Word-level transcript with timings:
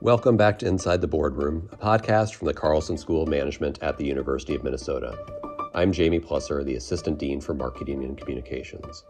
Welcome 0.00 0.36
back 0.36 0.60
to 0.60 0.66
Inside 0.66 1.00
the 1.00 1.08
Boardroom, 1.08 1.68
a 1.72 1.76
podcast 1.76 2.36
from 2.36 2.46
the 2.46 2.54
Carlson 2.54 2.96
School 2.96 3.24
of 3.24 3.28
Management 3.28 3.82
at 3.82 3.98
the 3.98 4.06
University 4.06 4.54
of 4.54 4.62
Minnesota. 4.62 5.18
I'm 5.74 5.90
Jamie 5.90 6.20
Plusser, 6.20 6.64
the 6.64 6.76
Assistant 6.76 7.18
Dean 7.18 7.40
for 7.40 7.52
Marketing 7.52 8.04
and 8.04 8.16
Communications. 8.16 9.02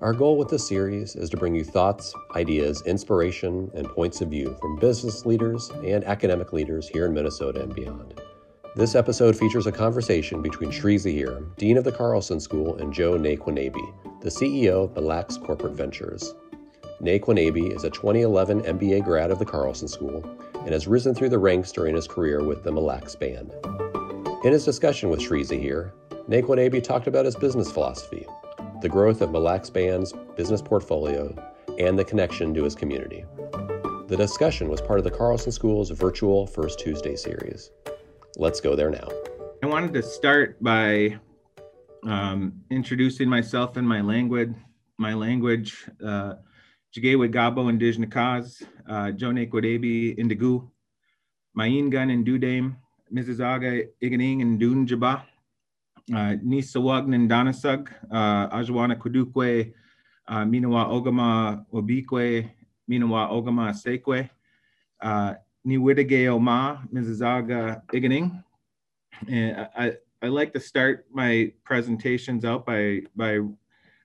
Our 0.00 0.12
goal 0.12 0.36
with 0.36 0.50
this 0.50 0.68
series 0.68 1.16
is 1.16 1.30
to 1.30 1.38
bring 1.38 1.54
you 1.54 1.64
thoughts, 1.64 2.12
ideas, 2.36 2.82
inspiration, 2.82 3.70
and 3.72 3.88
points 3.88 4.20
of 4.20 4.28
view 4.28 4.54
from 4.60 4.78
business 4.78 5.24
leaders 5.24 5.70
and 5.82 6.04
academic 6.04 6.52
leaders 6.52 6.86
here 6.86 7.06
in 7.06 7.14
Minnesota 7.14 7.62
and 7.62 7.74
beyond. 7.74 8.20
This 8.76 8.94
episode 8.94 9.34
features 9.38 9.66
a 9.66 9.72
conversation 9.72 10.42
between 10.42 10.70
Sri 10.70 10.96
Zaheer, 10.96 11.46
Dean 11.56 11.78
of 11.78 11.84
the 11.84 11.92
Carlson 11.92 12.40
School, 12.40 12.76
and 12.76 12.92
Joe 12.92 13.12
Nayquonabe, 13.12 14.20
the 14.20 14.28
CEO 14.28 14.84
of 14.84 14.94
Mille 14.94 15.46
Corporate 15.46 15.72
Ventures. 15.72 16.34
Nayquonabe 17.04 17.70
is 17.76 17.84
a 17.84 17.90
2011 17.90 18.62
MBA 18.62 19.04
grad 19.04 19.30
of 19.30 19.38
the 19.38 19.44
Carlson 19.44 19.88
School 19.88 20.24
and 20.60 20.70
has 20.70 20.86
risen 20.86 21.14
through 21.14 21.28
the 21.28 21.38
ranks 21.38 21.70
during 21.70 21.94
his 21.94 22.08
career 22.08 22.42
with 22.42 22.64
the 22.64 22.72
Mille 22.72 22.86
Lacs 22.86 23.14
Band. 23.14 23.52
In 24.42 24.52
his 24.52 24.64
discussion 24.64 25.10
with 25.10 25.20
Sri 25.20 25.42
Zaheer, 25.42 25.92
Nayquonabe 26.30 26.82
talked 26.82 27.06
about 27.06 27.26
his 27.26 27.36
business 27.36 27.70
philosophy, 27.70 28.26
the 28.80 28.88
growth 28.88 29.20
of 29.20 29.32
Mille 29.32 29.42
Lacs 29.42 29.68
Band's 29.68 30.14
business 30.34 30.62
portfolio, 30.62 31.36
and 31.78 31.98
the 31.98 32.06
connection 32.06 32.54
to 32.54 32.64
his 32.64 32.74
community. 32.74 33.26
The 34.08 34.16
discussion 34.16 34.70
was 34.70 34.80
part 34.80 34.98
of 34.98 35.04
the 35.04 35.10
Carlson 35.10 35.52
School's 35.52 35.90
virtual 35.90 36.46
First 36.46 36.78
Tuesday 36.78 37.16
series. 37.16 37.70
Let's 38.38 38.62
go 38.62 38.74
there 38.74 38.90
now. 38.90 39.08
I 39.62 39.66
wanted 39.66 39.92
to 39.92 40.02
start 40.02 40.56
by 40.62 41.18
um, 42.04 42.54
introducing 42.70 43.28
myself 43.28 43.76
and 43.76 43.86
my 43.86 44.00
language. 44.00 44.54
My 44.96 45.12
language. 45.12 45.86
Uh, 46.02 46.36
Jigewe 46.94 47.28
Gabo 47.28 47.68
Indigenous 47.68 48.08
Kaz, 48.08 48.62
uh, 48.88 49.10
Jone 49.10 49.46
Kwadebi 49.46 50.16
Indigu, 50.16 50.68
Gun 51.56 52.10
and 52.10 52.24
Dudame, 52.24 52.76
Mrs. 53.12 53.40
Aga 53.40 53.88
Iganing 54.00 54.42
and 54.42 54.60
Dun 54.60 54.86
Jaba, 54.86 55.22
uh, 56.12 56.36
Nisawagn 56.44 57.14
and 57.14 57.28
Danasug, 57.28 57.88
uh, 58.12 58.48
Ajwana 58.56 58.96
Kudukwe, 58.96 59.72
uh, 60.28 60.44
Minawa 60.44 60.88
Ogama 60.88 61.66
Obikwe, 61.72 62.50
Minawa 62.88 63.28
Ogama 63.28 63.72
Sekwe, 63.74 64.30
uh, 65.02 65.34
Niwidige 65.66 66.32
Oma. 66.32 66.86
Aga 66.94 67.82
Iganing. 67.92 68.42
And 69.28 69.68
I, 69.76 69.92
I 70.22 70.28
like 70.28 70.52
to 70.52 70.60
start 70.60 71.06
my 71.12 71.52
presentations 71.64 72.44
out 72.44 72.64
by, 72.64 73.02
by 73.16 73.40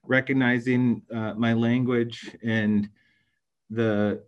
recognizing 0.06 1.02
uh, 1.14 1.34
my 1.34 1.52
language 1.52 2.36
and 2.42 2.88
the 3.70 4.22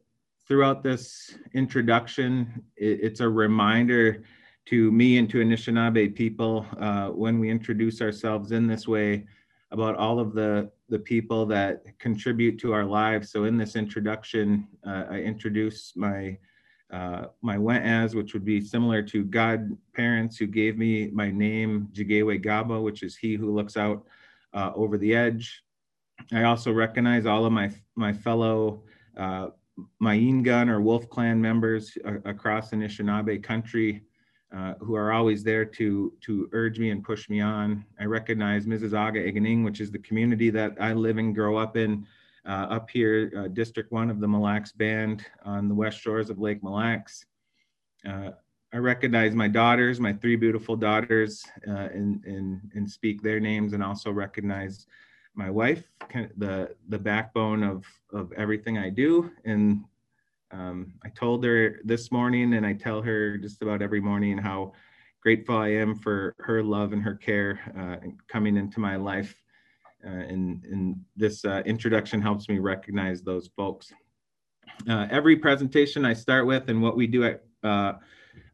throughout 0.46 0.82
this 0.82 1.36
introduction, 1.54 2.62
it, 2.76 3.00
it's 3.02 3.20
a 3.20 3.28
reminder 3.28 4.24
to 4.66 4.92
me 4.92 5.18
and 5.18 5.28
to 5.30 5.38
Anishinaabe 5.38 6.14
people 6.14 6.66
uh, 6.78 7.08
when 7.08 7.38
we 7.38 7.50
introduce 7.50 8.00
ourselves 8.00 8.52
in 8.52 8.66
this 8.66 8.86
way 8.86 9.26
about 9.70 9.96
all 9.96 10.20
of 10.20 10.34
the, 10.34 10.70
the 10.88 10.98
people 10.98 11.46
that 11.46 11.98
contribute 11.98 12.58
to 12.60 12.72
our 12.72 12.84
lives. 12.84 13.30
So 13.30 13.44
in 13.44 13.56
this 13.56 13.74
introduction, 13.74 14.68
uh, 14.86 15.04
I 15.10 15.16
introduce 15.20 15.96
my 15.96 16.38
uh, 16.92 17.28
my 17.40 17.56
as, 17.78 18.14
which 18.14 18.34
would 18.34 18.44
be 18.44 18.60
similar 18.60 19.02
to 19.02 19.24
godparents 19.24 20.36
who 20.36 20.46
gave 20.46 20.76
me 20.76 21.08
my 21.10 21.30
name, 21.30 21.88
Jigewe 21.94 22.42
Gaba, 22.42 22.78
which 22.78 23.02
is 23.02 23.16
he 23.16 23.34
who 23.34 23.50
looks 23.50 23.78
out 23.78 24.04
uh, 24.54 24.72
over 24.74 24.98
the 24.98 25.14
edge. 25.14 25.62
I 26.32 26.44
also 26.44 26.72
recognize 26.72 27.26
all 27.26 27.44
of 27.44 27.52
my 27.52 27.70
my 27.96 28.12
fellow 28.12 28.84
uh, 29.16 29.48
Gun 30.00 30.68
or 30.68 30.80
Wolf 30.80 31.08
Clan 31.08 31.40
members 31.40 31.96
across 32.24 32.70
Anishinaabe 32.70 33.42
country 33.42 34.02
uh, 34.54 34.74
who 34.80 34.94
are 34.94 35.12
always 35.12 35.42
there 35.42 35.64
to 35.64 36.12
to 36.20 36.48
urge 36.52 36.78
me 36.78 36.90
and 36.90 37.02
push 37.02 37.28
me 37.30 37.40
on. 37.40 37.84
I 37.98 38.04
recognize 38.04 38.66
Misi-zaaga'iganing, 38.66 39.64
which 39.64 39.80
is 39.80 39.90
the 39.90 39.98
community 40.00 40.50
that 40.50 40.76
I 40.80 40.92
live 40.92 41.18
and 41.18 41.34
grow 41.34 41.56
up 41.56 41.76
in, 41.76 42.06
uh, 42.46 42.66
up 42.68 42.90
here, 42.90 43.32
uh, 43.36 43.48
District 43.48 43.90
One 43.90 44.10
of 44.10 44.20
the 44.20 44.28
Mille 44.28 44.42
Lacs 44.42 44.72
Band 44.72 45.24
on 45.44 45.68
the 45.68 45.74
west 45.74 45.98
shores 46.00 46.28
of 46.28 46.38
Lake 46.38 46.62
Mille 46.62 46.74
Lacs. 46.74 47.24
Uh, 48.06 48.32
I 48.74 48.78
recognize 48.78 49.34
my 49.34 49.48
daughters, 49.48 50.00
my 50.00 50.14
three 50.14 50.36
beautiful 50.36 50.76
daughters, 50.76 51.44
uh, 51.68 51.88
and, 51.92 52.24
and, 52.24 52.70
and 52.74 52.90
speak 52.90 53.22
their 53.22 53.38
names, 53.38 53.74
and 53.74 53.82
also 53.82 54.10
recognize 54.10 54.86
my 55.34 55.50
wife, 55.50 55.84
the 56.36 56.74
the 56.88 56.98
backbone 56.98 57.62
of 57.62 57.86
of 58.12 58.32
everything 58.32 58.78
I 58.78 58.90
do. 58.90 59.30
And 59.44 59.84
um, 60.50 60.94
I 61.04 61.08
told 61.08 61.44
her 61.44 61.80
this 61.84 62.12
morning, 62.12 62.54
and 62.54 62.66
I 62.66 62.74
tell 62.74 63.00
her 63.02 63.38
just 63.38 63.62
about 63.62 63.82
every 63.82 64.00
morning 64.00 64.36
how 64.36 64.72
grateful 65.22 65.56
I 65.56 65.68
am 65.68 65.94
for 65.94 66.34
her 66.38 66.62
love 66.62 66.92
and 66.92 67.02
her 67.02 67.14
care 67.14 67.60
uh, 67.78 68.06
coming 68.28 68.56
into 68.56 68.80
my 68.80 68.96
life. 68.96 69.34
Uh, 70.04 70.10
and, 70.10 70.64
and 70.64 70.96
this 71.16 71.44
uh, 71.44 71.62
introduction 71.64 72.20
helps 72.20 72.48
me 72.48 72.58
recognize 72.58 73.22
those 73.22 73.48
folks. 73.56 73.92
Uh, 74.88 75.06
every 75.10 75.36
presentation 75.36 76.04
I 76.04 76.12
start 76.12 76.44
with, 76.46 76.68
and 76.68 76.82
what 76.82 76.96
we 76.96 77.06
do 77.06 77.24
at 77.24 77.44
uh, 77.62 77.92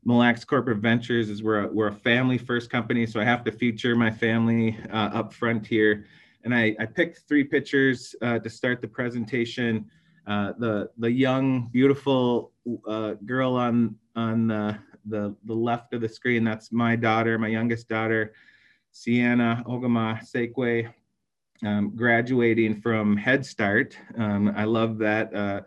Mille 0.05 0.19
Lacs 0.19 0.45
Corporate 0.45 0.79
Ventures 0.79 1.29
is 1.29 1.43
we're 1.43 1.65
a, 1.65 1.69
we're 1.69 1.89
a 1.89 1.95
family 1.95 2.39
first 2.39 2.71
company, 2.71 3.07
so 3.07 3.21
I 3.21 3.25
have 3.25 3.45
to 3.45 3.53
feature 3.53 3.95
my 3.95 4.11
family 4.11 4.79
uh, 4.91 5.11
up 5.13 5.33
front 5.33 5.67
here 5.67 6.07
and 6.45 6.55
I, 6.55 6.75
I 6.79 6.87
picked 6.87 7.29
three 7.29 7.45
pictures 7.45 8.15
uh, 8.23 8.39
to 8.39 8.51
start 8.51 8.81
the 8.81 8.89
presentation. 8.89 9.91
Uh, 10.27 10.53
the 10.59 10.91
the 10.99 11.11
young, 11.11 11.69
beautiful 11.69 12.53
uh, 12.87 13.15
girl 13.25 13.55
on 13.55 13.97
on 14.15 14.49
the, 14.49 14.79
the 15.07 15.35
the 15.45 15.55
left 15.55 15.95
of 15.95 16.01
the 16.01 16.09
screen. 16.09 16.45
That's 16.45 16.71
my 16.71 16.97
daughter, 16.97 17.39
my 17.39 17.49
youngest 17.49 17.89
daughter, 17.89 18.35
Sienna 18.93 19.65
Ogama 19.67 20.21
Sekwe, 20.23 20.93
um, 21.65 21.93
graduating 21.95 22.81
from 22.81 23.17
Head 23.17 23.45
Start. 23.45 23.99
Um, 24.17 24.53
I 24.57 24.65
love 24.65 24.99
that 24.99 25.35
uh, 25.35 25.61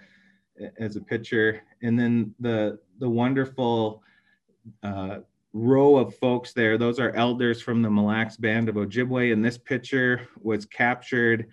as 0.79 0.95
a 0.95 1.01
picture. 1.01 1.61
And 1.81 1.97
then 1.99 2.33
the 2.39 2.79
the 2.99 3.09
wonderful 3.09 4.03
uh, 4.83 5.19
row 5.53 5.97
of 5.97 6.15
folks 6.15 6.53
there. 6.53 6.77
Those 6.77 6.99
are 6.99 7.11
elders 7.11 7.61
from 7.61 7.81
the 7.81 7.89
Mille 7.89 8.05
Lacs 8.05 8.37
Band 8.37 8.69
of 8.69 8.75
Ojibwe. 8.75 9.33
And 9.33 9.43
this 9.43 9.57
picture 9.57 10.27
was 10.41 10.65
captured 10.65 11.47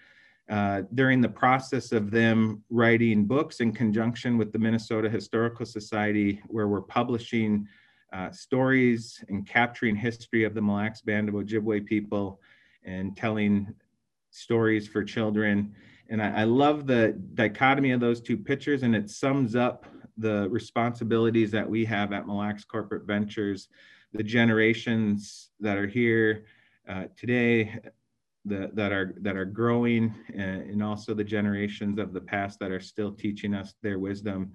uh, 0.48 0.82
during 0.94 1.20
the 1.20 1.28
process 1.28 1.92
of 1.92 2.10
them 2.10 2.62
writing 2.70 3.26
books 3.26 3.60
in 3.60 3.72
conjunction 3.72 4.38
with 4.38 4.52
the 4.52 4.58
Minnesota 4.58 5.08
Historical 5.10 5.66
Society, 5.66 6.40
where 6.46 6.68
we're 6.68 6.80
publishing 6.80 7.66
uh, 8.12 8.30
stories 8.30 9.22
and 9.28 9.46
capturing 9.46 9.94
history 9.94 10.44
of 10.44 10.54
the 10.54 10.62
Mille 10.62 10.76
Lacs 10.76 11.02
Band 11.02 11.28
of 11.28 11.34
Ojibwe 11.34 11.84
people 11.84 12.40
and 12.84 13.16
telling 13.16 13.74
stories 14.30 14.88
for 14.88 15.04
children. 15.04 15.74
And 16.08 16.22
I, 16.22 16.40
I 16.40 16.44
love 16.44 16.86
the 16.86 17.12
dichotomy 17.34 17.90
of 17.92 18.00
those 18.00 18.20
two 18.20 18.36
pictures, 18.36 18.82
and 18.82 18.94
it 18.94 19.10
sums 19.10 19.54
up 19.54 19.86
the 20.16 20.48
responsibilities 20.50 21.50
that 21.52 21.68
we 21.68 21.84
have 21.84 22.12
at 22.12 22.26
Mille 22.26 22.38
Lacs 22.38 22.64
Corporate 22.64 23.04
Ventures, 23.04 23.68
the 24.12 24.22
generations 24.22 25.50
that 25.60 25.76
are 25.76 25.86
here 25.86 26.46
uh, 26.88 27.04
today, 27.16 27.78
the, 28.44 28.70
that 28.72 28.92
are 28.92 29.14
that 29.20 29.36
are 29.36 29.44
growing, 29.44 30.14
and, 30.34 30.62
and, 30.62 30.82
also 30.82 31.12
the 31.12 31.24
generations 31.24 31.98
of 31.98 32.14
the 32.14 32.20
past 32.20 32.58
that 32.60 32.70
are 32.70 32.80
still 32.80 33.12
teaching 33.12 33.52
us 33.52 33.74
their 33.82 33.98
wisdom, 33.98 34.50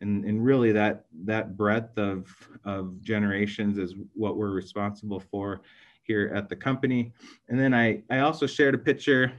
and 0.00 0.24
and 0.24 0.44
really 0.44 0.72
that 0.72 1.04
that 1.24 1.56
breadth 1.56 1.96
of 1.96 2.26
of 2.64 3.00
generations 3.02 3.78
is 3.78 3.94
what 4.14 4.36
we're 4.36 4.50
responsible 4.50 5.20
for 5.20 5.60
here 6.02 6.32
at 6.34 6.48
the 6.48 6.56
company. 6.56 7.12
And 7.48 7.58
then 7.58 7.72
I 7.72 8.02
I 8.10 8.18
also 8.20 8.46
shared 8.46 8.74
a 8.74 8.78
picture 8.78 9.32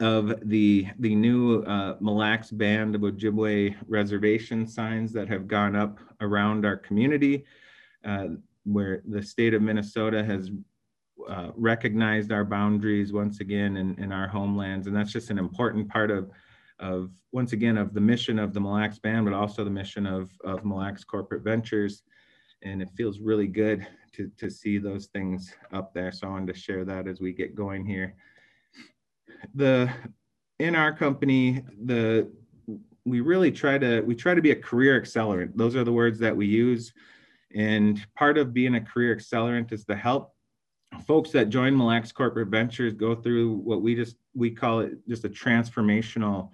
of 0.00 0.48
the 0.48 0.86
the 1.00 1.14
new 1.14 1.62
uh, 1.62 1.96
Mille 2.00 2.16
Lacs 2.16 2.50
Band 2.50 2.94
of 2.94 3.00
Ojibwe 3.00 3.74
reservation 3.88 4.66
signs 4.66 5.12
that 5.12 5.28
have 5.28 5.48
gone 5.48 5.74
up 5.74 5.98
around 6.20 6.64
our 6.64 6.76
community, 6.76 7.44
uh, 8.04 8.28
where 8.64 9.02
the 9.08 9.22
state 9.22 9.54
of 9.54 9.62
Minnesota 9.62 10.24
has 10.24 10.50
uh, 11.28 11.50
recognized 11.56 12.30
our 12.30 12.44
boundaries 12.44 13.12
once 13.12 13.40
again 13.40 13.76
in, 13.76 13.96
in 13.98 14.12
our 14.12 14.28
homelands, 14.28 14.86
and 14.86 14.94
that's 14.94 15.12
just 15.12 15.30
an 15.30 15.38
important 15.38 15.88
part 15.88 16.10
of 16.10 16.30
of 16.78 17.10
once 17.32 17.52
again 17.52 17.76
of 17.76 17.92
the 17.92 18.00
mission 18.00 18.38
of 18.38 18.54
the 18.54 18.60
Mille 18.60 18.74
Lacs 18.74 19.00
Band, 19.00 19.24
but 19.24 19.34
also 19.34 19.64
the 19.64 19.70
mission 19.70 20.06
of 20.06 20.30
of 20.44 20.64
Mille 20.64 20.78
Lacs 20.78 21.02
Corporate 21.02 21.42
Ventures. 21.42 22.02
And 22.62 22.82
it 22.82 22.90
feels 22.96 23.18
really 23.18 23.48
good 23.48 23.84
to 24.12 24.30
to 24.36 24.48
see 24.48 24.78
those 24.78 25.06
things 25.06 25.52
up 25.72 25.92
there. 25.92 26.12
So 26.12 26.28
I 26.28 26.30
wanted 26.30 26.54
to 26.54 26.60
share 26.60 26.84
that 26.84 27.08
as 27.08 27.20
we 27.20 27.32
get 27.32 27.56
going 27.56 27.84
here 27.84 28.14
the 29.54 29.90
in 30.58 30.74
our 30.74 30.92
company 30.92 31.64
the 31.84 32.30
we 33.04 33.20
really 33.20 33.50
try 33.50 33.78
to 33.78 34.00
we 34.02 34.14
try 34.14 34.34
to 34.34 34.42
be 34.42 34.50
a 34.50 34.56
career 34.56 35.00
accelerant 35.00 35.56
those 35.56 35.76
are 35.76 35.84
the 35.84 35.92
words 35.92 36.18
that 36.18 36.36
we 36.36 36.46
use 36.46 36.92
and 37.54 38.06
part 38.14 38.36
of 38.36 38.52
being 38.52 38.74
a 38.74 38.80
career 38.80 39.16
accelerant 39.16 39.72
is 39.72 39.84
to 39.84 39.96
help 39.96 40.34
folks 41.06 41.30
that 41.30 41.48
join 41.48 41.76
Mille 41.76 41.86
Lacs 41.86 42.12
corporate 42.12 42.48
ventures 42.48 42.94
go 42.94 43.14
through 43.14 43.54
what 43.54 43.82
we 43.82 43.94
just 43.94 44.16
we 44.34 44.50
call 44.50 44.80
it 44.80 44.92
just 45.08 45.24
a 45.24 45.28
transformational 45.28 46.50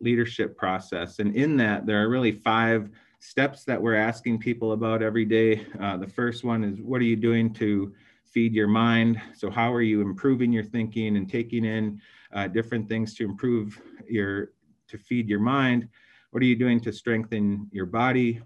leadership 0.00 0.56
process 0.56 1.18
and 1.18 1.34
in 1.36 1.56
that 1.56 1.86
there 1.86 2.02
are 2.02 2.08
really 2.08 2.32
five 2.32 2.90
steps 3.22 3.62
that 3.64 3.80
we're 3.80 3.94
asking 3.94 4.36
people 4.36 4.72
about 4.72 5.00
every 5.00 5.24
day. 5.24 5.64
Uh, 5.80 5.96
the 5.96 6.06
first 6.06 6.42
one 6.42 6.64
is 6.64 6.80
what 6.80 7.00
are 7.00 7.04
you 7.04 7.14
doing 7.14 7.54
to 7.54 7.94
feed 8.24 8.52
your 8.52 8.66
mind? 8.66 9.20
So, 9.34 9.48
how 9.48 9.72
are 9.72 9.80
you 9.80 10.00
improving 10.00 10.52
your 10.52 10.64
thinking 10.64 11.16
and 11.16 11.30
taking 11.30 11.64
in 11.64 12.00
uh, 12.32 12.48
different 12.48 12.88
things 12.88 13.14
to 13.14 13.24
improve 13.24 13.80
your, 14.08 14.52
to 14.88 14.98
feed 14.98 15.28
your 15.28 15.40
mind? 15.40 15.88
What 16.30 16.42
are 16.42 16.46
you 16.46 16.56
doing 16.56 16.80
to 16.80 16.92
strengthen 16.92 17.68
your 17.72 17.86
body? 17.86 18.40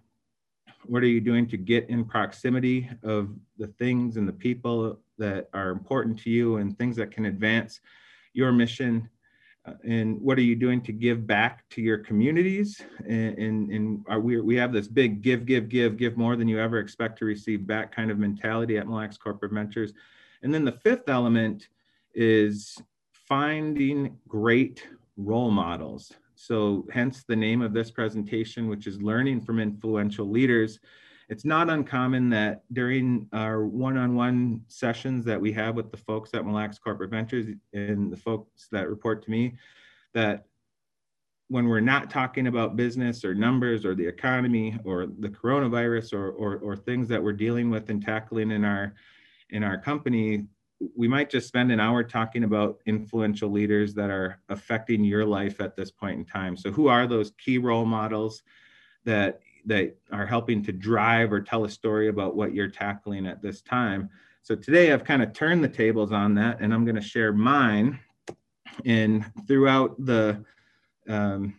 What 0.85 1.03
are 1.03 1.09
you 1.09 1.21
doing 1.21 1.49
to 1.49 1.57
get 1.57 1.89
in 1.89 2.05
proximity 2.05 2.89
of 3.03 3.31
the 3.59 3.69
things 3.69 4.17
and 4.17 4.29
the 4.29 4.33
people 4.33 5.01
that 5.19 5.49
are 5.53 5.71
important 5.71 6.19
to 6.21 6.31
you 6.31 6.57
and 6.57 6.77
things 6.77 6.97
that 6.97 7.11
can 7.11 7.27
advance 7.27 7.81
your 8.33 8.53
mission? 8.53 9.09
Uh, 9.65 9.73
and 9.85 10.21
what 10.21 10.39
are 10.39 10.43
you 10.43 10.55
doing 10.55 10.81
to 10.83 10.93
give 10.93 11.27
back 11.27 11.69
to 11.71 11.83
your 11.83 11.99
communities? 11.99 12.83
And, 13.07 13.39
and, 13.39 13.71
and 13.71 14.05
are 14.09 14.21
we, 14.21 14.41
we 14.41 14.57
have 14.57 14.73
this 14.73 14.87
big 14.87 15.23
give, 15.23 15.45
give, 15.45 15.69
give, 15.69 15.97
give 15.97 16.17
more 16.17 16.37
than 16.37 16.47
you 16.47 16.61
ever 16.61 16.79
expect 16.79 17.19
to 17.19 17.25
receive 17.25 17.67
back 17.67 17.95
kind 17.95 18.11
of 18.11 18.19
mentality 18.19 18.79
at 18.79 18.87
Mille 18.87 18.97
Lacs 18.97 19.19
Corporate 19.19 19.53
Ventures. 19.53 19.93
And 20.43 20.55
then 20.55 20.65
the 20.65 20.73
fifth 20.73 21.09
element 21.09 21.69
is 22.15 22.81
finding 23.29 24.17
great 24.29 24.87
role 25.17 25.51
models. 25.51 26.13
So 26.35 26.87
hence 26.93 27.25
the 27.25 27.37
name 27.37 27.63
of 27.63 27.73
this 27.73 27.91
presentation, 27.91 28.69
which 28.69 28.87
is 28.87 29.01
learning 29.01 29.41
from 29.41 29.59
influential 29.59 30.29
leaders. 30.29 30.79
It's 31.29 31.45
not 31.45 31.71
uncommon 31.71 32.31
that 32.31 32.63
during 32.73 33.27
our 33.33 33.67
one-on-one 33.67 34.63
sessions 34.69 35.25
that 35.25 35.41
we 35.41 35.53
have 35.53 35.75
with 35.75 35.91
the 35.91 35.97
folks 35.97 36.35
at 36.35 36.45
Mille 36.45 36.55
Lacs 36.55 36.79
Corporate 36.79 37.11
Ventures 37.11 37.47
and 37.73 38.13
the 38.13 38.17
folks 38.17 38.69
that 38.71 38.89
report 38.89 39.25
to 39.25 39.31
me, 39.31 39.55
that 40.15 40.45
when 41.49 41.67
we're 41.67 41.81
not 41.81 42.11
talking 42.11 42.49
about 42.49 42.77
business 42.77 43.25
or 43.25 43.35
numbers 43.35 43.85
or 43.85 43.95
the 43.95 44.07
economy 44.07 44.79
or 44.85 45.07
the 45.07 45.29
coronavirus 45.29 46.13
or, 46.13 46.31
or, 46.31 46.59
or 46.59 46.77
things 46.77 47.09
that 47.09 47.23
we're 47.23 47.33
dealing 47.33 47.71
with 47.71 47.89
and 47.91 48.05
tackling 48.05 48.51
in 48.51 48.65
our 48.65 48.95
in 49.51 49.63
our 49.63 49.79
company, 49.79 50.45
we 50.95 51.09
might 51.09 51.31
just 51.31 51.49
spend 51.49 51.73
an 51.73 51.81
hour 51.81 52.05
talking 52.05 52.45
about 52.45 52.81
influential 52.87 53.51
leaders 53.51 53.95
that 53.95 54.11
are 54.11 54.41
affecting 54.49 55.05
your 55.05 55.25
life 55.25 55.61
at 55.61 55.75
this 55.75 55.91
point 55.91 56.19
in 56.19 56.25
time. 56.25 56.57
So 56.57 56.71
who 56.71 56.89
are 56.89 57.07
those 57.07 57.33
key 57.33 57.59
role 57.59 57.87
models 57.87 58.43
that 59.05 59.41
that 59.65 59.97
are 60.13 60.27
helping 60.27 60.63
to 60.63 60.73
drive 60.73 61.33
or 61.33 61.41
tell 61.41 61.65
a 61.65 61.69
story 61.69 62.09
about 62.09 62.37
what 62.37 62.55
you're 62.55 62.69
tackling 62.69 63.27
at 63.27 63.43
this 63.43 63.63
time? 63.63 64.11
So 64.43 64.55
today 64.55 64.93
I've 64.93 65.05
kind 65.05 65.23
of 65.23 65.33
turned 65.33 65.65
the 65.65 65.69
tables 65.69 66.13
on 66.13 66.35
that 66.35 66.61
and 66.61 66.73
I'm 66.73 66.85
going 66.85 66.97
to 66.97 67.03
share 67.03 67.33
mine 67.33 67.99
and 68.85 69.25
throughout 69.47 69.97
the 70.05 70.45
um, 71.09 71.55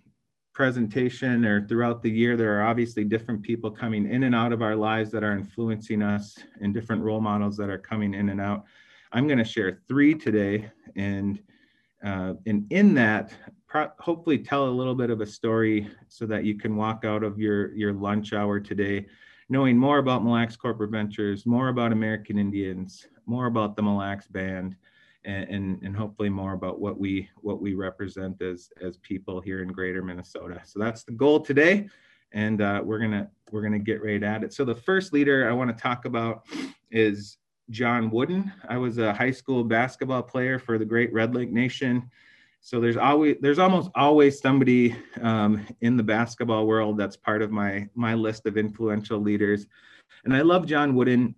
presentation 0.54 1.46
or 1.46 1.68
throughout 1.68 2.02
the 2.02 2.10
year, 2.10 2.38
there 2.38 2.60
are 2.60 2.68
obviously 2.68 3.04
different 3.04 3.42
people 3.42 3.72
coming 3.72 4.10
in 4.10 4.24
and 4.24 4.36
out 4.36 4.54
of 4.54 4.62
our 4.62 4.76
lives 4.76 5.12
that 5.12 5.24
are 5.24 5.34
influencing 5.34 6.02
us 6.02 6.38
and 6.62 6.74
different 6.74 7.04
role 7.04 7.22
models 7.22 7.58
that 7.58 7.70
are 7.70 7.78
coming 7.78 8.14
in 8.14 8.30
and 8.30 8.42
out. 8.42 8.66
I'm 9.12 9.28
going 9.28 9.40
to 9.40 9.46
share 9.46 9.82
three 9.88 10.14
today, 10.14 10.70
and 10.96 11.42
uh, 12.04 12.34
and 12.46 12.66
in 12.72 12.94
that, 12.96 13.34
pro- 13.68 13.92
hopefully 14.00 14.38
tell 14.38 14.68
a 14.68 14.70
little 14.70 14.96
bit 14.96 15.10
of 15.10 15.22
a 15.22 15.26
story 15.26 15.90
so 16.08 16.26
that 16.28 16.44
you 16.44 16.58
can 16.58 16.76
walk 16.76 17.06
out 17.06 17.24
of 17.24 17.40
your 17.40 17.74
your 17.76 17.94
lunch 17.94 18.34
hour 18.34 18.60
today, 18.60 19.06
knowing 19.50 19.78
more 19.78 20.00
about 20.00 20.24
Mille 20.24 20.34
Lacs 20.34 20.58
Corporate 20.58 20.92
Ventures, 20.92 21.46
more 21.46 21.70
about 21.70 21.92
American 21.92 22.38
Indians, 22.38 23.08
more 23.26 23.46
about 23.46 23.76
the 23.76 23.82
Mille 23.82 23.98
Lacs 23.98 24.28
Band, 24.28 24.76
and, 25.24 25.50
and, 25.50 25.84
and 25.84 25.96
hopefully 25.96 26.30
more 26.30 26.54
about 26.54 26.80
what 26.80 27.00
we 27.00 27.30
what 27.38 27.62
we 27.62 27.76
represent 27.76 28.42
as 28.42 28.70
as 28.82 28.98
people 28.98 29.40
here 29.40 29.62
in 29.62 29.70
Greater 29.70 30.04
Minnesota. 30.04 30.62
So 30.66 30.80
that's 30.80 31.04
the 31.04 31.14
goal 31.14 31.40
today, 31.40 31.88
and 32.34 32.62
uh, 32.62 32.82
we're 32.84 33.00
gonna 33.00 33.30
we're 33.52 33.64
gonna 33.64 33.80
get 33.80 34.04
right 34.04 34.22
at 34.22 34.44
it. 34.44 34.54
So 34.54 34.66
the 34.66 34.76
first 34.76 35.14
leader 35.14 35.50
I 35.50 35.54
want 35.54 35.76
to 35.76 35.82
talk 35.82 36.06
about 36.06 36.46
is 36.92 37.38
John 37.70 38.10
Wooden. 38.10 38.52
I 38.68 38.78
was 38.78 38.98
a 38.98 39.14
high 39.14 39.32
school 39.32 39.64
basketball 39.64 40.24
player 40.24 40.60
for 40.60 40.78
the 40.78 40.86
Great 40.86 41.12
Red 41.12 41.36
Lake 41.36 41.52
Nation. 41.52 42.10
So 42.62 42.80
there's 42.80 42.98
always 42.98 43.38
there's 43.42 43.60
almost 43.60 43.90
always 43.96 44.40
somebody 44.40 44.96
um, 45.22 45.66
in 45.82 45.96
the 45.96 46.04
basketball 46.04 46.66
world 46.66 46.98
that's 46.98 47.16
part 47.16 47.42
of 47.42 47.52
my 47.52 47.88
my 47.96 48.14
list 48.14 48.46
of 48.46 48.58
influential 48.58 49.20
leaders, 49.20 49.68
and 50.26 50.36
I 50.36 50.42
love 50.42 50.66
John 50.66 50.96
Wooden 50.96 51.36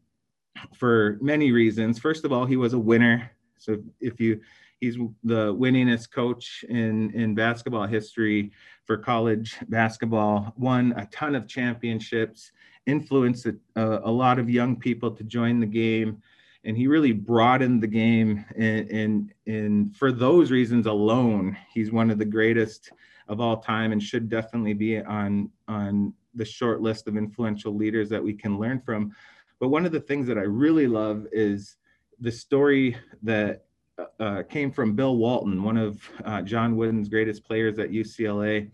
for 0.76 1.18
many 1.22 1.52
reasons. 1.52 2.00
First 2.00 2.26
of 2.26 2.32
all, 2.32 2.46
he 2.46 2.58
was 2.58 2.74
a 2.74 2.80
winner. 2.80 3.32
So 3.58 3.78
if 4.00 4.20
you 4.20 4.42
he's 4.80 4.98
the 5.24 5.54
winningest 5.54 6.12
coach 6.12 6.64
in 6.70 7.12
in 7.12 7.36
basketball 7.36 7.86
history 7.86 8.52
for 8.86 8.98
college 8.98 9.58
basketball, 9.68 10.54
won 10.58 10.94
a 10.98 11.06
ton 11.08 11.36
of 11.36 11.48
championships 11.48 12.52
influenced 12.86 13.48
a, 13.76 14.12
lot 14.12 14.40
of 14.40 14.50
young 14.50 14.76
people 14.76 15.12
to 15.12 15.24
join 15.24 15.60
the 15.60 15.66
game. 15.66 16.22
And 16.64 16.76
he 16.76 16.88
really 16.88 17.14
broadened 17.14 17.82
the 17.82 17.88
game. 17.88 18.46
And, 18.56 18.90
and 18.90 19.34
and 19.48 19.96
for 19.96 20.12
those 20.12 20.52
reasons 20.52 20.86
alone 20.86 21.58
he's 21.74 21.92
one 21.92 22.10
of 22.10 22.18
the 22.18 22.26
greatest 22.26 22.92
of 23.28 23.40
all 23.40 23.58
time 23.58 23.92
and 23.92 24.02
should 24.02 24.30
definitely 24.30 24.74
be 24.74 25.00
on 25.00 25.50
on 25.68 26.14
the 26.36 26.46
short 26.46 26.82
list 26.82 27.08
of 27.08 27.18
influential 27.18 27.76
leaders 27.76 28.10
that 28.10 28.24
we 28.24 28.34
can 28.34 28.60
learn 28.60 28.80
from. 28.80 29.16
But 29.60 29.70
one 29.70 29.86
of 29.86 29.92
the 29.92 30.00
things 30.00 30.28
that 30.28 30.38
i 30.38 30.44
really 30.44 30.88
love 30.88 31.28
is 31.32 31.76
the 32.20 32.32
story 32.32 32.98
that 33.24 33.66
uh, 33.98 34.24
uh 34.24 34.44
came 34.44 34.72
from 34.72 34.96
bill 34.96 35.18
walton 35.18 35.64
one 35.64 35.78
of 35.78 36.02
uh, 36.26 36.42
john 36.42 36.76
wooden's 36.76 37.10
greatest 37.10 37.44
players 37.44 37.80
at 37.80 37.92
ucla 37.92 38.70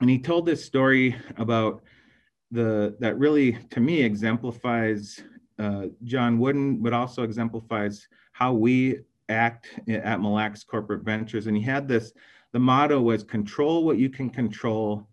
and 0.00 0.10
he 0.10 0.18
told 0.18 0.46
this 0.46 0.64
story 0.64 1.16
about 1.36 1.82
the 2.50 2.96
that 3.00 3.18
really 3.18 3.58
to 3.70 3.80
me 3.80 4.02
exemplifies 4.02 5.20
uh, 5.58 5.86
John 6.04 6.38
Wooden, 6.38 6.82
but 6.82 6.92
also 6.92 7.22
exemplifies 7.22 8.06
how 8.32 8.52
we 8.52 9.00
act 9.28 9.68
at 9.88 10.20
Mille 10.20 10.32
Lacs 10.32 10.64
Corporate 10.64 11.02
Ventures. 11.02 11.46
And 11.46 11.56
he 11.56 11.62
had 11.62 11.88
this. 11.88 12.12
The 12.52 12.58
motto 12.58 13.00
was 13.00 13.24
control 13.24 13.84
what 13.84 13.98
you 13.98 14.08
can 14.08 14.30
control, 14.30 15.06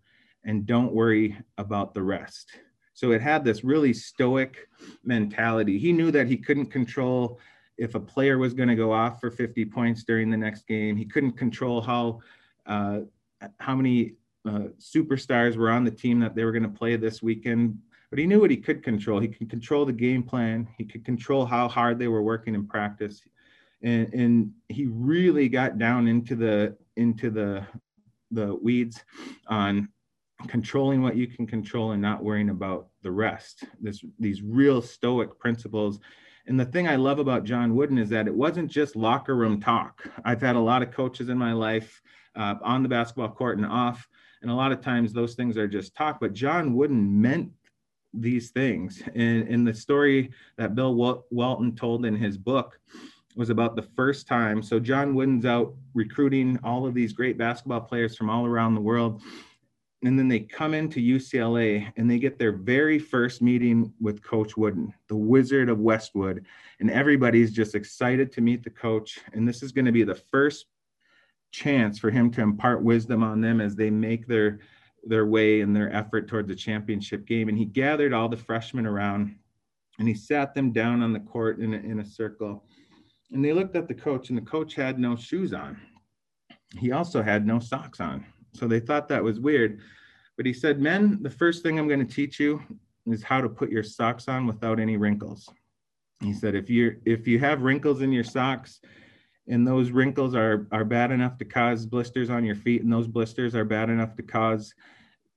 and 0.44 0.64
don't 0.64 0.94
worry 0.94 1.36
about 1.58 1.92
the 1.92 2.02
rest. 2.02 2.50
So 2.94 3.12
it 3.12 3.20
had 3.20 3.44
this 3.44 3.62
really 3.62 3.92
stoic 3.92 4.68
mentality. 5.04 5.78
He 5.78 5.92
knew 5.92 6.10
that 6.12 6.28
he 6.28 6.38
couldn't 6.38 6.70
control 6.70 7.38
if 7.76 7.94
a 7.94 8.00
player 8.00 8.38
was 8.38 8.54
going 8.54 8.70
to 8.70 8.74
go 8.74 8.90
off 8.90 9.20
for 9.20 9.30
50 9.30 9.66
points 9.66 10.04
during 10.04 10.30
the 10.30 10.36
next 10.36 10.66
game. 10.66 10.96
He 10.96 11.04
couldn't 11.04 11.32
control 11.32 11.82
how 11.82 12.20
uh, 12.64 13.00
how 13.60 13.76
many 13.76 14.14
uh, 14.46 14.68
superstars 14.78 15.56
were 15.56 15.70
on 15.70 15.84
the 15.84 15.90
team 15.90 16.20
that 16.20 16.34
they 16.34 16.44
were 16.44 16.52
going 16.52 16.62
to 16.62 16.68
play 16.68 16.96
this 16.96 17.22
weekend. 17.22 17.78
But 18.10 18.18
he 18.18 18.26
knew 18.26 18.40
what 18.40 18.50
he 18.50 18.56
could 18.56 18.82
control. 18.82 19.18
He 19.18 19.28
could 19.28 19.50
control 19.50 19.84
the 19.84 19.92
game 19.92 20.22
plan. 20.22 20.68
He 20.78 20.84
could 20.84 21.04
control 21.04 21.44
how 21.44 21.68
hard 21.68 21.98
they 21.98 22.08
were 22.08 22.22
working 22.22 22.54
in 22.54 22.66
practice, 22.66 23.22
and, 23.82 24.12
and 24.14 24.52
he 24.68 24.86
really 24.86 25.48
got 25.48 25.78
down 25.78 26.06
into 26.06 26.36
the 26.36 26.76
into 26.96 27.30
the 27.30 27.66
the 28.30 28.54
weeds 28.54 29.02
on 29.48 29.88
controlling 30.48 31.02
what 31.02 31.16
you 31.16 31.26
can 31.26 31.46
control 31.46 31.92
and 31.92 32.02
not 32.02 32.22
worrying 32.22 32.50
about 32.50 32.88
the 33.02 33.10
rest. 33.10 33.64
This 33.80 34.04
these 34.18 34.42
real 34.42 34.82
stoic 34.82 35.38
principles. 35.38 35.98
And 36.48 36.60
the 36.60 36.64
thing 36.64 36.86
I 36.86 36.94
love 36.94 37.18
about 37.18 37.42
John 37.42 37.74
Wooden 37.74 37.98
is 37.98 38.08
that 38.10 38.28
it 38.28 38.34
wasn't 38.34 38.70
just 38.70 38.94
locker 38.94 39.34
room 39.34 39.60
talk. 39.60 40.08
I've 40.24 40.40
had 40.40 40.54
a 40.54 40.60
lot 40.60 40.82
of 40.82 40.92
coaches 40.92 41.28
in 41.28 41.36
my 41.36 41.52
life 41.52 42.00
uh, 42.36 42.54
on 42.62 42.84
the 42.84 42.88
basketball 42.88 43.30
court 43.30 43.58
and 43.58 43.66
off 43.66 44.06
and 44.42 44.50
a 44.50 44.54
lot 44.54 44.72
of 44.72 44.80
times 44.80 45.12
those 45.12 45.34
things 45.34 45.56
are 45.56 45.68
just 45.68 45.94
talk, 45.94 46.20
but 46.20 46.32
John 46.32 46.74
Wooden 46.74 47.20
meant 47.20 47.50
these 48.12 48.50
things. 48.50 49.02
And 49.14 49.46
in 49.48 49.64
the 49.64 49.74
story 49.74 50.30
that 50.56 50.74
Bill 50.74 50.94
Walton 51.30 51.74
told 51.74 52.04
in 52.06 52.16
his 52.16 52.36
book 52.36 52.78
was 53.36 53.50
about 53.50 53.76
the 53.76 53.82
first 53.82 54.26
time. 54.26 54.62
So 54.62 54.80
John 54.80 55.14
Wooden's 55.14 55.44
out 55.44 55.74
recruiting 55.94 56.58
all 56.64 56.86
of 56.86 56.94
these 56.94 57.12
great 57.12 57.36
basketball 57.36 57.82
players 57.82 58.16
from 58.16 58.30
all 58.30 58.46
around 58.46 58.74
the 58.74 58.80
world. 58.80 59.22
And 60.02 60.18
then 60.18 60.28
they 60.28 60.40
come 60.40 60.74
into 60.74 61.00
UCLA 61.00 61.92
and 61.96 62.10
they 62.10 62.18
get 62.18 62.38
their 62.38 62.52
very 62.52 62.98
first 62.98 63.42
meeting 63.42 63.92
with 64.00 64.22
Coach 64.22 64.56
Wooden, 64.56 64.92
the 65.08 65.16
Wizard 65.16 65.68
of 65.68 65.80
Westwood. 65.80 66.46
And 66.80 66.90
everybody's 66.90 67.52
just 67.52 67.74
excited 67.74 68.32
to 68.32 68.40
meet 68.40 68.62
the 68.62 68.70
coach. 68.70 69.18
And 69.32 69.46
this 69.46 69.62
is 69.62 69.72
going 69.72 69.86
to 69.86 69.92
be 69.92 70.04
the 70.04 70.14
first 70.14 70.66
chance 71.56 71.98
for 71.98 72.10
him 72.10 72.30
to 72.30 72.42
impart 72.42 72.82
wisdom 72.82 73.22
on 73.22 73.40
them 73.40 73.60
as 73.60 73.74
they 73.74 73.90
make 73.90 74.26
their 74.26 74.60
their 75.08 75.26
way 75.26 75.60
and 75.60 75.74
their 75.74 75.92
effort 75.94 76.28
towards 76.28 76.48
the 76.48 76.54
championship 76.54 77.26
game. 77.26 77.48
And 77.48 77.56
he 77.56 77.64
gathered 77.64 78.12
all 78.12 78.28
the 78.28 78.36
freshmen 78.36 78.86
around 78.86 79.36
and 79.98 80.08
he 80.08 80.14
sat 80.14 80.52
them 80.52 80.72
down 80.72 81.00
on 81.00 81.12
the 81.12 81.20
court 81.20 81.60
in 81.60 81.72
a, 81.72 81.76
in 81.76 82.00
a 82.00 82.04
circle. 82.04 82.64
And 83.32 83.44
they 83.44 83.52
looked 83.52 83.76
at 83.76 83.88
the 83.88 83.94
coach, 83.94 84.28
and 84.28 84.36
the 84.36 84.42
coach 84.42 84.74
had 84.74 84.98
no 84.98 85.16
shoes 85.16 85.52
on. 85.52 85.80
He 86.76 86.92
also 86.92 87.22
had 87.22 87.46
no 87.46 87.58
socks 87.58 88.00
on. 88.00 88.26
So 88.52 88.68
they 88.68 88.80
thought 88.80 89.08
that 89.08 89.24
was 89.24 89.40
weird. 89.40 89.80
But 90.36 90.44
he 90.46 90.52
said, 90.52 90.80
Men, 90.80 91.18
the 91.22 91.30
first 91.30 91.62
thing 91.62 91.78
I'm 91.78 91.88
going 91.88 92.06
to 92.06 92.14
teach 92.14 92.38
you 92.38 92.60
is 93.06 93.22
how 93.22 93.40
to 93.40 93.48
put 93.48 93.70
your 93.70 93.82
socks 93.82 94.28
on 94.28 94.46
without 94.46 94.78
any 94.78 94.96
wrinkles. 94.96 95.48
He 96.20 96.32
said, 96.32 96.54
if 96.54 96.68
you 96.68 96.96
if 97.04 97.26
you 97.26 97.38
have 97.38 97.62
wrinkles 97.62 98.02
in 98.02 98.12
your 98.12 98.24
socks, 98.24 98.80
and 99.48 99.66
those 99.66 99.90
wrinkles 99.90 100.34
are 100.34 100.66
are 100.72 100.84
bad 100.84 101.10
enough 101.10 101.38
to 101.38 101.44
cause 101.44 101.86
blisters 101.86 102.30
on 102.30 102.44
your 102.44 102.54
feet 102.54 102.82
and 102.82 102.92
those 102.92 103.06
blisters 103.06 103.54
are 103.54 103.64
bad 103.64 103.90
enough 103.90 104.14
to 104.16 104.22
cause 104.22 104.74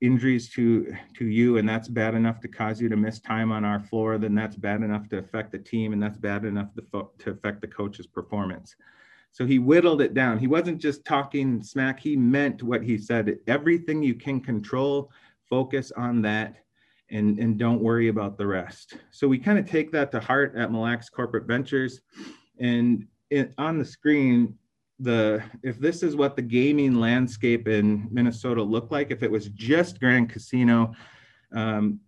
injuries 0.00 0.48
to 0.48 0.94
to 1.14 1.26
you 1.26 1.58
and 1.58 1.68
that's 1.68 1.88
bad 1.88 2.14
enough 2.14 2.40
to 2.40 2.48
cause 2.48 2.80
you 2.80 2.88
to 2.88 2.96
miss 2.96 3.20
time 3.20 3.52
on 3.52 3.64
our 3.64 3.80
floor 3.80 4.18
then 4.18 4.34
that's 4.34 4.56
bad 4.56 4.82
enough 4.82 5.08
to 5.08 5.18
affect 5.18 5.52
the 5.52 5.58
team 5.58 5.92
and 5.92 6.02
that's 6.02 6.18
bad 6.18 6.44
enough 6.44 6.68
to, 6.74 7.08
to 7.18 7.30
affect 7.30 7.60
the 7.60 7.68
coach's 7.68 8.06
performance. 8.06 8.76
So 9.32 9.46
he 9.46 9.60
whittled 9.60 10.00
it 10.00 10.12
down. 10.12 10.38
He 10.38 10.48
wasn't 10.48 10.80
just 10.80 11.04
talking 11.04 11.62
smack. 11.62 12.00
He 12.00 12.16
meant 12.16 12.64
what 12.64 12.82
he 12.82 12.98
said. 12.98 13.38
Everything 13.46 14.02
you 14.02 14.14
can 14.14 14.40
control 14.40 15.12
focus 15.48 15.92
on 15.96 16.22
that 16.22 16.56
and 17.10 17.38
and 17.38 17.58
don't 17.58 17.82
worry 17.82 18.08
about 18.08 18.38
the 18.38 18.46
rest. 18.46 18.96
So 19.10 19.28
we 19.28 19.38
kind 19.38 19.58
of 19.58 19.66
take 19.66 19.92
that 19.92 20.10
to 20.12 20.20
heart 20.20 20.54
at 20.56 20.72
Mille 20.72 20.82
Lacs 20.82 21.10
corporate 21.10 21.46
ventures 21.46 22.00
and 22.58 23.06
it, 23.30 23.52
on 23.58 23.78
the 23.78 23.84
screen 23.84 24.56
the 25.00 25.42
if 25.62 25.78
this 25.78 26.02
is 26.02 26.14
what 26.14 26.36
the 26.36 26.42
gaming 26.42 27.00
landscape 27.00 27.66
in 27.66 28.06
Minnesota 28.10 28.62
looked 28.62 28.92
like, 28.92 29.10
if 29.10 29.22
it 29.22 29.30
was 29.30 29.48
just 29.48 29.98
Grand 29.98 30.28
Casino, 30.28 30.92
um, 31.52 32.00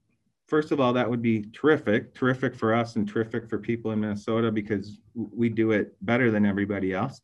first 0.46 0.70
of 0.70 0.80
all, 0.80 0.92
that 0.92 1.08
would 1.08 1.22
be 1.22 1.46
terrific, 1.52 2.14
terrific 2.14 2.54
for 2.54 2.74
us 2.74 2.96
and 2.96 3.08
terrific 3.08 3.48
for 3.48 3.58
people 3.58 3.92
in 3.92 4.00
Minnesota 4.00 4.52
because 4.52 4.98
we 5.14 5.48
do 5.48 5.72
it 5.72 5.96
better 6.02 6.30
than 6.30 6.44
everybody 6.44 6.92
else. 6.92 7.22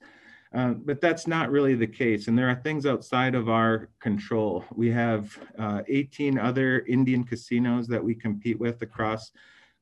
Uh, 0.54 0.70
but 0.70 1.02
that's 1.02 1.26
not 1.26 1.50
really 1.50 1.74
the 1.74 1.86
case. 1.86 2.26
And 2.26 2.38
there 2.38 2.48
are 2.48 2.54
things 2.54 2.86
outside 2.86 3.34
of 3.34 3.50
our 3.50 3.90
control. 4.00 4.64
We 4.74 4.90
have 4.92 5.38
uh, 5.58 5.82
18 5.86 6.38
other 6.38 6.80
Indian 6.88 7.22
casinos 7.22 7.86
that 7.88 8.02
we 8.02 8.14
compete 8.14 8.58
with 8.58 8.80
across 8.80 9.30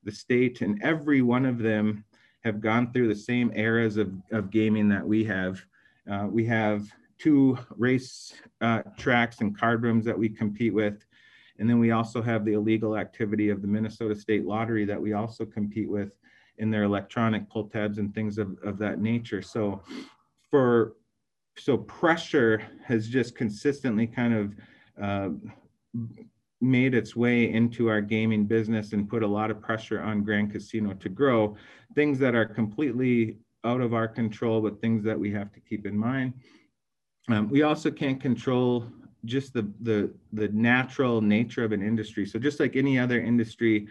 the 0.03 0.11
state, 0.11 0.59
and 0.59 0.81
every 0.83 1.21
one 1.21 1.45
of 1.45 1.59
them 1.59 2.03
have 2.47 2.61
gone 2.61 2.91
through 2.91 3.09
the 3.09 3.15
same 3.15 3.51
eras 3.55 3.97
of, 3.97 4.11
of 4.31 4.49
gaming 4.49 4.87
that 4.89 5.05
we 5.05 5.23
have. 5.25 5.63
Uh, 6.11 6.27
we 6.29 6.45
have 6.45 6.87
two 7.19 7.57
race 7.77 8.33
uh, 8.61 8.81
tracks 8.97 9.41
and 9.41 9.57
card 9.57 9.83
rooms 9.83 10.05
that 10.05 10.17
we 10.17 10.29
compete 10.29 10.73
with. 10.73 11.05
And 11.59 11.69
then 11.69 11.79
we 11.79 11.91
also 11.91 12.21
have 12.21 12.45
the 12.45 12.53
illegal 12.53 12.95
activity 12.97 13.49
of 13.49 13.61
the 13.61 13.67
Minnesota 13.67 14.15
State 14.15 14.45
Lottery 14.45 14.85
that 14.85 15.01
we 15.01 15.13
also 15.13 15.45
compete 15.45 15.89
with 15.89 16.11
in 16.57 16.71
their 16.71 16.83
electronic 16.83 17.49
pull 17.49 17.65
tabs 17.65 17.97
and 17.97 18.13
things 18.13 18.37
of, 18.37 18.57
of 18.63 18.77
that 18.77 18.99
nature. 18.99 19.41
So 19.41 19.81
for 20.49 20.93
so 21.57 21.77
pressure 21.77 22.61
has 22.85 23.07
just 23.07 23.35
consistently 23.35 24.05
kind 24.07 24.33
of 24.33 24.55
uh, 25.01 25.29
made 26.61 26.93
its 26.93 27.15
way 27.15 27.51
into 27.51 27.87
our 27.87 28.01
gaming 28.01 28.45
business 28.45 28.93
and 28.93 29.09
put 29.09 29.23
a 29.23 29.27
lot 29.27 29.51
of 29.51 29.61
pressure 29.61 30.01
on 30.01 30.23
Grand 30.23 30.51
Casino 30.51 30.93
to 30.93 31.09
grow. 31.09 31.55
Things 31.97 32.19
that 32.19 32.35
are 32.35 32.45
completely 32.45 33.39
out 33.63 33.81
of 33.81 33.95
our 33.95 34.07
control, 34.07 34.61
but 34.61 34.79
things 34.79 35.03
that 35.03 35.19
we 35.19 35.31
have 35.31 35.51
to 35.53 35.59
keep 35.59 35.87
in 35.87 35.97
mind. 35.97 36.33
Um, 37.27 37.49
we 37.49 37.63
also 37.63 37.89
can't 37.89 38.21
control 38.21 38.85
just 39.25 39.51
the, 39.51 39.67
the, 39.81 40.13
the 40.31 40.47
natural 40.49 41.21
nature 41.21 41.63
of 41.63 41.71
an 41.71 41.81
industry. 41.81 42.27
So 42.27 42.37
just 42.37 42.59
like 42.59 42.75
any 42.75 42.99
other 42.99 43.19
industry, 43.19 43.87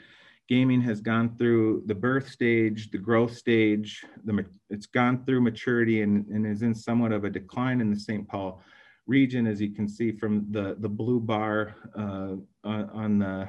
gaming 0.49 0.81
has 0.83 1.01
gone 1.01 1.37
through 1.37 1.83
the 1.87 1.97
birth 1.97 2.29
stage, 2.29 2.93
the 2.93 2.99
growth 2.99 3.37
stage, 3.37 4.05
the, 4.25 4.47
it's 4.71 4.87
gone 4.87 5.25
through 5.25 5.41
maturity 5.41 6.03
and, 6.03 6.27
and 6.29 6.47
is 6.47 6.63
in 6.63 6.77
somewhat 6.77 7.11
of 7.11 7.25
a 7.25 7.31
decline 7.31 7.81
in 7.81 7.91
the 7.91 7.99
St. 7.99 8.29
Paul 8.29 8.63
region, 9.09 9.49
as 9.49 9.61
you 9.61 9.71
can 9.73 9.89
see 9.89 10.13
from 10.13 10.47
the, 10.53 10.77
the 10.79 10.89
blue 10.89 11.19
bar 11.19 11.75
uh, 11.99 12.37
on, 12.63 13.19
the, 13.19 13.49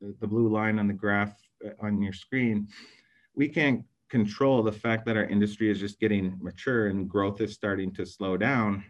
the 0.00 0.26
blue 0.26 0.48
line 0.48 0.78
on 0.78 0.88
the 0.88 0.94
graph 0.94 1.34
uh, 1.62 1.72
on 1.82 2.00
your 2.00 2.14
screen. 2.14 2.68
We 3.34 3.48
can't 3.48 3.84
control 4.08 4.62
the 4.62 4.72
fact 4.72 5.04
that 5.06 5.16
our 5.16 5.24
industry 5.24 5.70
is 5.70 5.78
just 5.78 6.00
getting 6.00 6.36
mature 6.40 6.88
and 6.88 7.08
growth 7.08 7.40
is 7.40 7.54
starting 7.54 7.92
to 7.92 8.06
slow 8.06 8.36
down. 8.36 8.84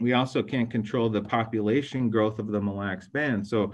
We 0.00 0.12
also 0.12 0.42
can't 0.42 0.70
control 0.70 1.08
the 1.08 1.22
population 1.22 2.10
growth 2.10 2.38
of 2.38 2.48
the 2.48 2.60
Mille 2.60 2.76
Lacs 2.76 3.08
band. 3.08 3.46
So 3.46 3.72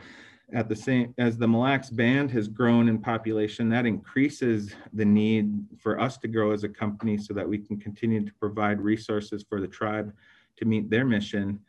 at 0.52 0.68
the 0.68 0.76
same 0.76 1.14
as 1.18 1.36
the 1.36 1.48
Mille 1.48 1.60
Lacs 1.60 1.90
band 1.90 2.30
has 2.32 2.48
grown 2.48 2.88
in 2.88 2.98
population, 2.98 3.68
that 3.70 3.86
increases 3.86 4.74
the 4.92 5.04
need 5.04 5.52
for 5.78 6.00
us 6.00 6.18
to 6.18 6.28
grow 6.28 6.52
as 6.52 6.64
a 6.64 6.68
company 6.68 7.16
so 7.18 7.34
that 7.34 7.48
we 7.48 7.58
can 7.58 7.78
continue 7.78 8.24
to 8.24 8.32
provide 8.34 8.80
resources 8.80 9.44
for 9.48 9.60
the 9.60 9.68
tribe 9.68 10.12
to 10.56 10.64
meet 10.64 10.90
their 10.90 11.04
mission. 11.04 11.60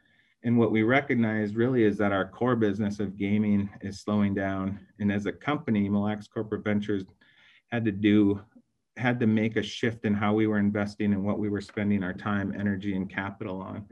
And 0.44 0.58
what 0.58 0.72
we 0.72 0.84
recognize 0.84 1.56
really 1.56 1.84
is 1.84 1.98
that 1.98 2.12
our 2.12 2.28
core 2.28 2.56
business 2.56 3.00
of 3.00 3.18
gaming 3.18 3.70
is 3.82 4.02
slowing 4.02 4.36
down. 4.36 4.80
And 5.00 5.12
as 5.12 5.26
a 5.26 5.32
company, 5.32 5.90
Mille 5.90 6.04
Lacs 6.04 6.28
Corporate 6.28 6.64
Ventures 6.64 7.04
had 7.72 7.84
to 7.86 7.92
do 7.92 8.40
had 8.98 9.20
to 9.20 9.28
make 9.28 9.58
a 9.58 9.64
shift 9.64 10.06
in 10.06 10.14
how 10.14 10.34
we 10.34 10.48
were 10.48 10.60
investing 10.60 11.14
and 11.14 11.24
what 11.24 11.40
we 11.40 11.50
were 11.50 11.62
spending 11.62 12.04
our 12.04 12.14
time, 12.14 12.54
energy, 12.58 12.96
and 12.96 13.10
capital 13.10 13.62
on. 13.62 13.86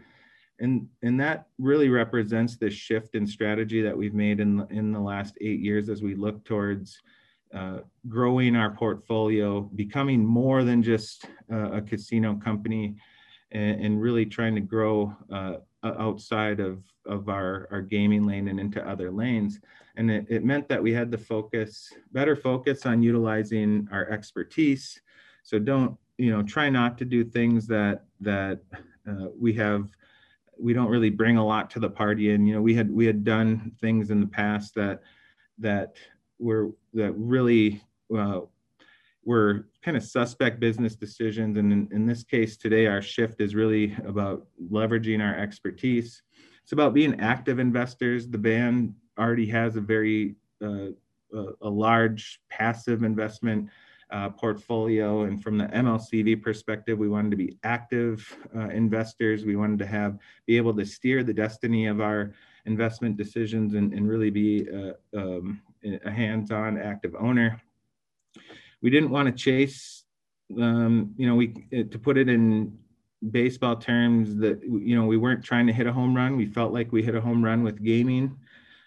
And, 0.60 0.88
and 1.02 1.20
that 1.20 1.48
really 1.58 1.90
represents 1.90 2.58
the 2.58 2.70
shift 2.70 3.16
in 3.16 3.28
strategy 3.28 3.82
that 3.82 3.98
we've 3.98 4.14
made 4.14 4.40
in, 4.40 4.66
in 4.70 4.92
the 4.92 5.00
last 5.00 5.38
eight 5.42 5.60
years 5.60 5.90
as 5.90 6.02
we 6.02 6.16
look 6.16 6.46
towards 6.46 7.02
uh, 7.54 7.80
growing 8.08 8.56
our 8.56 8.72
portfolio, 8.72 9.62
becoming 9.76 10.26
more 10.26 10.64
than 10.64 10.82
just 10.82 11.26
uh, 11.52 11.72
a 11.72 11.82
casino 11.82 12.36
company, 12.36 12.96
and, 13.52 13.86
and, 13.86 14.02
really 14.02 14.26
trying 14.26 14.56
to 14.56 14.62
grow 14.62 15.16
uh, 15.32 15.58
outside 15.84 16.60
of, 16.60 16.82
of 17.06 17.30
our, 17.30 17.68
our 17.70 17.82
gaming 17.82 18.26
lane 18.26 18.48
and 18.48 18.60
into 18.60 18.84
other 18.88 19.12
lanes. 19.12 19.60
And 19.96 20.10
it, 20.10 20.26
it 20.30 20.44
meant 20.44 20.68
that 20.70 20.82
we 20.82 20.92
had 20.92 21.12
to 21.12 21.18
focus, 21.18 21.92
better 22.12 22.36
focus 22.36 22.86
on 22.86 23.04
utilizing 23.04 23.88
our 23.92 24.10
expertise. 24.10 25.00
So 25.44 25.60
don't, 25.60 25.98
you 26.18 26.32
know, 26.32 26.42
try 26.44 26.70
not 26.70 26.98
to 27.00 27.06
do 27.06 27.24
things 27.24 27.68
that, 27.68 28.06
that 28.22 28.62
uh, 29.08 29.28
we 29.38 29.54
have, 29.54 29.88
we 30.58 30.74
don't 30.74 30.90
really 30.90 31.10
bring 31.10 31.38
a 31.38 31.46
lot 31.46 31.70
to 31.72 31.80
the 31.80 31.90
party. 31.90 32.32
And, 32.32 32.48
you 32.48 32.54
know, 32.54 32.62
we 32.62 32.74
had, 32.74 32.90
we 32.92 33.06
had 33.06 33.24
done 33.24 33.72
things 33.82 34.10
in 34.10 34.20
the 34.20 34.28
past 34.28 34.74
that, 34.76 35.02
that 35.60 35.96
were, 36.40 36.72
that 36.94 37.14
really 37.14 37.82
uh, 38.16 38.42
were 39.26 39.68
kind 39.84 39.98
of 39.98 40.04
suspect 40.04 40.60
business 40.60 40.96
decisions. 40.96 41.58
And 41.58 41.72
in, 41.72 41.90
in, 41.92 42.06
this 42.06 42.24
case 42.24 42.58
today, 42.58 42.88
our 42.88 43.02
shift 43.02 43.42
is 43.42 43.56
really 43.56 43.96
about 44.06 44.48
leveraging 44.72 45.22
our 45.22 45.38
expertise. 45.38 46.22
It's 46.64 46.72
about 46.72 46.94
being 46.94 47.20
active 47.20 47.60
investors. 47.60 48.28
The 48.28 48.38
band 48.38 48.96
already 49.18 49.46
has 49.48 49.76
a 49.76 49.82
very 49.82 50.36
uh, 50.62 50.90
a, 51.62 51.70
large 51.70 52.42
passive 52.50 53.04
investment 53.04 53.70
uh, 54.12 54.30
portfolio. 54.30 55.24
And 55.24 55.42
from 55.42 55.58
the 55.58 55.66
MLCV 55.66 56.42
perspective, 56.42 56.98
we 57.00 57.10
wanted 57.10 57.32
to 57.32 57.38
be 57.38 57.58
active 57.64 58.38
uh, 58.56 58.70
investors. 58.70 59.44
We 59.44 59.56
wanted 59.56 59.80
to 59.80 59.88
have 59.88 60.20
be 60.46 60.58
able 60.58 60.76
to 60.76 60.86
steer 60.86 61.24
the 61.24 61.34
destiny 61.34 61.88
of 61.88 62.02
our 62.02 62.34
investment 62.66 63.18
decisions 63.18 63.74
and, 63.74 63.94
and 63.94 64.08
really 64.08 64.30
be 64.30 64.68
a, 64.68 64.94
um, 65.18 65.62
a 65.84 66.12
hands-on 66.12 66.78
active 66.78 67.16
owner. 67.20 67.62
We 68.82 68.90
didn't 68.90 69.10
want 69.10 69.28
to 69.28 69.34
chase, 69.34 70.04
um, 70.62 71.14
you 71.18 71.28
know, 71.28 71.36
we 71.36 71.48
to 71.72 72.00
put 72.00 72.18
it 72.18 72.30
in 72.30 72.78
baseball 73.32 73.76
terms 73.76 74.36
that 74.36 74.62
you 74.64 74.96
know 74.96 75.06
we 75.06 75.18
weren't 75.18 75.44
trying 75.44 75.66
to 75.68 75.74
hit 75.74 75.88
a 75.88 75.94
home 75.94 76.16
run. 76.16 76.36
We 76.36 76.46
felt 76.46 76.74
like 76.74 76.92
we 76.92 77.02
hit 77.04 77.16
a 77.16 77.22
home 77.22 77.44
run 77.44 77.64
with 77.64 77.84
gaming. 77.84 78.38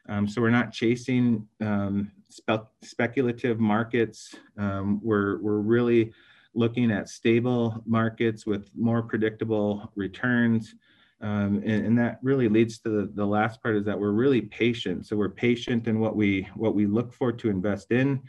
Um, 0.08 0.28
so 0.28 0.40
we're 0.40 0.50
not 0.50 0.72
chasing 0.72 1.46
um, 1.60 2.10
spe- 2.28 2.68
speculative 2.82 3.58
markets. 3.58 4.34
Um, 4.58 5.00
we're, 5.02 5.38
we're 5.38 5.58
really 5.58 6.12
looking 6.54 6.90
at 6.90 7.08
stable 7.08 7.82
markets 7.86 8.46
with 8.46 8.70
more 8.74 9.02
predictable 9.02 9.92
returns. 9.94 10.74
Um, 11.20 11.62
and, 11.64 11.86
and, 11.86 11.98
that 11.98 12.18
really 12.22 12.48
leads 12.48 12.78
to 12.80 12.90
the, 12.90 13.10
the 13.14 13.24
last 13.24 13.62
part 13.62 13.76
is 13.76 13.84
that 13.86 13.98
we're 13.98 14.10
really 14.10 14.42
patient. 14.42 15.06
So 15.06 15.16
we're 15.16 15.30
patient 15.30 15.88
in 15.88 15.98
what 15.98 16.14
we 16.14 16.46
what 16.56 16.74
we 16.74 16.86
look 16.86 17.14
for 17.14 17.32
to 17.32 17.48
invest 17.48 17.90
in, 17.90 18.22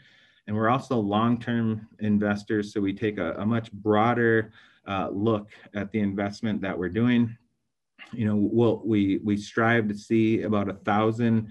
and 0.46 0.56
we're 0.56 0.70
also 0.70 0.96
long-term 0.96 1.86
investors. 1.98 2.72
So 2.72 2.80
we 2.80 2.94
take 2.94 3.18
a, 3.18 3.34
a 3.34 3.44
much 3.44 3.70
broader 3.72 4.52
uh, 4.86 5.10
look 5.12 5.50
at 5.74 5.92
the 5.92 6.00
investment 6.00 6.62
that 6.62 6.78
we're 6.78 6.88
doing. 6.88 7.36
You 8.12 8.24
know, 8.24 8.36
we'll, 8.36 8.80
we 8.86 9.18
we 9.22 9.36
strive 9.36 9.88
to 9.88 9.94
see 9.94 10.42
about 10.42 10.70
a 10.70 10.74
thousand 10.74 11.48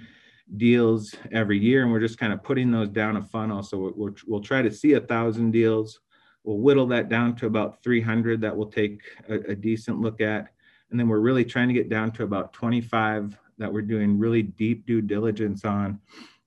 deals 0.55 1.13
every 1.31 1.59
year, 1.59 1.83
and 1.83 1.91
we're 1.91 1.99
just 1.99 2.17
kind 2.17 2.31
of 2.31 2.43
putting 2.43 2.71
those 2.71 2.89
down 2.89 3.17
a 3.17 3.21
funnel. 3.21 3.61
So 3.61 3.91
we'll, 3.95 4.15
we'll 4.25 4.41
try 4.41 4.61
to 4.61 4.71
see 4.71 4.93
a 4.93 5.01
thousand 5.01 5.51
deals. 5.51 5.99
We'll 6.43 6.59
whittle 6.59 6.87
that 6.87 7.09
down 7.09 7.35
to 7.37 7.47
about 7.47 7.83
300 7.83 8.39
that 8.41 8.55
we'll 8.55 8.69
take 8.69 9.01
a, 9.27 9.35
a 9.51 9.55
decent 9.55 9.99
look 9.99 10.21
at, 10.21 10.47
and 10.89 10.99
then 10.99 11.09
we're 11.09 11.19
really 11.19 11.43
trying 11.43 11.67
to 11.67 11.73
get 11.73 11.89
down 11.89 12.11
to 12.13 12.23
about 12.23 12.53
25 12.53 13.37
that 13.57 13.71
we're 13.71 13.81
doing 13.81 14.17
really 14.17 14.43
deep 14.43 14.85
due 14.85 15.01
diligence 15.01 15.65
on. 15.65 15.99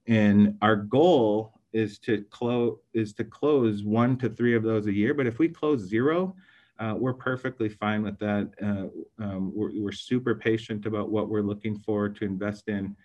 And 0.07 0.57
our 0.61 0.75
goal 0.75 1.59
is 1.73 1.99
to 1.99 2.23
close 2.29 2.77
is 2.93 3.13
to 3.13 3.23
close 3.23 3.83
one 3.83 4.17
to 4.17 4.29
three 4.29 4.55
of 4.55 4.63
those 4.63 4.87
a 4.87 4.93
year. 4.93 5.13
But 5.13 5.27
if 5.27 5.39
we 5.39 5.47
close 5.47 5.81
zero, 5.81 6.35
uh, 6.79 6.95
we're 6.97 7.13
perfectly 7.13 7.69
fine 7.69 8.01
with 8.01 8.17
that. 8.19 8.49
Uh, 8.61 9.23
um, 9.23 9.51
we're, 9.53 9.71
we're, 9.75 9.91
super 9.91 10.33
patient 10.33 10.87
about 10.87 11.11
what 11.11 11.29
we're 11.29 11.43
looking 11.43 11.77
for 11.77 12.09
to 12.09 12.25
invest 12.25 12.69
in 12.69 12.95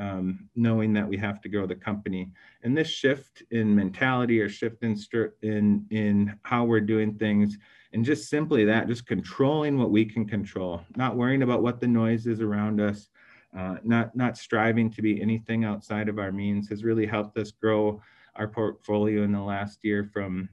um, 0.00 0.48
knowing 0.56 0.94
that 0.94 1.06
we 1.06 1.18
have 1.18 1.40
to 1.42 1.48
grow 1.48 1.66
the 1.66 1.74
company. 1.74 2.32
And 2.62 2.76
this 2.76 2.88
shift 2.88 3.42
in 3.50 3.74
mentality 3.74 4.40
or 4.40 4.48
shift 4.48 4.82
in, 4.82 4.96
in, 5.42 5.86
in 5.90 6.38
how 6.42 6.64
we're 6.64 6.80
doing 6.80 7.14
things, 7.14 7.58
and 7.92 8.04
just 8.04 8.30
simply 8.30 8.64
that, 8.64 8.88
just 8.88 9.06
controlling 9.06 9.78
what 9.78 9.90
we 9.90 10.04
can 10.04 10.24
control, 10.24 10.82
not 10.96 11.16
worrying 11.16 11.42
about 11.42 11.62
what 11.62 11.80
the 11.80 11.86
noise 11.86 12.26
is 12.26 12.40
around 12.40 12.80
us, 12.80 13.08
uh, 13.56 13.76
not 13.82 14.14
not 14.16 14.38
striving 14.38 14.90
to 14.90 15.02
be 15.02 15.20
anything 15.20 15.64
outside 15.64 16.08
of 16.08 16.18
our 16.18 16.32
means 16.32 16.68
has 16.68 16.84
really 16.84 17.04
helped 17.04 17.36
us 17.36 17.50
grow 17.50 18.00
our 18.36 18.46
portfolio 18.46 19.22
in 19.24 19.32
the 19.32 19.40
last 19.40 19.84
year 19.84 20.08
from 20.12 20.48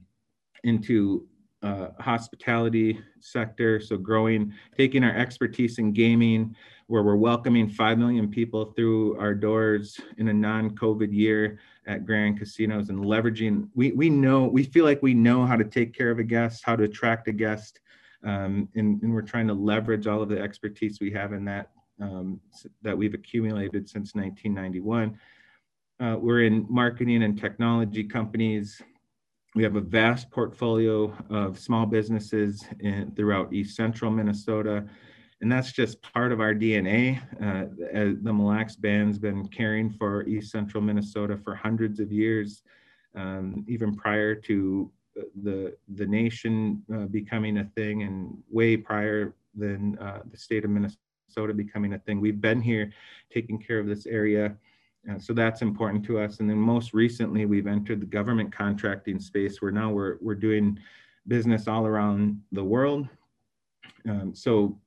into 0.64 1.26
uh, 1.62 1.88
hospitality 1.98 3.00
sector. 3.20 3.80
So 3.80 3.96
growing, 3.96 4.52
taking 4.76 5.02
our 5.04 5.14
expertise 5.14 5.78
in 5.78 5.92
gaming, 5.92 6.54
where 6.86 7.02
we're 7.02 7.16
welcoming 7.16 7.68
5 7.68 7.98
million 7.98 8.28
people 8.28 8.72
through 8.72 9.18
our 9.18 9.34
doors 9.34 10.00
in 10.16 10.28
a 10.28 10.32
non-COVID 10.32 11.12
year 11.12 11.58
at 11.86 12.06
Grand 12.06 12.38
Casinos 12.38 12.88
and 12.88 13.00
leveraging, 13.00 13.68
we, 13.74 13.92
we 13.92 14.08
know, 14.08 14.44
we 14.44 14.62
feel 14.62 14.84
like 14.84 15.02
we 15.02 15.14
know 15.14 15.44
how 15.44 15.56
to 15.56 15.64
take 15.64 15.92
care 15.92 16.10
of 16.10 16.18
a 16.18 16.24
guest, 16.24 16.62
how 16.64 16.76
to 16.76 16.84
attract 16.84 17.28
a 17.28 17.32
guest. 17.32 17.80
Um, 18.24 18.68
and, 18.74 19.02
and 19.02 19.12
we're 19.12 19.22
trying 19.22 19.48
to 19.48 19.54
leverage 19.54 20.06
all 20.06 20.22
of 20.22 20.28
the 20.28 20.40
expertise 20.40 20.98
we 21.00 21.10
have 21.12 21.32
in 21.32 21.44
that, 21.44 21.70
um, 22.00 22.40
that 22.82 22.96
we've 22.96 23.14
accumulated 23.14 23.88
since 23.88 24.14
1991. 24.14 25.18
Uh, 26.00 26.16
we're 26.18 26.42
in 26.42 26.64
marketing 26.70 27.22
and 27.24 27.38
technology 27.38 28.04
companies, 28.04 28.80
we 29.54 29.62
have 29.62 29.76
a 29.76 29.80
vast 29.80 30.30
portfolio 30.30 31.12
of 31.30 31.58
small 31.58 31.86
businesses 31.86 32.64
in, 32.80 33.12
throughout 33.16 33.52
East 33.52 33.76
Central 33.76 34.10
Minnesota, 34.10 34.84
and 35.40 35.50
that's 35.50 35.72
just 35.72 36.02
part 36.02 36.32
of 36.32 36.40
our 36.40 36.54
DNA. 36.54 37.20
Uh, 37.40 37.66
the 38.22 38.32
Mille 38.32 38.46
Lacs 38.46 38.76
Band's 38.76 39.18
been 39.18 39.46
caring 39.48 39.90
for 39.90 40.26
East 40.26 40.50
Central 40.50 40.82
Minnesota 40.82 41.36
for 41.36 41.54
hundreds 41.54 42.00
of 42.00 42.12
years, 42.12 42.62
um, 43.14 43.64
even 43.68 43.94
prior 43.94 44.34
to 44.34 44.90
the 45.42 45.76
the 45.94 46.06
nation 46.06 46.82
uh, 46.94 47.06
becoming 47.06 47.58
a 47.58 47.64
thing, 47.76 48.02
and 48.02 48.36
way 48.50 48.76
prior 48.76 49.34
than 49.54 49.98
uh, 49.98 50.20
the 50.30 50.36
state 50.36 50.64
of 50.64 50.70
Minnesota 50.70 51.54
becoming 51.54 51.94
a 51.94 51.98
thing. 51.98 52.20
We've 52.20 52.40
been 52.40 52.60
here 52.60 52.90
taking 53.32 53.58
care 53.58 53.78
of 53.78 53.86
this 53.86 54.06
area 54.06 54.56
uh, 55.10 55.18
so 55.18 55.32
that's 55.32 55.62
important 55.62 56.04
to 56.06 56.18
us. 56.18 56.40
And 56.40 56.48
then 56.48 56.58
most 56.58 56.92
recently, 56.92 57.46
we've 57.46 57.66
entered 57.66 58.00
the 58.00 58.06
government 58.06 58.52
contracting 58.52 59.20
space 59.20 59.62
where 59.62 59.72
now 59.72 59.90
we're, 59.90 60.16
we're 60.20 60.34
doing 60.34 60.78
business 61.26 61.68
all 61.68 61.86
around 61.86 62.40
the 62.52 62.64
world. 62.64 63.08
Um, 64.08 64.34
so 64.34 64.78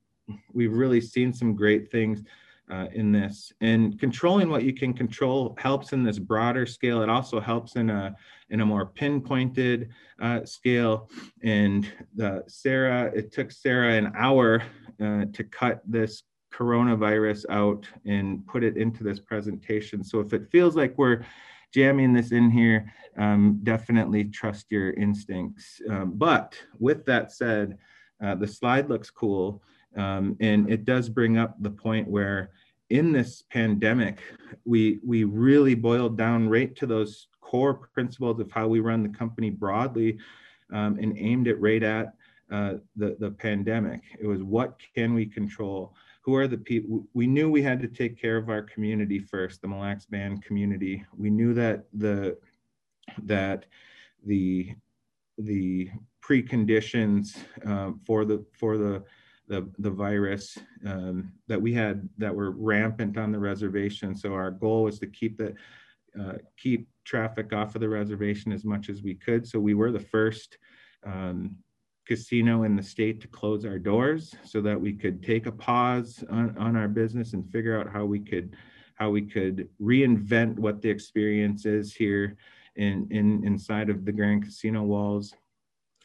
we've 0.53 0.73
really 0.73 1.01
seen 1.01 1.33
some 1.33 1.55
great 1.55 1.91
things 1.91 2.23
uh, 2.71 2.87
in 2.93 3.11
this. 3.11 3.51
And 3.61 3.99
controlling 3.99 4.49
what 4.49 4.63
you 4.63 4.73
can 4.73 4.93
control 4.93 5.55
helps 5.59 5.91
in 5.91 6.03
this 6.03 6.19
broader 6.19 6.65
scale. 6.65 7.01
It 7.01 7.09
also 7.09 7.39
helps 7.39 7.75
in 7.75 7.89
a 7.89 8.15
in 8.49 8.61
a 8.61 8.65
more 8.65 8.85
pinpointed 8.85 9.89
uh, 10.21 10.45
scale. 10.45 11.09
And 11.43 11.91
the 12.15 12.43
Sarah, 12.47 13.11
it 13.13 13.31
took 13.31 13.51
Sarah 13.51 13.95
an 13.95 14.11
hour 14.15 14.63
uh, 15.01 15.25
to 15.33 15.43
cut 15.43 15.81
this 15.85 16.23
coronavirus 16.53 17.45
out 17.49 17.85
and 18.05 18.45
put 18.47 18.63
it 18.63 18.77
into 18.77 19.03
this 19.03 19.19
presentation. 19.19 20.03
So 20.03 20.19
if 20.19 20.33
it 20.33 20.51
feels 20.51 20.75
like 20.75 20.97
we're 20.97 21.25
jamming 21.73 22.13
this 22.13 22.31
in 22.31 22.49
here, 22.49 22.93
um, 23.17 23.59
definitely 23.63 24.25
trust 24.25 24.67
your 24.69 24.91
instincts. 24.93 25.81
Um, 25.89 26.13
but 26.15 26.55
with 26.79 27.05
that 27.05 27.31
said, 27.31 27.77
uh, 28.23 28.35
the 28.35 28.47
slide 28.47 28.89
looks 28.89 29.09
cool. 29.09 29.63
Um, 29.97 30.37
and 30.39 30.69
it 30.69 30.85
does 30.85 31.09
bring 31.09 31.37
up 31.37 31.55
the 31.61 31.69
point 31.69 32.07
where 32.07 32.51
in 32.89 33.11
this 33.11 33.43
pandemic, 33.49 34.21
we, 34.65 34.99
we 35.05 35.23
really 35.23 35.75
boiled 35.75 36.17
down 36.17 36.49
right 36.49 36.75
to 36.75 36.85
those 36.85 37.27
core 37.39 37.73
principles 37.93 38.39
of 38.39 38.51
how 38.51 38.67
we 38.67 38.79
run 38.79 39.03
the 39.03 39.09
company 39.09 39.49
broadly 39.49 40.17
um, 40.71 40.97
and 41.01 41.17
aimed 41.17 41.47
it 41.47 41.59
right 41.59 41.83
at 41.83 42.13
uh, 42.51 42.75
the, 42.95 43.15
the 43.19 43.31
pandemic. 43.31 44.01
It 44.19 44.27
was 44.27 44.43
what 44.43 44.75
can 44.95 45.13
we 45.13 45.25
control? 45.25 45.93
Who 46.21 46.35
are 46.35 46.47
the 46.47 46.57
people 46.57 47.07
we 47.13 47.27
knew 47.27 47.49
we 47.49 47.63
had 47.63 47.81
to 47.81 47.87
take 47.87 48.19
care 48.19 48.37
of 48.37 48.49
our 48.49 48.61
community 48.61 49.19
first 49.19 49.61
the 49.61 49.67
Mille 49.67 49.79
Lacs 49.79 50.05
band 50.05 50.43
community. 50.43 51.03
We 51.17 51.29
knew 51.29 51.53
that 51.55 51.85
the 51.93 52.37
that 53.23 53.65
the 54.25 54.75
the 55.37 55.89
preconditions 56.23 57.35
um, 57.65 57.99
for 58.05 58.25
the 58.25 58.45
for 58.53 58.77
the 58.77 59.03
the, 59.47 59.69
the 59.79 59.91
virus 59.91 60.57
um, 60.85 61.33
that 61.47 61.61
we 61.61 61.73
had 61.73 62.07
that 62.17 62.33
were 62.33 62.51
rampant 62.51 63.17
on 63.17 63.33
the 63.33 63.39
reservation. 63.39 64.15
So 64.15 64.33
our 64.33 64.49
goal 64.49 64.83
was 64.83 64.97
to 64.99 65.07
keep 65.07 65.37
the 65.37 65.53
uh, 66.19 66.33
keep 66.57 66.87
traffic 67.03 67.51
off 67.51 67.75
of 67.75 67.81
the 67.81 67.89
reservation 67.89 68.53
as 68.53 68.63
much 68.63 68.89
as 68.89 69.01
we 69.01 69.15
could. 69.15 69.45
So 69.45 69.59
we 69.59 69.73
were 69.73 69.91
the 69.91 69.99
first 69.99 70.57
um, 71.05 71.57
casino 72.11 72.63
in 72.63 72.75
the 72.75 72.83
state 72.83 73.21
to 73.21 73.27
close 73.29 73.63
our 73.63 73.79
doors 73.79 74.35
so 74.43 74.59
that 74.59 74.79
we 74.79 74.91
could 74.91 75.23
take 75.23 75.45
a 75.45 75.51
pause 75.51 76.25
on, 76.29 76.53
on 76.57 76.75
our 76.75 76.89
business 76.89 77.31
and 77.31 77.49
figure 77.49 77.79
out 77.79 77.89
how 77.89 78.03
we 78.03 78.19
could 78.19 78.53
how 78.95 79.09
we 79.09 79.21
could 79.21 79.69
reinvent 79.81 80.59
what 80.59 80.81
the 80.81 80.89
experience 80.89 81.65
is 81.65 81.95
here 81.95 82.35
in, 82.75 83.07
in 83.11 83.45
inside 83.45 83.89
of 83.89 84.03
the 84.03 84.11
Grand 84.11 84.43
Casino 84.43 84.83
walls. 84.83 85.33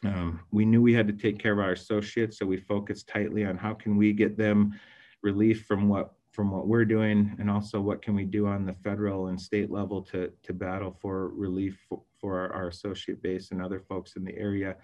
Um, 0.05 0.39
we 0.49 0.63
knew 0.63 0.81
we 0.81 0.93
had 0.93 1.07
to 1.07 1.13
take 1.13 1.39
care 1.39 1.51
of 1.51 1.59
our 1.59 1.73
associates, 1.73 2.39
so 2.39 2.45
we 2.45 2.55
focused 2.55 3.09
tightly 3.09 3.43
on 3.43 3.57
how 3.57 3.73
can 3.73 3.97
we 3.97 4.13
get 4.13 4.37
them 4.37 4.79
relief 5.21 5.65
from 5.65 5.89
what 5.89 6.13
from 6.31 6.51
what 6.51 6.67
we're 6.67 6.85
doing, 6.85 7.35
and 7.37 7.49
also 7.49 7.81
what 7.81 8.01
can 8.01 8.15
we 8.15 8.23
do 8.23 8.47
on 8.47 8.65
the 8.65 8.71
federal 8.71 9.27
and 9.27 9.41
state 9.41 9.69
level 9.69 10.01
to 10.03 10.31
to 10.43 10.53
battle 10.53 10.95
for 11.01 11.27
relief 11.29 11.77
for, 11.89 12.01
for 12.17 12.39
our, 12.39 12.53
our 12.53 12.67
associate 12.69 13.21
base 13.21 13.51
and 13.51 13.61
other 13.61 13.81
folks 13.81 14.15
in 14.15 14.23
the 14.23 14.37
area 14.37 14.77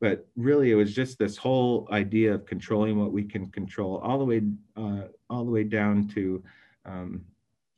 but 0.00 0.26
really 0.36 0.70
it 0.70 0.74
was 0.74 0.94
just 0.94 1.18
this 1.18 1.36
whole 1.36 1.88
idea 1.90 2.34
of 2.34 2.46
controlling 2.46 2.98
what 2.98 3.12
we 3.12 3.24
can 3.24 3.50
control 3.50 3.98
all 3.98 4.18
the 4.18 4.24
way 4.24 4.42
uh, 4.76 5.08
all 5.30 5.44
the 5.44 5.50
way 5.50 5.64
down 5.64 6.08
to 6.08 6.42
um, 6.84 7.24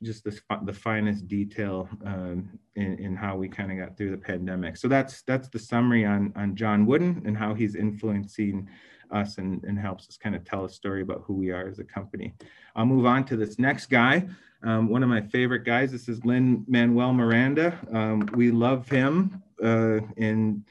just 0.02 0.24
this, 0.24 0.40
the 0.64 0.72
finest 0.72 1.28
detail 1.28 1.88
um, 2.06 2.58
in, 2.76 2.98
in 2.98 3.16
how 3.16 3.36
we 3.36 3.48
kind 3.48 3.70
of 3.70 3.76
got 3.76 3.96
through 3.98 4.10
the 4.10 4.16
pandemic. 4.16 4.76
So 4.76 4.88
that's 4.88 5.22
that's 5.22 5.48
the 5.48 5.58
summary 5.58 6.04
on 6.04 6.32
on 6.36 6.56
john 6.56 6.86
wooden 6.86 7.22
and 7.26 7.36
how 7.36 7.54
he's 7.54 7.74
influencing 7.74 8.68
us 9.10 9.38
and, 9.38 9.64
and 9.64 9.76
helps 9.76 10.08
us 10.08 10.16
kind 10.16 10.36
of 10.36 10.44
tell 10.44 10.64
a 10.64 10.70
story 10.70 11.02
about 11.02 11.24
who 11.26 11.34
we 11.34 11.50
are 11.50 11.66
as 11.66 11.80
a 11.80 11.84
company. 11.84 12.32
I'll 12.76 12.86
move 12.86 13.06
on 13.06 13.24
to 13.24 13.36
this 13.36 13.58
next 13.58 13.86
guy 13.86 14.28
um, 14.62 14.88
one 14.88 15.02
of 15.02 15.08
my 15.08 15.22
favorite 15.22 15.64
guys. 15.64 15.90
This 15.90 16.08
is 16.08 16.24
lin 16.24 16.64
manuel 16.68 17.12
miranda. 17.12 17.78
Um, 17.92 18.28
we 18.34 18.50
love 18.50 18.88
him 18.88 19.42
uh, 19.62 20.00
and 20.16 20.64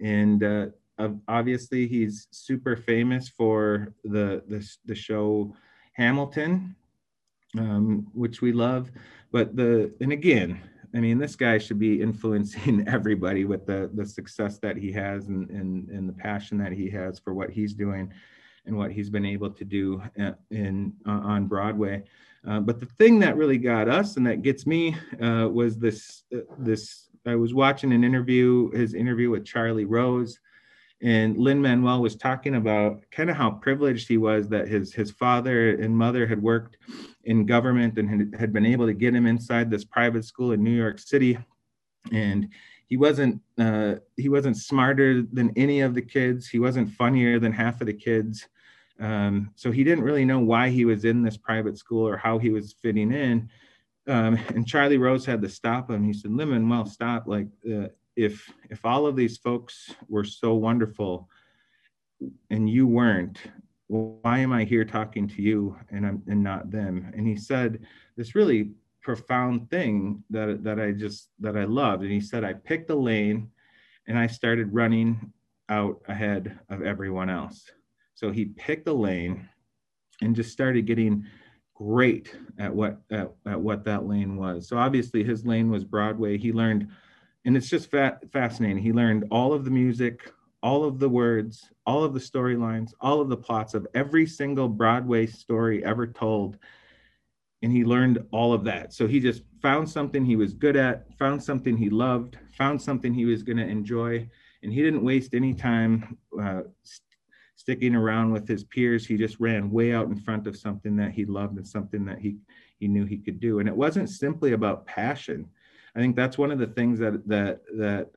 and 0.00 0.42
uh, 0.42 0.66
obviously 1.28 1.86
he's 1.86 2.28
super 2.30 2.76
famous 2.76 3.28
for 3.28 3.92
the 4.04 4.42
the, 4.48 4.68
the 4.86 4.94
show 4.94 5.54
Hamilton, 5.94 6.76
um, 7.58 8.06
which 8.12 8.42
we 8.42 8.52
love. 8.52 8.90
But 9.32 9.56
the 9.56 9.92
and 10.00 10.12
again, 10.12 10.60
I 10.94 11.00
mean, 11.00 11.18
this 11.18 11.36
guy 11.36 11.58
should 11.58 11.78
be 11.78 12.00
influencing 12.00 12.86
everybody 12.88 13.44
with 13.44 13.66
the 13.66 13.90
the 13.94 14.06
success 14.06 14.58
that 14.58 14.76
he 14.76 14.92
has 14.92 15.28
and 15.28 15.50
and, 15.50 15.88
and 15.88 16.08
the 16.08 16.12
passion 16.12 16.58
that 16.58 16.72
he 16.72 16.88
has 16.90 17.18
for 17.18 17.34
what 17.34 17.50
he's 17.50 17.74
doing 17.74 18.12
and 18.66 18.76
what 18.76 18.90
he's 18.90 19.10
been 19.10 19.24
able 19.24 19.50
to 19.50 19.64
do 19.64 20.02
uh, 20.20 20.32
in 20.50 20.92
uh, 21.06 21.10
on 21.10 21.46
Broadway. 21.46 22.02
Uh, 22.46 22.60
but 22.60 22.78
the 22.78 22.86
thing 22.86 23.18
that 23.18 23.36
really 23.36 23.58
got 23.58 23.88
us 23.88 24.16
and 24.16 24.26
that 24.26 24.42
gets 24.42 24.66
me 24.66 24.96
uh, 25.20 25.48
was 25.48 25.78
this 25.78 26.24
uh, 26.34 26.40
this 26.58 27.08
I 27.26 27.34
was 27.34 27.54
watching 27.54 27.92
an 27.92 28.04
interview 28.04 28.70
his 28.70 28.94
interview 28.94 29.30
with 29.30 29.44
Charlie 29.44 29.84
Rose 29.84 30.38
and 31.02 31.36
Lin 31.36 31.60
Manuel 31.60 32.00
was 32.00 32.16
talking 32.16 32.54
about 32.54 33.02
kind 33.10 33.28
of 33.28 33.36
how 33.36 33.50
privileged 33.50 34.08
he 34.08 34.16
was 34.16 34.48
that 34.48 34.68
his 34.68 34.94
his 34.94 35.10
father 35.10 35.76
and 35.76 35.96
mother 35.96 36.26
had 36.26 36.42
worked 36.42 36.78
in 37.24 37.44
government 37.44 37.98
and 37.98 38.08
had, 38.08 38.40
had 38.40 38.52
been 38.52 38.66
able 38.66 38.86
to 38.86 38.94
get 38.94 39.14
him 39.14 39.26
inside 39.26 39.70
this 39.70 39.84
private 39.84 40.24
school 40.24 40.52
in 40.52 40.62
New 40.62 40.70
York 40.70 40.98
City, 40.98 41.38
and 42.12 42.48
he 42.86 42.96
wasn't 42.96 43.40
uh, 43.58 43.96
he 44.16 44.28
wasn't 44.28 44.56
smarter 44.56 45.22
than 45.22 45.52
any 45.56 45.80
of 45.80 45.94
the 45.94 46.02
kids. 46.02 46.48
He 46.48 46.58
wasn't 46.58 46.90
funnier 46.90 47.38
than 47.38 47.52
half 47.52 47.80
of 47.80 47.86
the 47.86 47.94
kids. 47.94 48.46
Um, 48.98 49.50
so 49.56 49.70
he 49.70 49.84
didn't 49.84 50.04
really 50.04 50.24
know 50.24 50.38
why 50.38 50.70
he 50.70 50.84
was 50.84 51.04
in 51.04 51.22
this 51.22 51.36
private 51.36 51.76
school 51.76 52.08
or 52.08 52.16
how 52.16 52.38
he 52.38 52.50
was 52.50 52.76
fitting 52.80 53.12
in. 53.12 53.50
Um, 54.08 54.38
and 54.54 54.66
Charlie 54.66 54.98
Rose 54.98 55.26
had 55.26 55.42
to 55.42 55.48
stop 55.48 55.90
him. 55.90 56.04
He 56.04 56.12
said, 56.12 56.30
Lin 56.30 56.48
Manuel, 56.48 56.86
stop. 56.86 57.26
Like, 57.26 57.48
uh, 57.70 57.88
if 58.16 58.50
if 58.70 58.84
all 58.84 59.06
of 59.06 59.14
these 59.14 59.36
folks 59.36 59.94
were 60.08 60.24
so 60.24 60.54
wonderful 60.54 61.28
and 62.50 62.68
you 62.68 62.86
weren't 62.86 63.38
why 63.88 64.38
am 64.38 64.52
i 64.52 64.64
here 64.64 64.84
talking 64.84 65.28
to 65.28 65.42
you 65.42 65.76
and 65.90 66.06
i'm 66.06 66.22
and 66.26 66.42
not 66.42 66.70
them? 66.70 67.12
And 67.16 67.26
he 67.26 67.36
said 67.36 67.80
this 68.16 68.34
really 68.34 68.70
profound 69.02 69.70
thing 69.70 70.24
that 70.30 70.64
that 70.64 70.80
i 70.80 70.90
just 70.90 71.30
that 71.40 71.56
i 71.56 71.64
loved. 71.64 72.02
And 72.02 72.10
he 72.10 72.20
said 72.20 72.42
i 72.42 72.52
picked 72.52 72.90
a 72.90 72.94
lane 72.94 73.50
and 74.08 74.18
i 74.18 74.26
started 74.26 74.74
running 74.74 75.32
out 75.68 76.00
ahead 76.08 76.58
of 76.68 76.82
everyone 76.82 77.30
else. 77.30 77.64
So 78.14 78.30
he 78.30 78.46
picked 78.46 78.88
a 78.88 78.92
lane 78.92 79.48
and 80.22 80.34
just 80.34 80.50
started 80.50 80.86
getting 80.86 81.24
great 81.74 82.34
at 82.58 82.74
what 82.74 83.00
at, 83.10 83.30
at 83.46 83.60
what 83.60 83.84
that 83.84 84.06
lane 84.06 84.36
was. 84.36 84.68
So 84.68 84.78
obviously 84.78 85.22
his 85.22 85.44
lane 85.44 85.70
was 85.70 85.84
broadway. 85.84 86.38
He 86.38 86.52
learned 86.52 86.88
and 87.46 87.56
it's 87.56 87.70
just 87.70 87.90
fa- 87.90 88.18
fascinating. 88.32 88.82
He 88.82 88.92
learned 88.92 89.24
all 89.30 89.54
of 89.54 89.64
the 89.64 89.70
music, 89.70 90.30
all 90.62 90.84
of 90.84 90.98
the 90.98 91.08
words, 91.08 91.70
all 91.86 92.04
of 92.04 92.12
the 92.12 92.20
storylines, 92.20 92.92
all 93.00 93.20
of 93.20 93.28
the 93.28 93.36
plots 93.36 93.72
of 93.74 93.86
every 93.94 94.26
single 94.26 94.68
Broadway 94.68 95.26
story 95.26 95.84
ever 95.84 96.06
told. 96.06 96.58
and 97.62 97.72
he 97.72 97.84
learned 97.84 98.18
all 98.32 98.52
of 98.52 98.64
that. 98.64 98.92
So 98.92 99.06
he 99.06 99.18
just 99.18 99.42
found 99.62 99.88
something 99.88 100.24
he 100.24 100.36
was 100.36 100.52
good 100.52 100.76
at, 100.76 101.06
found 101.18 101.42
something 101.42 101.76
he 101.76 101.88
loved, 101.88 102.38
found 102.56 102.80
something 102.80 103.14
he 103.14 103.24
was 103.24 103.42
going 103.42 103.56
to 103.56 103.66
enjoy, 103.66 104.28
and 104.62 104.72
he 104.72 104.82
didn't 104.82 105.04
waste 105.04 105.34
any 105.34 105.54
time 105.54 106.18
uh, 106.40 106.62
st- 106.82 107.02
sticking 107.56 107.94
around 107.94 108.32
with 108.32 108.46
his 108.46 108.64
peers. 108.64 109.06
He 109.06 109.16
just 109.16 109.40
ran 109.40 109.70
way 109.70 109.94
out 109.94 110.08
in 110.08 110.16
front 110.16 110.46
of 110.46 110.56
something 110.56 110.96
that 110.96 111.12
he 111.12 111.24
loved 111.24 111.56
and 111.56 111.66
something 111.66 112.04
that 112.04 112.18
he 112.18 112.36
he 112.78 112.88
knew 112.88 113.06
he 113.06 113.16
could 113.16 113.40
do. 113.40 113.58
And 113.58 113.68
it 113.68 113.76
wasn't 113.76 114.10
simply 114.10 114.52
about 114.52 114.86
passion. 114.86 115.48
I 115.96 115.98
think 115.98 116.14
that's 116.14 116.36
one 116.36 116.50
of 116.50 116.58
the 116.58 116.66
things 116.66 116.98
that 116.98 117.26
that 117.26 117.60
that 117.78 118.10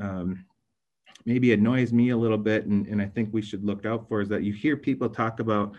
um, 0.00 0.44
maybe 1.24 1.52
annoys 1.52 1.92
me 1.92 2.10
a 2.10 2.16
little 2.16 2.38
bit, 2.38 2.66
and, 2.66 2.86
and 2.88 3.00
I 3.00 3.06
think 3.06 3.30
we 3.32 3.40
should 3.40 3.64
look 3.64 3.86
out 3.86 4.08
for 4.08 4.20
is 4.20 4.28
that 4.30 4.42
you 4.42 4.52
hear 4.52 4.76
people 4.76 5.08
talk 5.08 5.40
about 5.40 5.72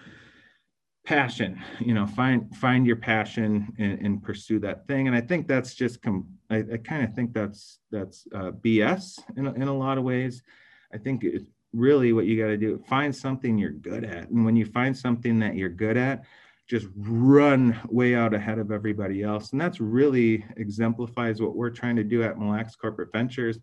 passion 1.04 1.60
you 1.80 1.96
know 1.96 2.06
find 2.06 2.56
find 2.56 2.86
your 2.86 2.96
passion 2.96 3.74
and, 3.80 4.00
and 4.06 4.24
pursue 4.24 4.60
that 4.60 4.86
thing. 4.88 5.08
And 5.08 5.16
i 5.16 5.22
think 5.22 5.48
that's 5.48 5.74
just 5.74 6.02
com- 6.02 6.28
i, 6.52 6.58
I 6.58 6.78
kind 6.78 7.04
of 7.04 7.14
think 7.16 7.34
that's 7.34 7.80
that's 7.92 8.28
uh, 8.36 8.52
bs 8.52 9.20
in, 9.36 9.48
in 9.48 9.68
a 9.68 9.78
lot 9.78 9.98
of 9.98 10.04
ways. 10.04 10.44
I 10.94 10.98
think 10.98 11.24
it's 11.24 11.50
really 11.74 12.14
what 12.14 12.26
you 12.26 12.40
got 12.40 12.50
to 12.50 12.58
do 12.58 12.84
find 12.88 13.16
something 13.16 13.58
you're 13.58 13.72
good 13.72 14.04
at. 14.04 14.30
And 14.30 14.46
when 14.46 14.56
you 14.56 14.66
find 14.66 14.96
something 14.96 15.40
that 15.40 15.56
you're 15.56 15.70
good 15.70 15.98
at 15.98 16.24
just 16.72 16.88
run 16.96 17.78
way 17.90 18.16
out 18.16 18.34
ahead 18.34 18.58
of 18.58 18.72
everybody 18.72 19.24
else 19.24 19.52
and 19.52 19.60
that's 19.60 19.82
really 19.82 20.46
exemplifies 20.56 21.42
what 21.42 21.54
we're 21.54 21.70
trying 21.70 21.98
to 21.98 22.04
do 22.04 22.24
at 22.24 22.40
Mille 22.40 22.52
Lacs 22.52 22.78
corporate 22.78 23.12
ventures 23.12 23.60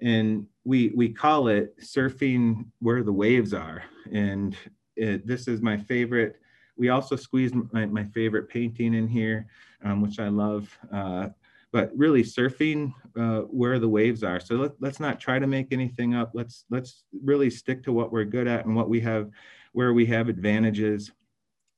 and 0.00 0.46
we 0.64 0.92
we 0.94 1.08
call 1.08 1.48
it 1.48 1.76
surfing 1.80 2.66
where 2.78 3.02
the 3.02 3.12
waves 3.12 3.52
are 3.52 3.82
and 4.12 4.56
it, 4.94 5.26
this 5.26 5.48
is 5.48 5.60
my 5.60 5.76
favorite 5.76 6.36
we 6.76 6.90
also 6.90 7.16
squeezed 7.16 7.54
my, 7.72 7.86
my 7.86 8.04
favorite 8.04 8.48
painting 8.48 8.94
in 8.94 9.08
here, 9.08 9.46
um, 9.82 10.00
which 10.00 10.18
I 10.20 10.28
love. 10.28 10.76
Uh, 10.92 11.28
but 11.72 11.90
really 11.94 12.22
surfing 12.22 12.92
uh, 13.18 13.40
where 13.40 13.78
the 13.78 13.88
waves 13.88 14.22
are. 14.22 14.40
So 14.40 14.54
let, 14.54 14.72
let's 14.80 15.00
not 15.00 15.20
try 15.20 15.38
to 15.38 15.46
make 15.46 15.72
anything 15.72 16.14
up. 16.14 16.30
Let's 16.32 16.64
let's 16.70 17.04
really 17.24 17.50
stick 17.50 17.82
to 17.84 17.92
what 17.92 18.12
we're 18.12 18.24
good 18.24 18.46
at 18.46 18.64
and 18.64 18.74
what 18.74 18.88
we 18.88 19.00
have, 19.00 19.30
where 19.72 19.92
we 19.92 20.06
have 20.06 20.28
advantages, 20.28 21.10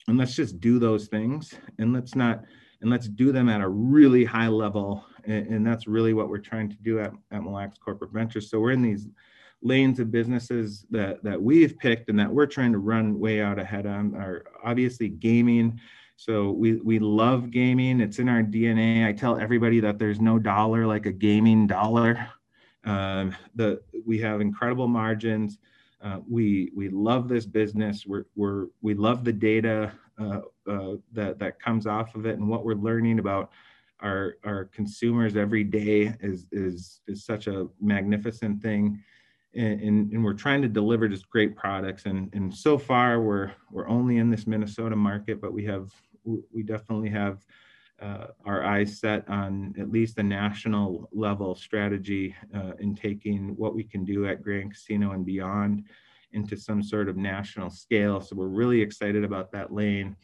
and 0.08 0.18
let's 0.18 0.34
just 0.34 0.60
do 0.60 0.78
those 0.78 1.06
things. 1.06 1.54
And 1.78 1.92
let's 1.92 2.14
not 2.14 2.44
and 2.80 2.90
let's 2.90 3.08
do 3.08 3.32
them 3.32 3.48
at 3.48 3.60
a 3.60 3.68
really 3.68 4.24
high 4.24 4.48
level. 4.48 5.04
And, 5.24 5.46
and 5.48 5.66
that's 5.66 5.86
really 5.86 6.14
what 6.14 6.28
we're 6.28 6.38
trying 6.38 6.68
to 6.70 6.76
do 6.76 7.00
at, 7.00 7.12
at 7.30 7.42
Mille 7.42 7.52
Lacs 7.52 7.78
Corporate 7.78 8.12
Ventures. 8.12 8.50
So 8.50 8.60
we're 8.60 8.72
in 8.72 8.82
these 8.82 9.08
lanes 9.62 9.98
of 9.98 10.10
businesses 10.10 10.86
that 10.90 11.22
that 11.24 11.40
we've 11.40 11.76
picked 11.78 12.08
and 12.08 12.18
that 12.18 12.30
we're 12.30 12.46
trying 12.46 12.72
to 12.72 12.78
run 12.78 13.18
way 13.18 13.40
out 13.40 13.58
ahead 13.58 13.86
on 13.86 14.14
are 14.14 14.44
obviously 14.64 15.08
gaming. 15.08 15.80
So 16.16 16.50
we 16.50 16.76
we 16.76 16.98
love 16.98 17.50
gaming. 17.50 18.00
It's 18.00 18.18
in 18.18 18.28
our 18.28 18.42
DNA. 18.42 19.06
I 19.06 19.12
tell 19.12 19.38
everybody 19.38 19.80
that 19.80 19.98
there's 19.98 20.20
no 20.20 20.38
dollar 20.38 20.86
like 20.86 21.06
a 21.06 21.12
gaming 21.12 21.66
dollar. 21.66 22.28
Um, 22.84 23.36
the 23.54 23.80
we 24.06 24.18
have 24.20 24.40
incredible 24.40 24.88
margins. 24.88 25.58
Uh, 26.02 26.20
we 26.28 26.70
we 26.74 26.88
love 26.88 27.28
this 27.28 27.46
business. 27.46 28.06
We're 28.06 28.24
we're 28.36 28.66
we 28.82 28.94
love 28.94 29.24
the 29.24 29.32
data 29.32 29.92
uh, 30.18 30.40
uh, 30.70 30.94
that 31.12 31.38
that 31.38 31.60
comes 31.60 31.86
off 31.86 32.14
of 32.14 32.26
it 32.26 32.38
and 32.38 32.48
what 32.48 32.64
we're 32.64 32.74
learning 32.74 33.18
about 33.18 33.50
our 34.00 34.36
our 34.44 34.66
consumers 34.66 35.36
every 35.36 35.64
day 35.64 36.14
is 36.20 36.46
is 36.52 37.00
is 37.08 37.24
such 37.24 37.46
a 37.46 37.68
magnificent 37.80 38.62
thing 38.62 39.02
and, 39.54 40.12
and, 40.12 40.24
we're 40.24 40.34
trying 40.34 40.62
to 40.62 40.68
deliver 40.68 41.08
just 41.08 41.28
great 41.30 41.56
products. 41.56 42.04
And, 42.06 42.32
and 42.34 42.54
so 42.54 42.78
far, 42.78 43.20
we're 43.20 43.52
we're 43.70 43.88
only 43.88 44.18
in 44.18 44.30
this 44.30 44.46
Minnesota 44.46 44.94
market, 44.94 45.40
but 45.40 45.52
we 45.52 45.64
have 45.64 45.90
we 46.24 46.62
definitely 46.62 47.08
have 47.10 47.44
our 48.00 48.64
eyes 48.64 48.98
set 48.98 49.28
on 49.28 49.74
at 49.78 49.90
least 49.90 50.18
a 50.18 50.22
national 50.22 51.08
level 51.12 51.54
strategy 51.54 52.34
uh, 52.54 52.72
in 52.78 52.94
taking 52.94 53.56
what 53.56 53.74
we 53.74 53.82
can 53.82 54.04
do 54.04 54.26
at 54.26 54.42
Grand 54.42 54.72
Casino 54.72 55.12
and 55.12 55.26
beyond 55.26 55.84
into 56.32 56.56
some 56.56 56.82
sort 56.82 57.08
of 57.08 57.16
national 57.16 57.70
scale. 57.70 58.20
So 58.20 58.36
we're 58.36 58.46
really 58.46 58.80
excited 58.80 59.24
about 59.24 59.50
that 59.52 59.72
lane. 59.72 60.16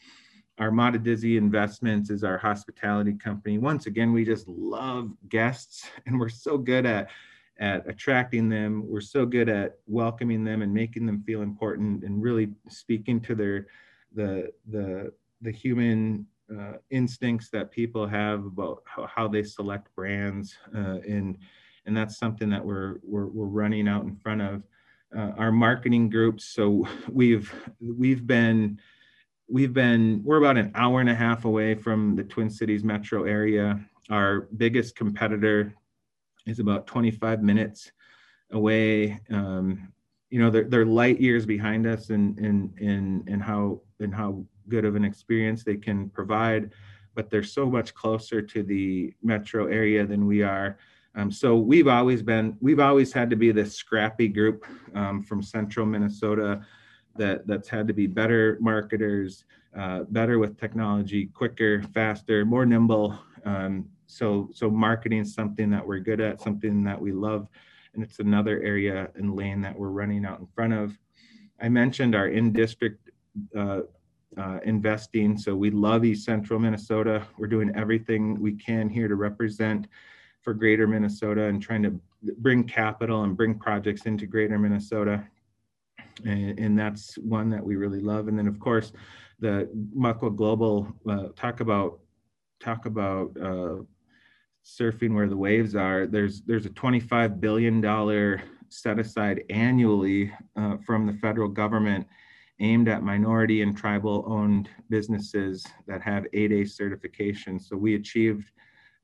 Armada 0.60 0.98
Dizzy 0.98 1.36
Investments 1.36 2.10
is 2.10 2.22
our 2.22 2.38
hospitality 2.38 3.14
company. 3.14 3.58
Once 3.58 3.86
again, 3.86 4.12
we 4.12 4.24
just 4.24 4.46
love 4.46 5.10
guests, 5.28 5.88
and 6.06 6.18
we're 6.18 6.28
so 6.28 6.56
good 6.58 6.86
at 6.86 7.10
at 7.58 7.88
attracting 7.88 8.48
them. 8.48 8.82
We're 8.86 9.00
so 9.00 9.24
good 9.24 9.48
at 9.48 9.78
welcoming 9.86 10.42
them 10.42 10.62
and 10.62 10.74
making 10.74 11.06
them 11.06 11.22
feel 11.22 11.42
important 11.42 12.02
and 12.02 12.20
really 12.20 12.50
speaking 12.68 13.20
to 13.22 13.34
their 13.34 13.66
the 14.12 14.50
the 14.68 15.12
the 15.40 15.52
human 15.52 16.26
uh, 16.52 16.74
instincts 16.90 17.48
that 17.50 17.70
people 17.70 18.06
have 18.06 18.44
about 18.44 18.82
how, 18.86 19.06
how 19.06 19.28
they 19.28 19.42
select 19.42 19.94
brands 19.94 20.56
uh, 20.74 20.98
and 21.08 21.38
and 21.86 21.96
that's 21.96 22.18
something 22.18 22.48
that 22.50 22.64
we're 22.64 22.96
we're, 23.02 23.26
we're 23.26 23.46
running 23.46 23.88
out 23.88 24.04
in 24.04 24.16
front 24.16 24.40
of 24.40 24.62
uh, 25.16 25.32
our 25.36 25.52
marketing 25.52 26.10
groups. 26.10 26.44
So 26.44 26.86
we've 27.10 27.52
we've 27.80 28.26
been 28.26 28.80
we've 29.48 29.72
been 29.72 30.22
we're 30.24 30.38
about 30.38 30.56
an 30.56 30.72
hour 30.74 31.00
and 31.00 31.10
a 31.10 31.14
half 31.14 31.44
away 31.44 31.74
from 31.74 32.16
the 32.16 32.24
Twin 32.24 32.50
Cities 32.50 32.84
metro 32.84 33.24
area. 33.24 33.80
Our 34.10 34.48
biggest 34.56 34.96
competitor 34.96 35.74
is 36.46 36.58
about 36.58 36.86
25 36.86 37.42
minutes 37.42 37.90
away. 38.50 39.20
Um, 39.30 39.92
you 40.30 40.40
know, 40.40 40.50
they're, 40.50 40.64
they're 40.64 40.84
light 40.84 41.20
years 41.20 41.46
behind 41.46 41.86
us 41.86 42.10
and 42.10 42.38
in, 42.38 42.74
in, 42.78 43.24
in, 43.26 43.40
how, 43.40 43.80
in 44.00 44.12
how 44.12 44.44
good 44.68 44.84
of 44.84 44.96
an 44.96 45.04
experience 45.04 45.64
they 45.64 45.76
can 45.76 46.08
provide, 46.08 46.72
but 47.14 47.30
they're 47.30 47.42
so 47.42 47.66
much 47.70 47.94
closer 47.94 48.42
to 48.42 48.62
the 48.62 49.14
metro 49.22 49.66
area 49.66 50.06
than 50.06 50.26
we 50.26 50.42
are. 50.42 50.78
Um, 51.16 51.30
so 51.30 51.56
we've 51.56 51.88
always 51.88 52.22
been, 52.22 52.56
we've 52.60 52.80
always 52.80 53.12
had 53.12 53.30
to 53.30 53.36
be 53.36 53.52
this 53.52 53.76
scrappy 53.76 54.28
group 54.28 54.66
um, 54.94 55.22
from 55.22 55.42
central 55.42 55.86
Minnesota 55.86 56.64
that 57.16 57.46
that's 57.46 57.68
had 57.68 57.86
to 57.86 57.94
be 57.94 58.08
better 58.08 58.58
marketers, 58.60 59.44
uh, 59.78 60.00
better 60.08 60.40
with 60.40 60.58
technology, 60.58 61.26
quicker, 61.26 61.82
faster, 61.94 62.44
more 62.44 62.66
nimble, 62.66 63.16
um, 63.44 63.88
so 64.06 64.50
so 64.52 64.70
marketing 64.70 65.20
is 65.20 65.34
something 65.34 65.70
that 65.70 65.86
we're 65.86 65.98
good 65.98 66.20
at 66.20 66.40
something 66.40 66.84
that 66.84 67.00
we 67.00 67.12
love 67.12 67.48
and 67.94 68.02
it's 68.02 68.18
another 68.18 68.60
area 68.62 69.10
and 69.14 69.34
lane 69.34 69.60
that 69.60 69.76
we're 69.76 69.88
running 69.88 70.24
out 70.24 70.40
in 70.40 70.46
front 70.54 70.72
of 70.72 70.98
i 71.60 71.68
mentioned 71.68 72.14
our 72.14 72.28
in 72.28 72.52
district 72.52 73.10
uh, 73.56 73.80
uh, 74.36 74.58
investing. 74.64 75.36
So 75.36 75.54
we 75.54 75.70
love 75.70 76.04
east 76.04 76.24
central 76.24 76.58
minnesota. 76.58 77.26
We're 77.38 77.46
doing 77.46 77.72
everything 77.74 78.40
we 78.40 78.52
can 78.52 78.88
here 78.88 79.08
to 79.08 79.16
represent 79.16 79.86
for 80.42 80.54
greater 80.54 80.86
minnesota 80.86 81.44
and 81.44 81.62
trying 81.62 81.82
to 81.82 81.98
bring 82.38 82.64
capital 82.64 83.24
and 83.24 83.36
bring 83.36 83.58
projects 83.58 84.06
into 84.06 84.26
greater 84.26 84.58
minnesota. 84.58 85.24
And, 86.24 86.58
and 86.58 86.78
that's 86.78 87.16
one 87.18 87.50
that 87.50 87.64
we 87.64 87.76
really 87.76 88.00
love. 88.00 88.28
And 88.28 88.38
then 88.38 88.46
of 88.46 88.58
course 88.60 88.92
the 89.40 89.68
Makwa 89.96 90.34
Global 90.34 90.92
uh, 91.08 91.28
talk 91.36 91.60
about 91.60 92.00
talk 92.60 92.86
about 92.86 93.36
uh, 93.40 93.76
surfing 94.64 95.14
where 95.14 95.28
the 95.28 95.36
waves 95.36 95.74
are, 95.74 96.06
there's 96.06 96.42
there's 96.42 96.66
a 96.66 96.70
25 96.70 97.40
billion 97.40 97.80
dollar 97.80 98.42
set 98.70 98.98
aside 98.98 99.44
annually 99.50 100.32
uh, 100.56 100.76
from 100.86 101.06
the 101.06 101.12
federal 101.14 101.48
government 101.48 102.06
aimed 102.60 102.88
at 102.88 103.02
minority 103.02 103.62
and 103.62 103.76
tribal 103.76 104.24
owned 104.26 104.68
businesses 104.88 105.66
that 105.86 106.02
have 106.02 106.24
8A 106.32 106.68
certification. 106.68 107.58
So 107.58 107.76
we 107.76 107.94
achieved 107.94 108.50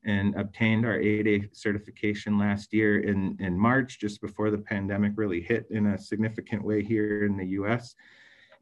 and 0.03 0.35
obtained 0.35 0.85
our 0.85 0.97
8A 0.97 1.55
certification 1.55 2.37
last 2.37 2.73
year 2.73 3.01
in, 3.01 3.37
in 3.39 3.57
March, 3.57 3.99
just 3.99 4.21
before 4.21 4.49
the 4.49 4.57
pandemic 4.57 5.13
really 5.15 5.41
hit 5.41 5.67
in 5.69 5.87
a 5.87 5.97
significant 5.97 6.63
way 6.63 6.83
here 6.83 7.25
in 7.25 7.37
the 7.37 7.45
US. 7.47 7.95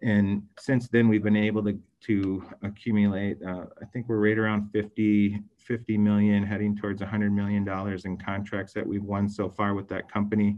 And 0.01 0.43
since 0.59 0.87
then, 0.87 1.07
we've 1.07 1.23
been 1.23 1.35
able 1.35 1.63
to, 1.63 1.79
to 2.01 2.43
accumulate, 2.63 3.37
uh, 3.45 3.65
I 3.81 3.85
think 3.85 4.07
we're 4.07 4.25
right 4.25 4.37
around 4.37 4.69
50, 4.71 5.39
50 5.57 5.97
million, 5.97 6.43
heading 6.43 6.75
towards 6.75 7.01
100 7.01 7.31
million 7.31 7.63
dollars 7.63 8.05
in 8.05 8.17
contracts 8.17 8.73
that 8.73 8.87
we've 8.87 9.03
won 9.03 9.29
so 9.29 9.49
far 9.49 9.75
with 9.75 9.87
that 9.89 10.11
company, 10.11 10.57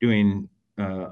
doing 0.00 0.48
uh, 0.78 1.10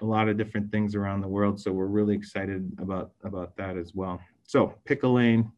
a 0.00 0.04
lot 0.04 0.28
of 0.28 0.36
different 0.36 0.70
things 0.70 0.94
around 0.94 1.20
the 1.20 1.28
world. 1.28 1.60
So 1.60 1.72
we're 1.72 1.86
really 1.86 2.14
excited 2.14 2.70
about 2.78 3.12
about 3.24 3.56
that 3.56 3.76
as 3.76 3.94
well. 3.94 4.20
So 4.42 4.74
pick 4.84 5.02
a 5.02 5.08
lane, 5.08 5.50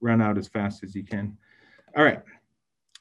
run 0.00 0.22
out 0.22 0.38
as 0.38 0.48
fast 0.48 0.84
as 0.84 0.94
you 0.94 1.04
can. 1.04 1.36
All 1.96 2.04
right, 2.04 2.22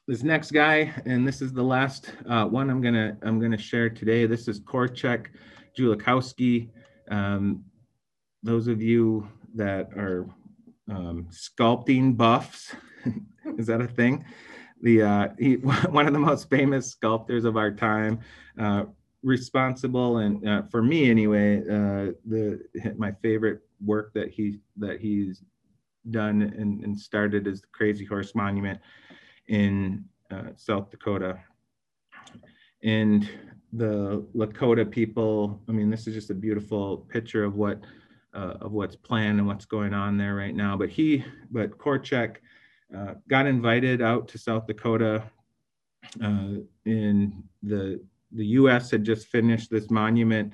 this 0.07 0.23
next 0.23 0.51
guy, 0.51 0.93
and 1.05 1.27
this 1.27 1.41
is 1.41 1.51
the 1.53 1.63
last 1.63 2.13
uh, 2.29 2.45
one 2.45 2.69
I'm 2.69 2.81
gonna 2.81 3.17
I'm 3.21 3.39
gonna 3.39 3.57
share 3.57 3.89
today. 3.89 4.25
This 4.25 4.47
is 4.47 4.59
Korczak 4.61 5.27
Ziolkowski. 5.77 6.69
Um, 7.09 7.63
those 8.43 8.67
of 8.67 8.81
you 8.81 9.27
that 9.55 9.91
are 9.97 10.27
um, 10.89 11.27
sculpting 11.29 12.15
buffs, 12.15 12.73
is 13.57 13.67
that 13.67 13.81
a 13.81 13.87
thing? 13.87 14.23
The 14.81 15.01
uh, 15.01 15.27
he, 15.37 15.55
one 15.89 16.07
of 16.07 16.13
the 16.13 16.19
most 16.19 16.49
famous 16.49 16.91
sculptors 16.91 17.45
of 17.45 17.57
our 17.57 17.71
time, 17.71 18.19
uh, 18.57 18.83
responsible 19.23 20.17
and 20.17 20.47
uh, 20.47 20.61
for 20.63 20.81
me 20.81 21.09
anyway, 21.09 21.59
uh, 21.61 22.13
the 22.25 22.61
my 22.97 23.11
favorite 23.21 23.61
work 23.83 24.13
that 24.13 24.29
he 24.29 24.59
that 24.77 24.99
he's 24.99 25.43
done 26.11 26.41
and, 26.41 26.83
and 26.83 26.97
started 26.97 27.47
is 27.47 27.61
the 27.61 27.67
Crazy 27.71 28.05
Horse 28.05 28.33
Monument 28.35 28.79
in 29.47 30.05
uh, 30.31 30.49
South 30.55 30.89
Dakota. 30.89 31.39
And 32.83 33.29
the 33.73 34.25
Lakota 34.35 34.89
people, 34.89 35.61
I 35.67 35.71
mean, 35.71 35.89
this 35.89 36.07
is 36.07 36.13
just 36.13 36.29
a 36.29 36.35
beautiful 36.35 36.97
picture 37.09 37.43
of 37.43 37.55
what 37.55 37.81
uh, 38.33 38.55
of 38.61 38.71
what's 38.71 38.95
planned 38.95 39.39
and 39.39 39.47
what's 39.47 39.65
going 39.65 39.93
on 39.93 40.17
there 40.17 40.35
right 40.35 40.55
now. 40.55 40.77
But 40.77 40.89
he, 40.89 41.23
but 41.51 41.77
Korczak 41.77 42.37
uh, 42.95 43.15
got 43.27 43.47
invited 43.47 44.01
out 44.01 44.27
to 44.29 44.37
South 44.37 44.67
Dakota. 44.67 45.23
Uh, 46.23 46.61
in 46.85 47.43
the 47.63 47.99
the 48.31 48.45
U.S. 48.45 48.91
had 48.91 49.03
just 49.03 49.27
finished 49.27 49.69
this 49.69 49.89
monument 49.89 50.53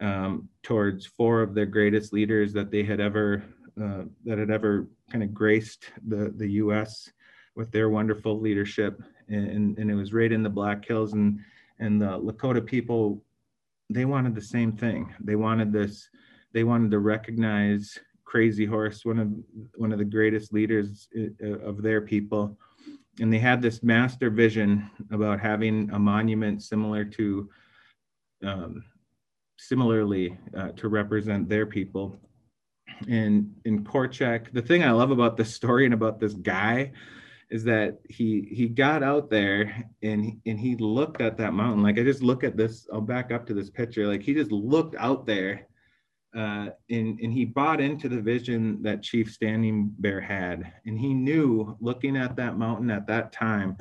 um, 0.00 0.48
towards 0.62 1.06
four 1.06 1.42
of 1.42 1.54
their 1.54 1.66
greatest 1.66 2.12
leaders 2.12 2.52
that 2.52 2.70
they 2.70 2.82
had 2.82 3.00
ever 3.00 3.42
uh, 3.80 4.04
that 4.24 4.38
had 4.38 4.50
ever 4.50 4.86
kind 5.10 5.22
of 5.22 5.34
graced 5.34 5.90
the 6.06 6.32
the 6.36 6.52
U.S. 6.52 7.10
with 7.54 7.70
their 7.70 7.88
wonderful 7.88 8.40
leadership, 8.40 9.02
and, 9.28 9.78
and 9.78 9.90
it 9.90 9.94
was 9.94 10.12
right 10.12 10.32
in 10.32 10.42
the 10.42 10.50
Black 10.50 10.84
Hills, 10.84 11.12
and 11.12 11.40
and 11.78 12.00
the 12.00 12.18
Lakota 12.18 12.64
people, 12.64 13.22
they 13.90 14.04
wanted 14.04 14.34
the 14.34 14.40
same 14.40 14.72
thing. 14.72 15.14
They 15.20 15.36
wanted 15.36 15.72
this, 15.72 16.08
they 16.52 16.64
wanted 16.64 16.90
to 16.90 16.98
recognize 16.98 17.98
Crazy 18.24 18.66
Horse, 18.66 19.04
one 19.04 19.18
of 19.18 19.32
one 19.76 19.92
of 19.92 19.98
the 19.98 20.04
greatest 20.04 20.52
leaders 20.52 21.08
uh, 21.16 21.58
of 21.58 21.82
their 21.82 22.00
people, 22.00 22.58
and 23.20 23.32
they 23.32 23.38
had 23.38 23.62
this 23.62 23.82
master 23.82 24.30
vision 24.30 24.90
about 25.10 25.40
having 25.40 25.90
a 25.92 25.98
monument 25.98 26.62
similar 26.62 27.04
to. 27.04 27.48
Um, 28.44 28.84
similarly 29.58 30.36
uh, 30.56 30.68
to 30.72 30.88
represent 30.88 31.48
their 31.48 31.66
people. 31.66 32.16
And 33.08 33.54
in 33.64 33.84
Korczak, 33.84 34.52
the 34.52 34.62
thing 34.62 34.84
I 34.84 34.90
love 34.92 35.10
about 35.10 35.36
this 35.36 35.54
story 35.54 35.84
and 35.84 35.94
about 35.94 36.20
this 36.20 36.34
guy 36.34 36.92
is 37.48 37.62
that 37.64 37.98
he 38.08 38.48
he 38.50 38.68
got 38.68 39.02
out 39.02 39.30
there 39.30 39.84
and 40.02 40.40
and 40.46 40.58
he 40.58 40.76
looked 40.76 41.20
at 41.20 41.36
that 41.38 41.52
mountain. 41.52 41.82
Like 41.82 41.98
I 41.98 42.02
just 42.02 42.22
look 42.22 42.42
at 42.42 42.56
this. 42.56 42.88
I'll 42.92 43.00
back 43.00 43.30
up 43.30 43.46
to 43.46 43.54
this 43.54 43.70
picture. 43.70 44.06
Like 44.06 44.22
he 44.22 44.34
just 44.34 44.50
looked 44.50 44.96
out 44.96 45.26
there, 45.26 45.68
uh, 46.34 46.70
and 46.90 47.18
and 47.20 47.32
he 47.32 47.44
bought 47.44 47.80
into 47.80 48.08
the 48.08 48.20
vision 48.20 48.82
that 48.82 49.02
Chief 49.02 49.32
Standing 49.32 49.94
Bear 49.98 50.20
had, 50.20 50.72
and 50.84 50.98
he 50.98 51.14
knew 51.14 51.76
looking 51.80 52.16
at 52.16 52.36
that 52.36 52.56
mountain 52.56 52.90
at 52.90 53.06
that 53.06 53.32
time 53.32 53.76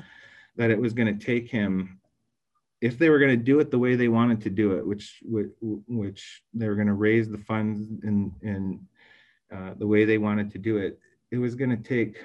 that 0.56 0.72
it 0.72 0.80
was 0.80 0.94
going 0.94 1.18
to 1.18 1.26
take 1.26 1.50
him 1.50 2.00
if 2.82 3.00
they 3.00 3.10
were 3.10 3.20
going 3.20 3.38
to 3.38 3.44
do 3.44 3.60
it 3.60 3.72
the 3.72 3.80
way 3.80 3.96
they 3.96 4.10
wanted 4.10 4.42
to 4.42 4.50
do 4.50 4.74
it, 4.74 4.86
which 4.86 5.22
which 5.24 6.44
they 6.54 6.68
were 6.68 6.76
going 6.76 6.88
to 6.88 6.94
raise 6.94 7.30
the 7.30 7.38
funds 7.38 7.82
in 8.04 8.32
in 8.42 8.80
uh, 9.54 9.74
the 9.78 9.88
way 9.88 10.06
they 10.06 10.18
wanted 10.18 10.52
to 10.52 10.58
do 10.58 10.78
it, 10.78 11.00
it 11.32 11.38
was 11.38 11.56
going 11.56 11.70
to 11.70 11.78
take 11.78 12.18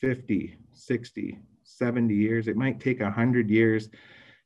50, 0.00 0.56
60, 0.72 1.38
70 1.64 2.14
years. 2.14 2.48
It 2.48 2.56
might 2.56 2.80
take 2.80 3.00
100 3.00 3.50
years 3.50 3.88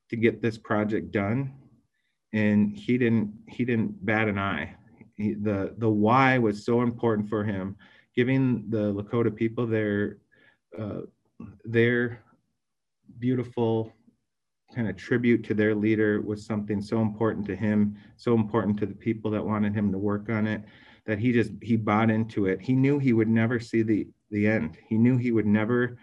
to 0.09 0.17
get 0.17 0.41
this 0.41 0.59
project 0.59 1.13
done. 1.13 1.53
And 2.33 2.77
he 2.77 2.97
didn't 2.99 3.33
he 3.49 3.65
didn't 3.65 4.05
bat 4.05 4.29
an 4.29 4.39
eye. 4.39 4.75
He, 5.15 5.35
the 5.35 5.75
the 5.79 5.89
why 5.89 6.39
was 6.39 6.65
so 6.65 6.83
important 6.83 7.29
for 7.29 7.45
him, 7.45 7.77
giving 8.17 8.65
the 8.71 8.93
Lakota 8.95 9.35
people 9.35 9.67
their 9.67 10.19
uh, 10.79 11.03
their 11.65 12.25
beautiful 13.19 13.93
kind 14.75 14.89
of 14.89 14.97
tribute 14.97 15.45
to 15.45 15.55
their 15.55 15.75
leader 15.75 16.23
was 16.23 16.47
something 16.47 16.81
so 16.81 17.03
important 17.03 17.47
to 17.47 17.55
him, 17.55 17.97
so 18.17 18.35
important 18.35 18.79
to 18.79 18.87
the 18.87 18.95
people 18.95 19.31
that 19.31 19.45
wanted 19.45 19.75
him 19.75 19.93
to 19.93 19.99
work 19.99 20.31
on 20.31 20.47
it, 20.47 20.63
that 21.05 21.19
he 21.19 21.33
just 21.33 21.53
he 21.61 21.77
bought 21.77 22.11
into 22.11 22.47
it. 22.47 22.61
He 22.61 22.75
knew 22.75 22.99
he 22.99 23.13
would 23.13 23.29
never 23.29 23.61
see 23.61 23.83
the 23.83 24.09
the 24.31 24.47
end. 24.47 24.79
He 24.89 24.97
knew 24.97 25.19
he 25.19 25.31
would 25.31 25.47
never 25.47 25.99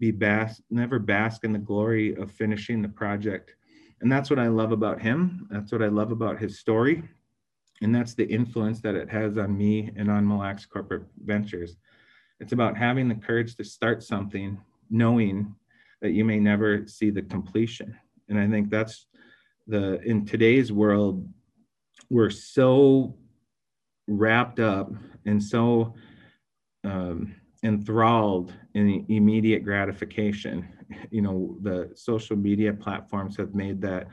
be 0.00 0.10
bask, 0.10 0.62
never 0.70 0.98
bask 0.98 1.44
in 1.44 1.52
the 1.52 1.58
glory 1.58 2.14
of 2.16 2.30
finishing 2.30 2.82
the 2.82 2.88
project. 2.88 3.54
And 4.00 4.10
that's 4.10 4.30
what 4.30 4.38
I 4.38 4.48
love 4.48 4.72
about 4.72 5.00
him. 5.00 5.46
That's 5.50 5.72
what 5.72 5.82
I 5.82 5.88
love 5.88 6.12
about 6.12 6.38
his 6.38 6.58
story. 6.58 7.02
And 7.82 7.94
that's 7.94 8.14
the 8.14 8.26
influence 8.26 8.80
that 8.80 8.94
it 8.94 9.08
has 9.10 9.38
on 9.38 9.56
me 9.56 9.90
and 9.96 10.10
on 10.10 10.26
Mille 10.26 10.38
Lacs 10.38 10.66
Corporate 10.66 11.04
Ventures. 11.24 11.76
It's 12.40 12.52
about 12.52 12.76
having 12.76 13.08
the 13.08 13.14
courage 13.14 13.56
to 13.56 13.64
start 13.64 14.02
something, 14.02 14.58
knowing 14.90 15.54
that 16.00 16.12
you 16.12 16.24
may 16.24 16.38
never 16.38 16.86
see 16.86 17.10
the 17.10 17.22
completion 17.22 17.96
and 18.28 18.38
i 18.38 18.48
think 18.48 18.70
that's 18.70 19.06
the 19.66 20.00
in 20.02 20.24
today's 20.24 20.72
world 20.72 21.26
we're 22.10 22.30
so 22.30 23.14
wrapped 24.06 24.60
up 24.60 24.90
and 25.26 25.42
so 25.42 25.94
um, 26.84 27.34
enthralled 27.62 28.54
in 28.74 29.04
immediate 29.08 29.64
gratification 29.64 30.66
you 31.10 31.22
know 31.22 31.56
the 31.62 31.90
social 31.94 32.36
media 32.36 32.72
platforms 32.72 33.36
have 33.36 33.54
made 33.54 33.80
that 33.82 34.08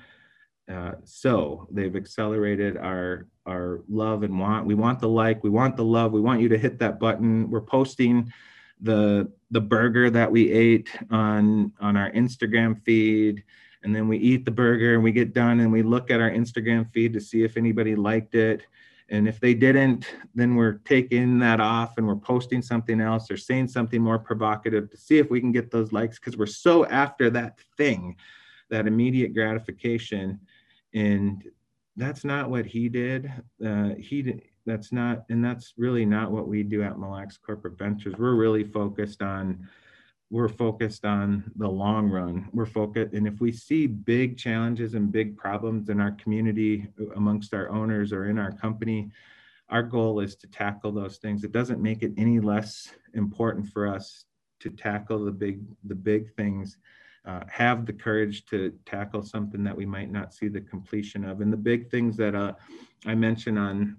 uh, 0.72 0.94
so. 1.04 1.68
They've 1.72 1.96
accelerated 1.96 2.78
our 2.78 3.28
our 3.46 3.82
love 3.88 4.24
and 4.24 4.40
want. 4.40 4.66
We 4.66 4.76
want 4.76 5.00
the 5.00 5.10
like 5.10 5.44
we 5.44 5.50
want 5.50 5.78
the 5.78 5.86
love 5.86 6.12
we 6.12 6.22
want 6.22 6.42
you 6.42 6.50
to 6.50 6.58
hit 6.58 6.80
that 6.80 7.00
button. 7.00 7.50
We're 7.50 7.62
posting 7.62 8.32
the 8.82 9.32
the 9.52 9.62
burger 9.62 10.10
that 10.10 10.32
we 10.32 10.52
ate 10.52 10.90
on 11.10 11.72
on 11.80 11.96
our 11.96 12.12
instagram 12.12 12.84
feed 12.84 13.42
and 13.86 13.96
then 13.96 14.08
we 14.08 14.18
eat 14.18 14.44
the 14.44 14.52
burger 14.52 14.96
and 14.96 15.04
we 15.04 15.12
get 15.12 15.34
done 15.34 15.60
and 15.60 15.72
we 15.72 15.84
look 15.84 16.10
at 16.10 16.20
our 16.20 16.32
Instagram 16.32 16.92
feed 16.92 17.14
to 17.14 17.22
see 17.22 17.44
if 17.44 17.56
anybody 17.56 17.96
liked 17.96 18.34
it. 18.34 18.66
And 19.10 19.28
if 19.28 19.40
they 19.40 19.54
didn't, 19.54 20.08
then 20.34 20.56
we're 20.56 20.80
taking 20.86 21.38
that 21.40 21.60
off 21.60 21.98
and 21.98 22.08
we're 22.08 22.16
posting 22.16 22.62
something 22.62 23.00
else 23.00 23.30
or 23.30 23.38
saying 23.38 23.68
something 23.68 24.02
more 24.02 24.18
provocative 24.18 24.90
to 24.90 24.98
see 24.98 25.20
if 25.20 25.30
we 25.30 25.40
can 25.40 25.52
get 25.52 25.70
those 25.70 25.92
likes 25.92 26.18
because 26.18 26.38
we're 26.38 26.48
so 26.48 26.86
after 26.88 27.30
that 27.30 27.60
thing, 27.78 28.16
that 28.70 28.88
immediate 28.88 29.34
gratification. 29.34 30.40
And 30.94 31.44
that's 31.96 32.26
not 32.26 32.50
what 32.50 32.66
he 32.66 32.90
did. 32.90 33.32
Uh, 33.64 33.90
he 34.00 34.42
that's 34.66 34.92
not, 34.92 35.26
and 35.30 35.46
that's 35.46 35.74
really 35.78 36.06
not 36.06 36.32
what 36.32 36.48
we 36.48 36.64
do 36.64 36.82
at 36.82 36.98
Mille 36.98 37.12
Lacs 37.12 37.38
Corporate 37.38 37.78
Ventures. 37.78 38.16
We're 38.18 38.34
really 38.34 38.64
focused 38.64 39.22
on 39.22 39.68
we're 40.32 40.50
focused 40.50 41.06
on 41.06 41.52
the 41.56 41.68
long 41.68 42.10
run. 42.10 42.50
We're 42.52 42.66
focused, 42.66 43.14
and 43.14 43.28
if 43.28 43.40
we 43.40 43.52
see 43.52 43.86
big 43.86 44.38
challenges 44.38 44.96
and 44.96 45.12
big 45.12 45.38
problems 45.38 45.90
in 45.90 46.00
our 46.00 46.12
community 46.12 46.88
amongst 47.16 47.54
our 47.54 47.70
owners 47.70 48.12
or 48.12 48.30
in 48.30 48.40
our 48.40 48.52
company, 48.52 49.12
our 49.70 49.84
goal 49.84 50.20
is 50.20 50.36
to 50.38 50.48
tackle 50.48 50.92
those 50.92 51.18
things. 51.18 51.44
It 51.44 51.52
doesn't 51.52 51.82
make 51.82 52.02
it 52.04 52.14
any 52.18 52.40
less 52.40 52.92
important 53.14 53.68
for 53.68 53.88
us 53.88 54.26
to 54.60 54.70
tackle 54.70 55.26
the 55.26 55.32
big 55.32 55.62
the 55.84 55.96
big 55.96 56.34
things. 56.36 56.78
Uh, 57.26 57.44
have 57.48 57.88
the 57.88 57.94
courage 57.94 58.46
to 58.46 58.72
tackle 58.86 59.24
something 59.24 59.64
that 59.64 59.76
we 59.76 59.84
might 59.84 60.12
not 60.12 60.32
see 60.32 60.48
the 60.48 60.62
completion 60.62 61.26
of. 61.26 61.42
And 61.42 61.52
the 61.52 61.58
big 61.58 61.90
things 61.90 62.16
that 62.18 62.36
uh, 62.36 62.54
I 63.08 63.16
mentioned 63.16 63.58
on 63.58 63.98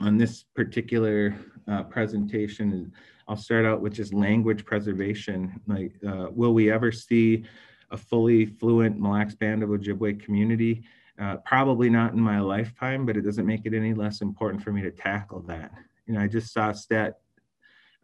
on 0.00 0.16
this 0.16 0.44
particular 0.54 1.36
uh, 1.68 1.82
presentation 1.84 2.92
I'll 3.28 3.36
start 3.36 3.64
out 3.64 3.80
with 3.80 3.94
just 3.94 4.12
language 4.12 4.64
preservation. 4.64 5.60
Like, 5.66 5.92
uh, 6.06 6.26
will 6.30 6.54
we 6.54 6.70
ever 6.70 6.90
see 6.92 7.44
a 7.90 7.96
fully 7.96 8.46
fluent 8.46 9.00
Mille 9.00 9.12
Lacs 9.12 9.34
Band 9.34 9.62
of 9.62 9.70
Ojibwe 9.70 10.22
community? 10.22 10.84
Uh, 11.18 11.36
probably 11.44 11.88
not 11.88 12.12
in 12.12 12.20
my 12.20 12.40
lifetime, 12.40 13.06
but 13.06 13.16
it 13.16 13.22
doesn't 13.22 13.46
make 13.46 13.64
it 13.64 13.74
any 13.74 13.94
less 13.94 14.22
important 14.22 14.62
for 14.62 14.72
me 14.72 14.82
to 14.82 14.90
tackle 14.90 15.40
that. 15.42 15.72
You 16.06 16.14
know, 16.14 16.20
I 16.20 16.26
just 16.26 16.52
saw 16.52 16.70
a 16.70 16.74
stat 16.74 17.20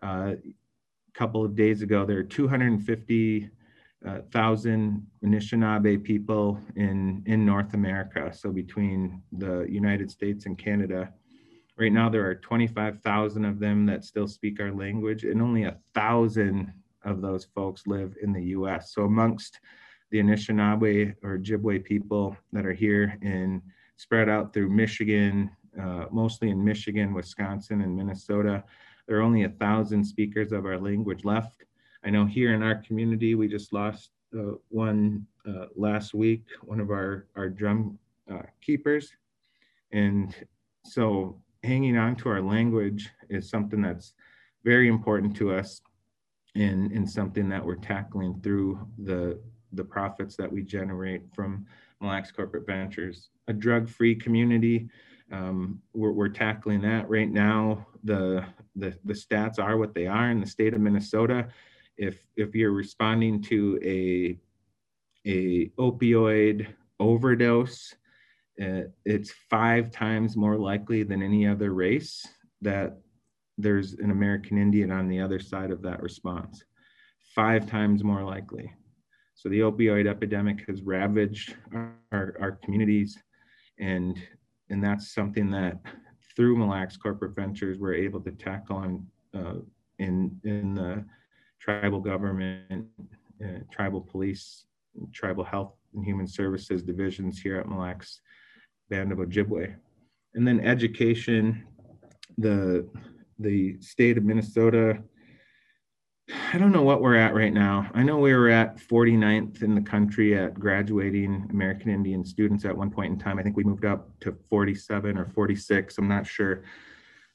uh, 0.03 0.35
a 0.37 1.12
couple 1.14 1.44
of 1.44 1.57
days 1.57 1.83
ago. 1.83 2.05
There 2.05 2.18
are 2.18 2.22
250 2.22 3.51
uh, 4.07 4.18
thousand 4.31 5.05
Anishinaabe 5.24 6.05
people 6.05 6.61
in 6.77 7.24
in 7.27 7.44
North 7.44 7.74
America. 7.74 8.33
So 8.33 8.53
between 8.53 9.20
the 9.33 9.66
United 9.68 10.11
States 10.11 10.46
and 10.46 10.57
Canada, 10.57 11.12
Right 11.79 11.93
now, 11.93 12.09
there 12.09 12.27
are 12.29 12.35
25,000 12.35 13.45
of 13.45 13.61
them 13.61 13.87
that 13.87 14.05
still 14.05 14.27
speak 14.27 14.61
our 14.61 14.73
language, 14.73 15.23
and 15.23 15.41
only 15.41 15.62
a 15.62 15.77
thousand 15.95 16.73
of 17.05 17.21
those 17.23 17.45
folks 17.55 17.87
live 17.87 18.17
in 18.21 18.33
the 18.33 18.43
US. 18.47 18.93
So, 18.93 19.05
amongst 19.05 19.61
the 20.11 20.19
Anishinaabe 20.19 21.14
or 21.23 21.38
Ojibwe 21.38 21.85
people 21.85 22.37
that 22.53 22.67
are 22.67 22.73
here 22.73 23.17
and 23.23 23.62
spread 23.97 24.29
out 24.29 24.53
through 24.53 24.71
Michigan, 24.71 25.53
uh, 25.81 26.07
mostly 26.11 26.51
in 26.51 26.64
Michigan, 26.64 27.14
Wisconsin, 27.14 27.83
and 27.83 27.97
Minnesota, 27.97 28.64
there 29.07 29.19
are 29.19 29.23
only 29.23 29.45
a 29.45 29.51
thousand 29.51 30.03
speakers 30.03 30.51
of 30.51 30.67
our 30.67 30.79
language 30.79 31.25
left. 31.25 31.62
I 32.05 32.11
know 32.11 32.27
here 32.27 32.55
in 32.55 32.62
our 32.64 32.77
community, 32.77 33.37
we 33.37 33.47
just 33.47 33.73
lost 33.73 34.11
uh, 34.37 34.55
one 34.69 35.27
uh, 35.47 35.67
last 35.77 36.12
week, 36.12 36.43
one 36.62 36.81
of 36.81 36.91
our, 36.91 37.27
our 37.37 37.49
drum 37.49 38.01
uh, 38.29 38.43
keepers. 38.61 39.12
And 39.93 40.35
so 40.85 41.41
hanging 41.62 41.97
on 41.97 42.16
to 42.16 42.29
our 42.29 42.40
language 42.40 43.11
is 43.29 43.51
something 43.51 43.83
that's 43.83 44.14
very 44.64 44.88
important 44.88 45.37
to 45.37 45.53
us 45.53 45.81
and, 46.55 46.90
and 46.92 47.09
something 47.09 47.49
that 47.49 47.64
we're 47.64 47.77
tackling 47.77 48.40
through 48.42 48.87
the, 48.99 49.40
the 49.73 49.85
profits 49.85 50.37
that 50.37 50.51
we 50.51 50.62
generate 50.62 51.23
from 51.35 51.66
Mille 52.01 52.11
Lacs 52.11 52.33
Corporate 52.33 52.66
Ventures. 52.66 53.31
A 53.49 53.53
drug-free 53.53 54.16
community 54.16 54.88
um, 55.31 55.81
we're, 55.92 56.12
we're, 56.12 56.29
tackling 56.29 56.81
that 56.83 57.09
right 57.09 57.31
now. 57.31 57.87
The, 58.05 58.44
the, 58.77 58.97
the 59.05 59.12
stats 59.12 59.59
are 59.59 59.77
what 59.77 59.94
they 59.94 60.07
are 60.07 60.31
in 60.31 60.40
the 60.40 60.47
state 60.47 60.75
of 60.75 60.81
Minnesota. 60.81 61.49
If, 61.97 62.25
if 62.37 62.55
you're 62.55 62.73
responding 62.73 63.42
to 63.42 63.79
a, 63.83 64.38
a 65.29 65.68
opioid 65.79 66.68
overdose, 66.99 67.94
it's 68.59 69.33
five 69.49 69.90
times 69.90 70.37
more 70.37 70.57
likely 70.57 71.03
than 71.03 71.23
any 71.23 71.47
other 71.47 71.73
race 71.73 72.27
that 72.61 72.99
there's 73.57 73.94
an 73.94 74.11
American 74.11 74.59
Indian 74.59 74.90
on 74.90 75.09
the 75.09 75.21
other 75.21 75.38
side 75.38 75.71
of 75.71 75.83
that 75.83 76.03
response. 76.03 76.64
Five 77.35 77.68
times 77.68 78.03
more 78.03 78.25
likely. 78.25 78.73
So 79.35 79.49
the 79.49 79.61
opioid 79.61 80.09
epidemic 80.09 80.64
has 80.66 80.83
ravaged 80.83 81.55
our, 81.73 82.37
our, 82.40 82.59
communities 82.64 83.16
and 83.79 84.18
and 84.71 84.83
that's 84.83 85.14
something 85.14 85.51
that 85.53 85.79
through 86.35 86.57
Mille 86.57 86.68
Lacs 86.68 86.97
Corporate 86.97 87.37
Ventures 87.37 87.79
we're 87.79 87.94
able 87.94 88.21
to 88.21 88.33
tackle 88.33 89.01
uh, 89.35 89.55
in 90.01 90.40
in 90.42 90.75
the 90.75 91.05
tribal 91.61 92.01
government, 92.01 92.87
uh, 93.44 93.61
tribal 93.71 94.01
police, 94.01 94.64
tribal 95.12 95.44
health 95.44 95.75
and 95.94 96.05
human 96.05 96.27
services 96.27 96.83
divisions 96.83 97.38
here 97.38 97.59
at 97.59 97.68
Mille 97.68 97.79
Lacs 97.79 98.21
Band 98.88 99.12
of 99.12 99.18
Ojibwe, 99.18 99.74
and 100.35 100.46
then 100.46 100.61
education. 100.61 101.64
The 102.38 102.88
the 103.40 103.81
state 103.81 104.16
of 104.16 104.24
Minnesota 104.24 105.03
I 106.53 106.59
don't 106.59 106.72
know 106.72 106.83
what 106.83 107.01
we're 107.01 107.16
at 107.16 107.35
right 107.35 107.53
now. 107.53 107.90
I 107.94 108.03
know 108.03 108.18
we 108.18 108.35
were 108.35 108.51
at 108.51 108.77
49th 108.77 109.62
in 109.62 109.74
the 109.74 109.81
country 109.81 110.37
at 110.37 110.59
graduating 110.59 111.48
American 111.51 111.90
Indian 111.90 112.24
students 112.24 112.66
at 112.66 112.77
one 112.77 112.90
point 112.90 113.12
in 113.12 113.18
time. 113.18 113.38
I 113.38 113.42
think 113.42 113.57
we 113.57 113.64
moved 113.64 113.87
up 113.87 114.11
to 114.20 114.37
47 114.51 115.16
or 115.16 115.24
46. 115.27 115.96
I'm 115.96 116.09
not 116.09 116.27
sure, 116.27 116.64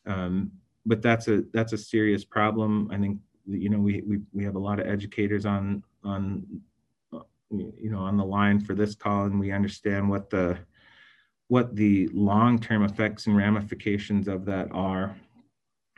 um, 0.06 0.52
but 0.86 1.02
that's 1.02 1.28
a 1.28 1.44
that's 1.54 1.74
a 1.74 1.78
serious 1.78 2.24
problem. 2.24 2.90
I 2.92 3.00
think 3.00 3.18
you 3.48 3.70
know 3.70 3.80
we 3.80 4.02
we 4.02 4.20
we 4.32 4.44
have 4.44 4.56
a 4.56 4.60
lot 4.60 4.80
of 4.80 4.86
educators 4.86 5.46
on 5.46 5.84
on 6.04 6.46
you 7.50 7.90
know 7.90 8.00
on 8.00 8.18
the 8.18 8.26
line 8.26 8.60
for 8.60 8.76
this 8.76 8.94
call, 8.94 9.26
and 9.26 9.40
we 9.40 9.52
understand 9.52 10.08
what 10.08 10.30
the 10.30 10.58
what 11.54 11.76
the 11.76 12.10
long-term 12.14 12.84
effects 12.84 13.28
and 13.28 13.38
ramifications 13.38 14.28
of 14.28 14.44
that 14.44 14.68
are 14.72 15.16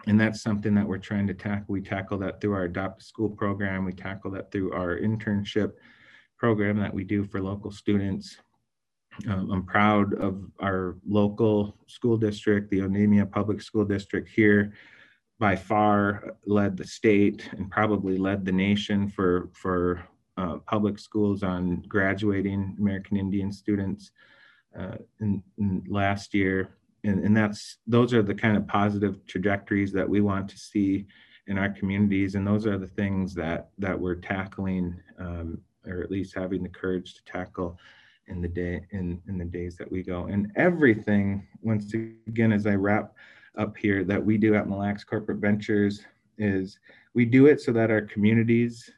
and 0.05 0.19
that's 0.19 0.41
something 0.41 0.75
that 0.75 0.85
we're 0.85 0.97
trying 0.97 1.25
to 1.27 1.33
tackle. 1.33 1.65
We 1.69 1.81
tackle 1.81 2.17
that 2.19 2.41
through 2.41 2.53
our 2.55 2.65
Adopt 2.65 3.01
School 3.01 3.29
program. 3.29 3.85
We 3.85 3.93
tackle 3.93 4.29
that 4.31 4.51
through 4.51 4.73
our 4.73 4.99
internship 4.99 5.71
program 6.37 6.77
that 6.79 6.93
we 6.93 7.05
do 7.05 7.23
for 7.23 7.41
local 7.41 7.71
students. 7.71 8.37
Um, 9.29 9.49
I'm 9.49 9.65
proud 9.65 10.13
of 10.15 10.43
our 10.59 10.97
local 11.07 11.77
school 11.87 12.17
district, 12.17 12.69
the 12.69 12.81
Onamia 12.81 13.31
Public 13.31 13.61
School 13.61 13.85
District 13.85 14.27
here, 14.27 14.73
by 15.39 15.55
far 15.55 16.35
led 16.45 16.75
the 16.75 16.85
state 16.85 17.49
and 17.53 17.71
probably 17.71 18.17
led 18.17 18.43
the 18.43 18.51
nation 18.51 19.07
for 19.07 19.49
for 19.53 20.03
uh, 20.35 20.57
public 20.67 20.99
schools 20.99 21.43
on 21.43 21.81
graduating 21.87 22.75
American 22.77 23.15
Indian 23.15 23.53
students 23.53 24.11
uh, 24.77 24.97
in, 25.19 25.43
in 25.57 25.83
last 25.87 26.33
year. 26.33 26.69
And, 27.03 27.23
and 27.23 27.37
that's 27.37 27.77
those 27.85 28.13
are 28.13 28.23
the 28.23 28.33
kind 28.33 28.57
of 28.57 28.67
positive 28.67 29.25
trajectories 29.27 29.91
that 29.93 30.09
we 30.09 30.21
want 30.21 30.49
to 30.49 30.57
see 30.57 31.05
in 31.47 31.57
our 31.57 31.69
communities. 31.69 32.35
And 32.35 32.45
those 32.45 32.65
are 32.65 32.77
the 32.77 32.87
things 32.87 33.33
that 33.35 33.69
that 33.77 33.99
we're 33.99 34.15
tackling 34.15 34.99
um, 35.19 35.59
or 35.87 36.01
at 36.01 36.11
least 36.11 36.33
having 36.35 36.63
the 36.63 36.69
courage 36.69 37.13
to 37.13 37.23
tackle 37.25 37.77
in 38.27 38.41
the 38.41 38.47
day 38.47 38.81
in 38.91 39.21
in 39.27 39.37
the 39.37 39.45
days 39.45 39.77
that 39.77 39.91
we 39.91 40.01
go. 40.01 40.25
And 40.25 40.51
everything 40.55 41.47
once 41.61 41.93
again 41.93 42.51
as 42.51 42.65
i 42.65 42.73
wrap 42.73 43.13
up 43.57 43.77
here 43.77 44.03
that 44.03 44.23
we 44.23 44.37
do 44.37 44.55
at 44.55 44.67
Mille 44.67 44.79
Lacs 44.79 45.03
corporate 45.03 45.37
ventures 45.37 46.03
is 46.37 46.79
we 47.13 47.25
do 47.25 47.45
it 47.45 47.61
so 47.61 47.71
that 47.71 47.91
our 47.91 48.01
communities 48.01 48.89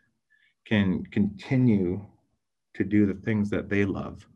can 0.65 1.05
continue 1.11 2.03
to 2.73 2.83
do 2.83 3.05
the 3.05 3.13
things 3.13 3.49
that 3.49 3.69
they 3.69 3.85
love 3.85 4.27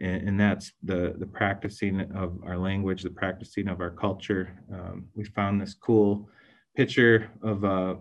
and, 0.00 0.28
and, 0.28 0.40
that's 0.40 0.72
the 0.82 1.14
the 1.18 1.26
practicing 1.26 2.00
of 2.14 2.38
our 2.44 2.56
language, 2.56 3.02
the 3.02 3.10
practicing 3.10 3.68
of 3.68 3.80
our 3.80 3.90
culture. 3.90 4.58
Um, 4.72 5.08
we 5.14 5.24
found 5.24 5.60
this 5.60 5.74
cool 5.74 6.28
picture 6.76 7.30
of 7.42 7.64
a, 7.64 7.98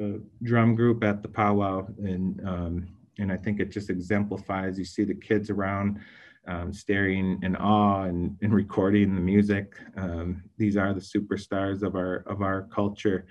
a, 0.00 0.18
drum 0.42 0.74
group 0.74 1.04
at 1.04 1.22
the 1.22 1.28
powwow, 1.28 1.86
and 1.98 2.40
um, 2.46 2.88
and 3.18 3.30
I 3.30 3.36
think 3.36 3.60
it 3.60 3.70
just 3.70 3.90
exemplifies. 3.90 4.78
You 4.78 4.84
see 4.84 5.04
the 5.04 5.14
kids 5.14 5.50
around. 5.50 6.00
Um, 6.48 6.72
staring 6.72 7.38
in 7.44 7.54
awe 7.54 8.02
and, 8.02 8.36
and 8.42 8.52
recording 8.62 9.14
the 9.14 9.20
music. 9.20 9.74
Um, 9.96 10.42
these 10.58 10.76
are 10.76 10.92
the 10.92 10.98
superstars 11.00 11.84
of 11.84 11.94
our 11.94 12.24
of 12.26 12.42
our 12.42 12.62
culture, 12.62 13.26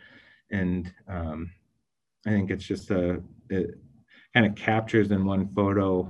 and 0.50 0.90
um, 1.10 1.52
I 2.26 2.30
think 2.30 2.52
it's 2.52 2.64
just 2.64 2.90
a 2.90 3.22
it, 3.50 3.78
kind 4.34 4.46
of 4.46 4.56
captures 4.56 5.12
in 5.12 5.26
one 5.26 5.48
photo 5.54 6.10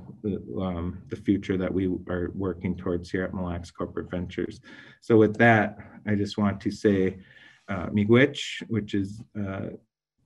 um, 0.59 1.01
the 1.09 1.15
future 1.15 1.57
that 1.57 1.73
we 1.73 1.87
are 2.07 2.31
working 2.35 2.75
towards 2.75 3.09
here 3.09 3.23
at 3.23 3.33
Mille 3.33 3.45
Lacs 3.45 3.71
Corporate 3.71 4.11
Ventures. 4.11 4.61
So 5.01 5.17
with 5.17 5.35
that, 5.37 5.79
I 6.05 6.15
just 6.15 6.37
want 6.37 6.61
to 6.61 6.71
say 6.71 7.17
uh, 7.67 7.87
miigwech, 7.87 8.61
which 8.67 8.93
is 8.93 9.21
uh, 9.35 9.69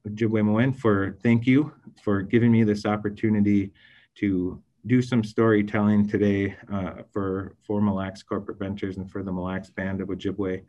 Ojibwe 0.07 0.75
for 0.75 1.17
thank 1.23 1.47
you 1.47 1.73
for 2.03 2.21
giving 2.21 2.51
me 2.51 2.63
this 2.63 2.85
opportunity 2.85 3.71
to 4.15 4.61
do 4.87 5.01
some 5.01 5.23
storytelling 5.23 6.07
today 6.07 6.55
uh, 6.71 7.03
for, 7.11 7.55
for 7.65 7.81
Mille 7.81 7.95
Lacs 7.95 8.23
Corporate 8.23 8.59
Ventures 8.59 8.97
and 8.97 9.09
for 9.09 9.23
the 9.23 9.31
Mille 9.31 9.45
Lacs 9.45 9.69
Band 9.69 10.01
of 10.01 10.09
Ojibwe. 10.09 10.63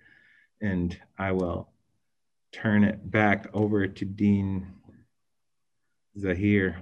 And 0.62 0.98
I 1.18 1.32
will 1.32 1.68
turn 2.52 2.82
it 2.82 3.10
back 3.10 3.48
over 3.52 3.86
to 3.86 4.04
Dean 4.04 4.68
Zaheer. 6.18 6.76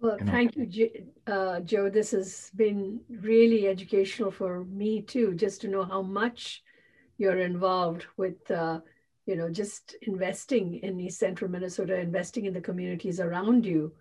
Well, 0.00 0.16
thank 0.24 0.56
you, 0.56 0.90
uh, 1.26 1.60
Joe. 1.60 1.90
This 1.90 2.12
has 2.12 2.50
been 2.56 3.00
really 3.10 3.68
educational 3.68 4.30
for 4.30 4.64
me 4.64 5.02
too, 5.02 5.34
just 5.34 5.60
to 5.60 5.68
know 5.68 5.84
how 5.84 6.00
much 6.00 6.62
you're 7.18 7.40
involved 7.40 8.06
with, 8.16 8.50
uh, 8.50 8.80
you 9.26 9.36
know, 9.36 9.50
just 9.50 9.96
investing 10.02 10.76
in 10.76 10.98
East 10.98 11.18
Central 11.18 11.50
Minnesota, 11.50 12.00
investing 12.00 12.46
in 12.46 12.54
the 12.54 12.62
communities 12.62 13.20
around 13.20 13.66
you 13.66 13.92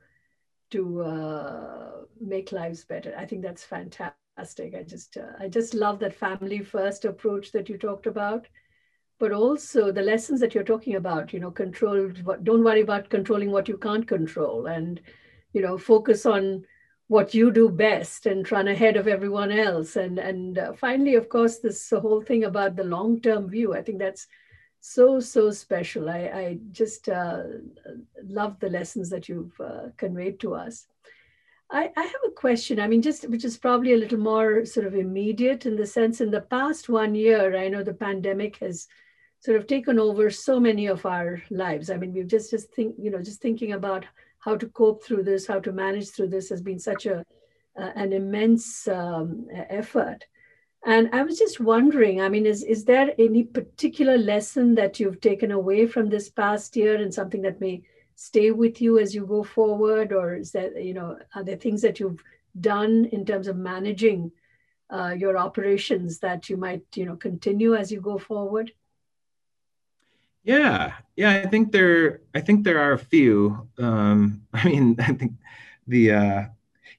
to 0.72 1.02
uh, 1.02 1.92
make 2.22 2.54
lives 2.54 2.86
better. 2.86 3.14
I 3.18 3.26
think 3.26 3.42
that's 3.42 3.66
fantastic. 3.66 4.76
I 4.76 4.84
just, 4.84 5.18
uh, 5.18 5.34
I 5.38 5.50
just 5.50 5.74
love 5.74 6.00
that 6.00 6.16
family 6.16 6.64
first 6.64 7.04
approach 7.04 7.52
that 7.52 7.68
you 7.68 7.78
talked 7.78 8.08
about, 8.08 8.48
but 9.20 9.34
also 9.34 9.92
the 9.92 10.02
lessons 10.02 10.40
that 10.40 10.56
you're 10.56 10.64
talking 10.64 10.96
about. 10.96 11.34
You 11.34 11.42
know, 11.42 11.52
control. 11.52 12.10
Don't 12.44 12.64
worry 12.64 12.82
about 12.82 13.10
controlling 13.10 13.52
what 13.52 13.68
you 13.68 13.78
can't 13.78 14.08
control, 14.08 14.68
and 14.68 15.02
you 15.54 15.62
know 15.62 15.78
focus 15.78 16.26
on 16.26 16.64
what 17.08 17.34
you 17.34 17.52
do 17.52 17.70
best 17.70 18.28
and 18.28 18.52
run 18.52 18.68
ahead 18.68 18.96
of 18.96 19.08
everyone 19.08 19.52
else. 19.52 19.96
And 19.96 20.20
and 20.20 20.58
uh, 20.58 20.74
finally 20.74 21.16
of 21.16 21.30
course 21.30 21.60
this 21.60 21.90
whole 21.90 22.22
thing 22.22 22.44
about 22.44 22.76
the 22.76 22.84
long 22.84 23.20
term 23.20 23.50
view 23.50 23.74
i 23.74 23.82
think 23.82 24.00
that's 24.00 24.28
so 24.82 25.20
so 25.20 25.52
special. 25.52 26.10
I 26.10 26.20
i 26.44 26.60
just 26.72 27.10
uh, 27.10 27.44
love 28.24 28.60
the 28.60 28.70
lessons 28.70 29.10
that 29.10 29.28
you've 29.28 29.60
uh, 29.60 29.90
conveyed 29.98 30.40
to 30.42 30.56
us. 30.56 30.88
I, 31.72 31.92
I 31.96 32.02
have 32.02 32.24
a 32.28 32.32
question 32.32 32.80
i 32.80 32.88
mean 32.88 33.04
just 33.04 33.30
which 33.30 33.46
is 33.46 33.56
probably 33.58 33.94
a 33.94 33.98
little 33.98 34.18
more 34.18 34.66
sort 34.66 34.88
of 34.88 34.96
immediate 34.96 35.68
in 35.68 35.76
the 35.76 35.86
sense 35.86 36.20
in 36.20 36.32
the 36.32 36.42
past 36.42 36.90
one 36.90 37.14
year 37.14 37.56
i 37.56 37.68
know 37.68 37.84
the 37.84 37.94
pandemic 37.94 38.58
has 38.58 38.88
sort 39.40 39.58
of 39.58 39.68
taken 39.68 40.00
over 40.00 40.30
so 40.30 40.60
many 40.60 40.88
of 40.88 41.06
our 41.06 41.42
lives. 41.50 41.90
I 41.90 41.98
mean 41.98 42.14
we've 42.14 42.28
just 42.28 42.52
just 42.52 42.74
think 42.74 42.96
you 43.00 43.10
know 43.10 43.22
just 43.22 43.42
thinking 43.42 43.74
about 43.74 44.06
how 44.40 44.56
to 44.56 44.68
cope 44.68 45.04
through 45.04 45.24
this, 45.24 45.48
how 45.48 45.60
to 45.60 45.72
manage 45.72 46.10
through 46.10 46.30
this 46.30 46.50
has 46.50 46.62
been 46.62 46.80
such 46.80 47.06
a 47.06 47.26
uh, 47.80 47.92
an 47.96 48.14
immense 48.14 48.88
um, 48.88 49.48
effort. 49.70 50.26
And 50.86 51.10
I 51.14 51.24
was 51.24 51.38
just 51.38 51.60
wondering, 51.60 52.22
I 52.22 52.30
mean, 52.30 52.46
is, 52.46 52.64
is 52.64 52.86
there 52.86 53.14
any 53.18 53.44
particular 53.44 54.18
lesson 54.18 54.76
that 54.76 55.00
you've 55.00 55.20
taken 55.22 55.52
away 55.52 55.88
from 55.88 56.10
this 56.10 56.30
past 56.30 56.76
year 56.76 57.02
and 57.02 57.14
something 57.14 57.42
that 57.42 57.60
may 57.60 57.84
stay 58.16 58.52
with 58.52 58.82
you 58.82 58.98
as 58.98 59.14
you 59.14 59.26
go 59.26 59.44
forward? 59.44 60.14
Or 60.14 60.36
is 60.36 60.52
that, 60.54 60.82
you 60.82 60.94
know, 60.94 61.18
are 61.36 61.44
there 61.44 61.58
things 61.58 61.82
that 61.82 62.00
you've 62.00 62.24
done 62.60 63.06
in 63.12 63.26
terms 63.26 63.48
of 63.48 63.58
managing 63.58 64.32
uh, 64.90 65.16
your 65.18 65.38
operations 65.38 66.20
that 66.20 66.50
you 66.50 66.58
might, 66.58 66.84
you 66.96 67.06
know, 67.06 67.16
continue 67.16 67.76
as 67.76 67.92
you 67.92 68.00
go 68.00 68.18
forward? 68.18 68.72
Yeah, 70.44 70.94
yeah, 71.16 71.32
I 71.32 71.48
think 71.48 71.72
there, 71.72 72.22
I 72.34 72.42
think 72.42 72.64
there 72.64 72.80
are 72.80 72.94
a 72.94 72.98
few. 73.00 73.68
Um, 73.78 74.44
I 74.54 74.66
mean, 74.68 74.96
I 75.00 75.14
think 75.14 75.34
the, 75.88 76.12
uh, 76.12 76.44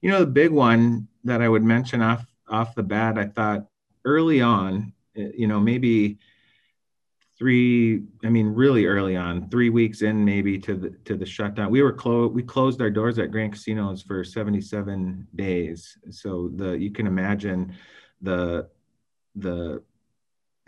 you 0.00 0.10
know, 0.10 0.20
the 0.20 0.26
big 0.30 0.50
one 0.50 1.08
that 1.24 1.42
I 1.42 1.48
would 1.48 1.62
mention 1.62 2.02
off 2.02 2.24
off 2.48 2.74
the 2.74 2.82
bat, 2.82 3.16
I 3.16 3.26
thought 3.26 3.66
early 4.04 4.40
on, 4.40 4.92
eh, 5.16 5.30
you 5.36 5.46
know, 5.46 5.60
maybe 5.60 6.18
three, 7.38 8.02
I 8.24 8.28
mean, 8.28 8.48
really 8.48 8.84
early 8.86 9.16
on, 9.16 9.48
three 9.48 9.70
weeks 9.70 10.02
in 10.02 10.24
maybe 10.24 10.58
to 10.58 10.74
the 10.74 10.90
to 11.06 11.16
the 11.16 11.24
shutdown. 11.26 11.70
We 11.70 11.82
were 11.82 11.92
closed. 11.92 12.34
We 12.34 12.42
closed 12.42 12.80
our 12.82 12.90
doors 12.90 13.18
at 13.18 13.30
Grand 13.30 13.52
Casinos 13.52 14.02
for 14.02 14.24
77 14.24 15.26
days. 15.34 15.96
So 16.10 16.50
the 16.54 16.72
you 16.72 16.90
can 16.90 17.06
imagine 17.06 17.74
the 18.20 18.68
the 19.36 19.82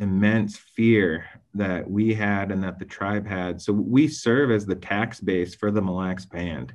immense 0.03 0.57
fear 0.57 1.25
that 1.55 1.89
we 1.89 2.13
had 2.13 2.51
and 2.51 2.63
that 2.65 2.79
the 2.79 2.85
tribe 2.85 3.27
had. 3.27 3.63
So 3.63 3.73
we 3.73 4.09
serve 4.09 4.51
as 4.51 4.67
the 4.67 4.75
tax 4.75 5.21
base 5.21 5.55
for 5.55 5.71
the 5.71 5.81
Mille 5.81 5.97
Lacs 5.97 6.27
Band. 6.27 6.75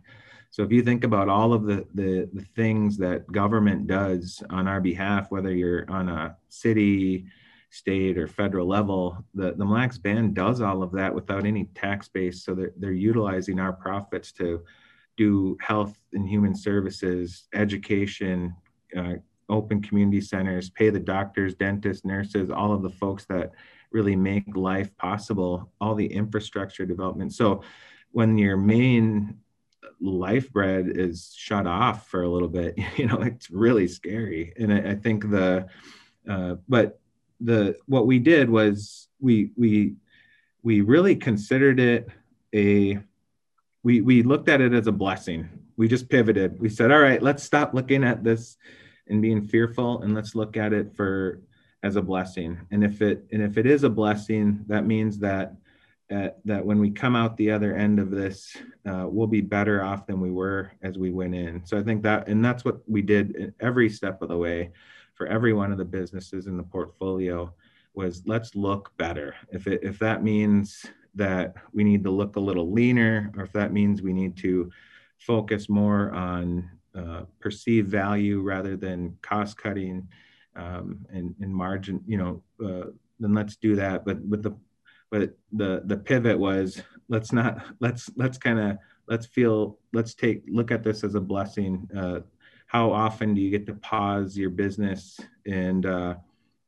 So 0.50 0.64
if 0.64 0.72
you 0.72 0.82
think 0.82 1.04
about 1.04 1.28
all 1.28 1.54
of 1.54 1.66
the, 1.66 1.86
the, 1.94 2.30
the 2.34 2.46
things 2.56 2.98
that 2.98 3.32
government 3.32 3.86
does 3.86 4.42
on 4.50 4.68
our 4.68 4.80
behalf, 4.80 5.30
whether 5.30 5.54
you're 5.54 5.86
on 5.92 6.08
a 6.10 6.38
city, 6.50 7.26
state, 7.70 8.18
or 8.18 8.28
federal 8.28 8.68
level, 8.68 9.24
the, 9.34 9.52
the 9.52 9.66
Mille 9.66 9.74
Lacs 9.74 9.98
Band 9.98 10.34
does 10.34 10.62
all 10.62 10.82
of 10.82 10.92
that 10.94 11.14
without 11.14 11.46
any 11.46 11.66
tax 11.76 12.08
base. 12.08 12.44
So 12.46 12.56
they're, 12.56 12.74
they're 12.78 12.92
utilizing 12.92 13.60
our 13.60 13.74
profits 13.74 14.32
to 14.34 14.64
do 15.18 15.58
health 15.60 16.00
and 16.14 16.28
human 16.30 16.56
services, 16.56 17.48
education, 17.54 18.56
uh, 18.96 19.16
open 19.50 19.82
community 19.82 20.22
centers, 20.22 20.70
pay 20.70 20.90
the 20.90 21.00
doctors, 21.00 21.56
dentists, 21.56 22.06
nurses, 22.06 22.52
all 22.52 22.74
of 22.74 22.82
the 22.82 22.90
folks 22.90 23.26
that 23.26 23.52
really 23.92 24.16
make 24.16 24.44
life 24.56 24.96
possible, 24.98 25.72
all 25.80 25.96
the 25.96 26.06
infrastructure 26.06 26.86
development. 26.86 27.34
So 27.34 27.62
when 28.12 28.38
your 28.38 28.58
main 28.58 29.40
life 30.00 30.52
bread 30.52 30.92
is 30.96 31.34
shut 31.36 31.66
off 31.66 32.08
for 32.08 32.24
a 32.24 32.30
little 32.30 32.50
bit, 32.50 32.78
you 32.98 33.08
know, 33.08 33.22
it's 33.22 33.50
really 33.50 33.88
scary. 33.88 34.54
And 34.58 34.74
I, 34.74 34.92
I 34.92 34.96
think 34.96 35.30
the, 35.30 35.68
uh, 36.30 36.56
but 36.68 37.00
the, 37.40 37.78
what 37.86 38.08
we 38.08 38.20
did 38.20 38.50
was 38.50 39.08
we, 39.20 39.52
we, 39.56 39.96
we 40.64 40.82
really 40.82 41.16
considered 41.16 41.80
it 41.80 42.10
a, 42.54 43.00
we, 43.84 44.02
we 44.02 44.24
looked 44.24 44.50
at 44.50 44.60
it 44.60 44.74
as 44.74 44.88
a 44.88 44.92
blessing. 44.92 45.48
We 45.78 45.88
just 45.88 46.10
pivoted. 46.10 46.60
We 46.60 46.70
said, 46.70 46.92
all 46.92 47.00
right, 47.00 47.22
let's 47.22 47.44
stop 47.44 47.74
looking 47.74 48.04
at 48.04 48.24
this 48.24 48.58
and 49.10 49.22
being 49.22 49.42
fearful 49.42 50.02
and 50.02 50.14
let's 50.14 50.36
look 50.36 50.58
at 50.58 50.74
it 50.74 50.96
for 50.96 51.42
as 51.84 51.96
a 51.96 52.02
blessing. 52.02 52.60
And 52.72 52.84
if 52.84 53.02
it 53.02 53.26
and 53.32 53.42
if 53.42 53.58
it 53.58 53.66
is 53.66 53.84
a 53.84 53.90
blessing 53.90 54.64
that 54.68 54.86
means 54.86 55.20
that 55.20 55.56
uh, 56.10 56.30
that 56.46 56.66
when 56.66 56.80
we 56.80 56.90
come 56.90 57.16
out 57.16 57.36
the 57.36 57.52
other 57.52 57.76
end 57.76 58.00
of 58.00 58.12
this 58.12 58.56
uh, 58.86 59.06
we'll 59.08 59.28
be 59.28 59.42
better 59.42 59.84
off 59.84 60.08
than 60.08 60.22
we 60.22 60.32
were 60.32 60.72
as 60.82 60.98
we 60.98 61.12
went 61.12 61.36
in. 61.36 61.66
So 61.66 61.78
i 61.78 61.84
think 61.84 62.04
that 62.04 62.28
and 62.28 62.44
that's 62.44 62.66
what 62.66 62.82
we 62.90 63.02
did 63.02 63.54
every 63.60 63.90
step 63.90 64.22
of 64.22 64.30
the 64.30 64.38
way 64.38 64.72
for 65.14 65.28
every 65.28 65.52
one 65.52 65.72
of 65.72 65.78
the 65.78 65.86
businesses 65.86 66.48
in 66.48 66.58
the 66.58 66.64
portfolio 66.64 67.54
was 67.94 68.22
let's 68.26 68.56
look 68.56 68.96
better. 68.98 69.36
If 69.52 69.68
it 69.68 69.82
if 69.84 69.98
that 70.00 70.24
means 70.24 70.86
that 71.16 71.56
we 71.74 71.84
need 71.84 72.04
to 72.04 72.12
look 72.12 72.36
a 72.36 72.40
little 72.40 72.72
leaner 72.72 73.32
or 73.36 73.44
if 73.44 73.52
that 73.54 73.74
means 73.74 74.02
we 74.02 74.14
need 74.14 74.38
to 74.38 74.72
focus 75.18 75.68
more 75.68 76.12
on 76.12 76.70
uh, 76.98 77.24
perceived 77.40 77.90
value 77.90 78.42
rather 78.42 78.76
than 78.76 79.18
cost 79.22 79.58
cutting 79.58 80.08
um, 80.56 81.06
and, 81.12 81.36
and 81.40 81.54
margin, 81.54 82.02
you 82.08 82.18
know, 82.18 82.44
uh, 82.66 82.90
then 83.20 83.34
let's 83.34 83.56
do 83.56 83.76
that. 83.76 84.06
But 84.06 84.20
with 84.22 84.44
the, 84.44 84.58
but 85.10 85.38
the 85.52 85.84
the 85.86 85.98
pivot 85.98 86.38
was 86.38 86.82
let's 87.08 87.32
not 87.32 87.64
let's 87.80 88.10
let's 88.16 88.38
kind 88.38 88.60
of 88.60 88.78
let's 89.08 89.26
feel 89.26 89.78
let's 89.94 90.14
take 90.14 90.44
look 90.48 90.72
at 90.72 90.84
this 90.84 91.04
as 91.04 91.16
a 91.16 91.22
blessing. 91.22 91.88
Uh, 91.96 92.20
how 92.68 92.92
often 92.92 93.34
do 93.34 93.42
you 93.42 93.50
get 93.50 93.66
to 93.68 93.76
pause 93.76 94.38
your 94.38 94.50
business 94.50 95.20
and 95.46 95.86
uh, 95.86 96.16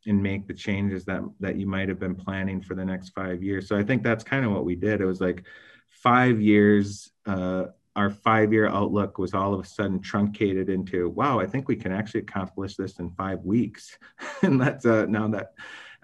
and 0.05 0.23
make 0.23 0.47
the 0.47 0.53
changes 0.53 1.05
that 1.05 1.21
that 1.39 1.57
you 1.57 1.67
might 1.67 1.89
have 1.89 1.99
been 1.99 2.15
planning 2.15 2.61
for 2.61 2.75
the 2.75 2.85
next 2.85 3.09
five 3.09 3.43
years? 3.43 3.67
So 3.67 3.77
I 3.77 3.83
think 3.83 4.03
that's 4.03 4.23
kind 4.23 4.45
of 4.45 4.51
what 4.51 4.65
we 4.65 4.75
did. 4.75 5.01
It 5.01 5.05
was 5.05 5.21
like 5.21 5.43
five 5.89 6.39
years 6.39 7.11
uh, 7.25 7.65
our 7.99 8.09
five 8.09 8.53
year 8.53 8.67
outlook 8.67 9.17
was 9.17 9.33
all 9.33 9.53
of 9.53 9.59
a 9.59 9.67
sudden 9.67 9.99
truncated 9.99 10.69
into 10.69 11.09
wow 11.09 11.37
i 11.37 11.45
think 11.45 11.67
we 11.67 11.75
can 11.75 11.91
actually 11.91 12.21
accomplish 12.21 12.75
this 12.75 12.99
in 12.99 13.09
five 13.11 13.41
weeks. 13.43 13.97
And 14.41 14.59
that's 14.61 14.85
uh, 14.85 15.05
now 15.05 15.27
that 15.35 15.47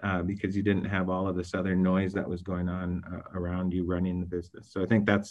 uh, 0.02 0.22
because 0.22 0.54
you 0.54 0.62
didn't 0.62 0.84
have 0.84 1.08
all 1.08 1.26
of 1.26 1.36
this 1.36 1.54
other 1.54 1.74
noise 1.74 2.12
that 2.12 2.28
was 2.28 2.42
going 2.42 2.68
on 2.68 3.02
uh, 3.10 3.38
around 3.38 3.72
you 3.72 3.82
running 3.84 4.20
the 4.20 4.26
business. 4.26 4.70
So 4.70 4.82
i 4.82 4.86
think 4.86 5.06
that's 5.06 5.30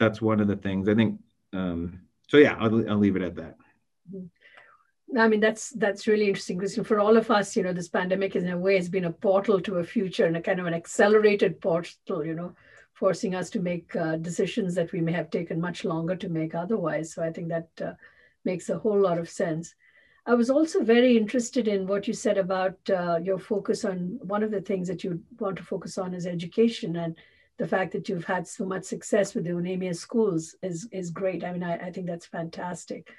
that's 0.00 0.20
one 0.20 0.40
of 0.40 0.48
the 0.48 0.60
things. 0.66 0.88
I 0.88 0.94
think 0.96 1.20
um, 1.52 2.00
so 2.30 2.36
yeah 2.38 2.56
I'll, 2.58 2.90
I'll 2.90 3.04
leave 3.04 3.16
it 3.20 3.28
at 3.30 3.36
that. 3.36 3.54
Mm-hmm. 4.12 5.18
I 5.24 5.28
mean 5.28 5.42
that's 5.46 5.64
that's 5.84 6.08
really 6.10 6.28
interesting 6.30 6.58
because 6.58 6.76
for 6.90 6.98
all 6.98 7.16
of 7.16 7.30
us, 7.30 7.56
you 7.56 7.62
know, 7.62 7.72
this 7.72 7.94
pandemic 7.98 8.34
is 8.34 8.44
in 8.44 8.50
a 8.50 8.64
way 8.66 8.74
has 8.74 8.88
been 8.88 9.10
a 9.10 9.18
portal 9.26 9.60
to 9.60 9.78
a 9.82 9.84
future 9.84 10.26
and 10.26 10.36
a 10.36 10.42
kind 10.48 10.58
of 10.58 10.66
an 10.66 10.74
accelerated 10.74 11.60
portal, 11.60 12.26
you 12.30 12.34
know, 12.34 12.50
forcing 12.94 13.34
us 13.34 13.50
to 13.50 13.60
make 13.60 13.94
uh, 13.96 14.16
decisions 14.16 14.74
that 14.74 14.92
we 14.92 15.00
may 15.00 15.12
have 15.12 15.30
taken 15.30 15.60
much 15.60 15.84
longer 15.84 16.16
to 16.16 16.28
make 16.28 16.54
otherwise. 16.54 17.12
So 17.12 17.22
I 17.22 17.30
think 17.30 17.48
that 17.48 17.68
uh, 17.82 17.92
makes 18.44 18.70
a 18.70 18.78
whole 18.78 19.00
lot 19.00 19.18
of 19.18 19.28
sense. 19.28 19.74
I 20.26 20.34
was 20.34 20.48
also 20.48 20.82
very 20.82 21.16
interested 21.18 21.68
in 21.68 21.86
what 21.86 22.08
you 22.08 22.14
said 22.14 22.38
about 22.38 22.78
uh, 22.88 23.18
your 23.22 23.38
focus 23.38 23.84
on 23.84 24.18
one 24.22 24.42
of 24.42 24.50
the 24.50 24.62
things 24.62 24.88
that 24.88 25.04
you 25.04 25.20
want 25.38 25.56
to 25.56 25.62
focus 25.62 25.98
on 25.98 26.14
is 26.14 26.26
education 26.26 26.96
and 26.96 27.16
the 27.58 27.66
fact 27.66 27.92
that 27.92 28.08
you've 28.08 28.24
had 28.24 28.46
so 28.46 28.64
much 28.64 28.84
success 28.84 29.34
with 29.34 29.44
the 29.44 29.50
Onamia 29.50 29.94
schools 29.94 30.56
is, 30.62 30.88
is 30.92 31.10
great. 31.10 31.44
I 31.44 31.52
mean, 31.52 31.62
I, 31.62 31.76
I 31.76 31.92
think 31.92 32.06
that's 32.06 32.26
fantastic. 32.26 33.12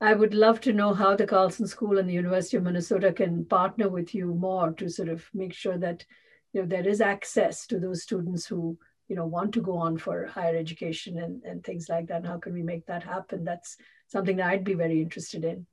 I 0.00 0.14
would 0.14 0.34
love 0.34 0.60
to 0.62 0.72
know 0.72 0.94
how 0.94 1.16
the 1.16 1.26
Carlson 1.26 1.66
School 1.66 1.98
and 1.98 2.08
the 2.08 2.14
University 2.14 2.56
of 2.56 2.62
Minnesota 2.62 3.12
can 3.12 3.44
partner 3.44 3.88
with 3.88 4.14
you 4.14 4.34
more 4.34 4.72
to 4.72 4.88
sort 4.88 5.08
of 5.08 5.24
make 5.34 5.52
sure 5.52 5.78
that 5.78 6.04
you 6.52 6.60
know 6.62 6.68
there 6.68 6.86
is 6.86 7.00
access 7.00 7.66
to 7.66 7.78
those 7.78 8.02
students 8.02 8.46
who 8.46 8.78
you 9.08 9.16
know 9.16 9.26
want 9.26 9.52
to 9.54 9.60
go 9.60 9.76
on 9.76 9.98
for 9.98 10.26
higher 10.26 10.56
education 10.56 11.18
and, 11.18 11.42
and 11.44 11.64
things 11.64 11.88
like 11.88 12.06
that 12.06 12.18
and 12.18 12.26
how 12.26 12.38
can 12.38 12.52
we 12.52 12.62
make 12.62 12.86
that 12.86 13.02
happen? 13.02 13.44
That's 13.44 13.76
something 14.06 14.36
that 14.36 14.48
i'd 14.48 14.64
be 14.64 14.74
very 14.74 15.00
interested 15.02 15.44
in. 15.44 15.66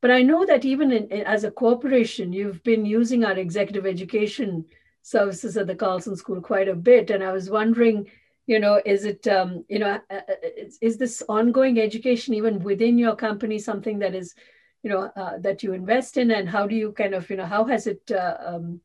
But 0.00 0.10
i 0.10 0.22
know 0.22 0.44
that 0.46 0.64
even 0.64 0.92
in, 0.92 1.12
as 1.22 1.44
a 1.44 1.50
corporation 1.50 2.32
you've 2.32 2.62
been 2.62 2.84
using 2.84 3.24
our 3.24 3.38
executive 3.38 3.86
education 3.86 4.64
services 5.02 5.56
at 5.56 5.66
the 5.66 5.74
carlson 5.74 6.14
school 6.16 6.40
quite 6.40 6.68
a 6.68 6.76
bit 6.76 7.10
and 7.10 7.24
i 7.24 7.32
was 7.32 7.50
wondering 7.50 8.08
you 8.46 8.60
know 8.60 8.80
is 8.84 9.04
it 9.04 9.26
um, 9.26 9.64
you 9.68 9.80
know 9.80 9.98
uh, 10.10 10.14
uh, 10.14 10.34
is, 10.56 10.78
is, 10.80 10.96
this 10.96 11.22
ongoing 11.28 11.80
education 11.80 12.34
even 12.34 12.60
within 12.60 12.98
your 12.98 13.16
company 13.16 13.58
something 13.58 13.98
that 13.98 14.14
is 14.14 14.34
you 14.82 14.90
know 14.90 15.10
uh, 15.16 15.38
that 15.38 15.62
you 15.62 15.72
invest 15.72 16.16
in? 16.16 16.30
And 16.30 16.48
how 16.48 16.66
do 16.66 16.74
you 16.74 16.92
kind 16.92 17.14
of 17.14 17.28
you 17.30 17.36
know 17.36 17.46
how 17.46 17.64
has 17.64 17.86
it 17.86 18.10
uh, 18.10 18.36
um, 18.44 18.80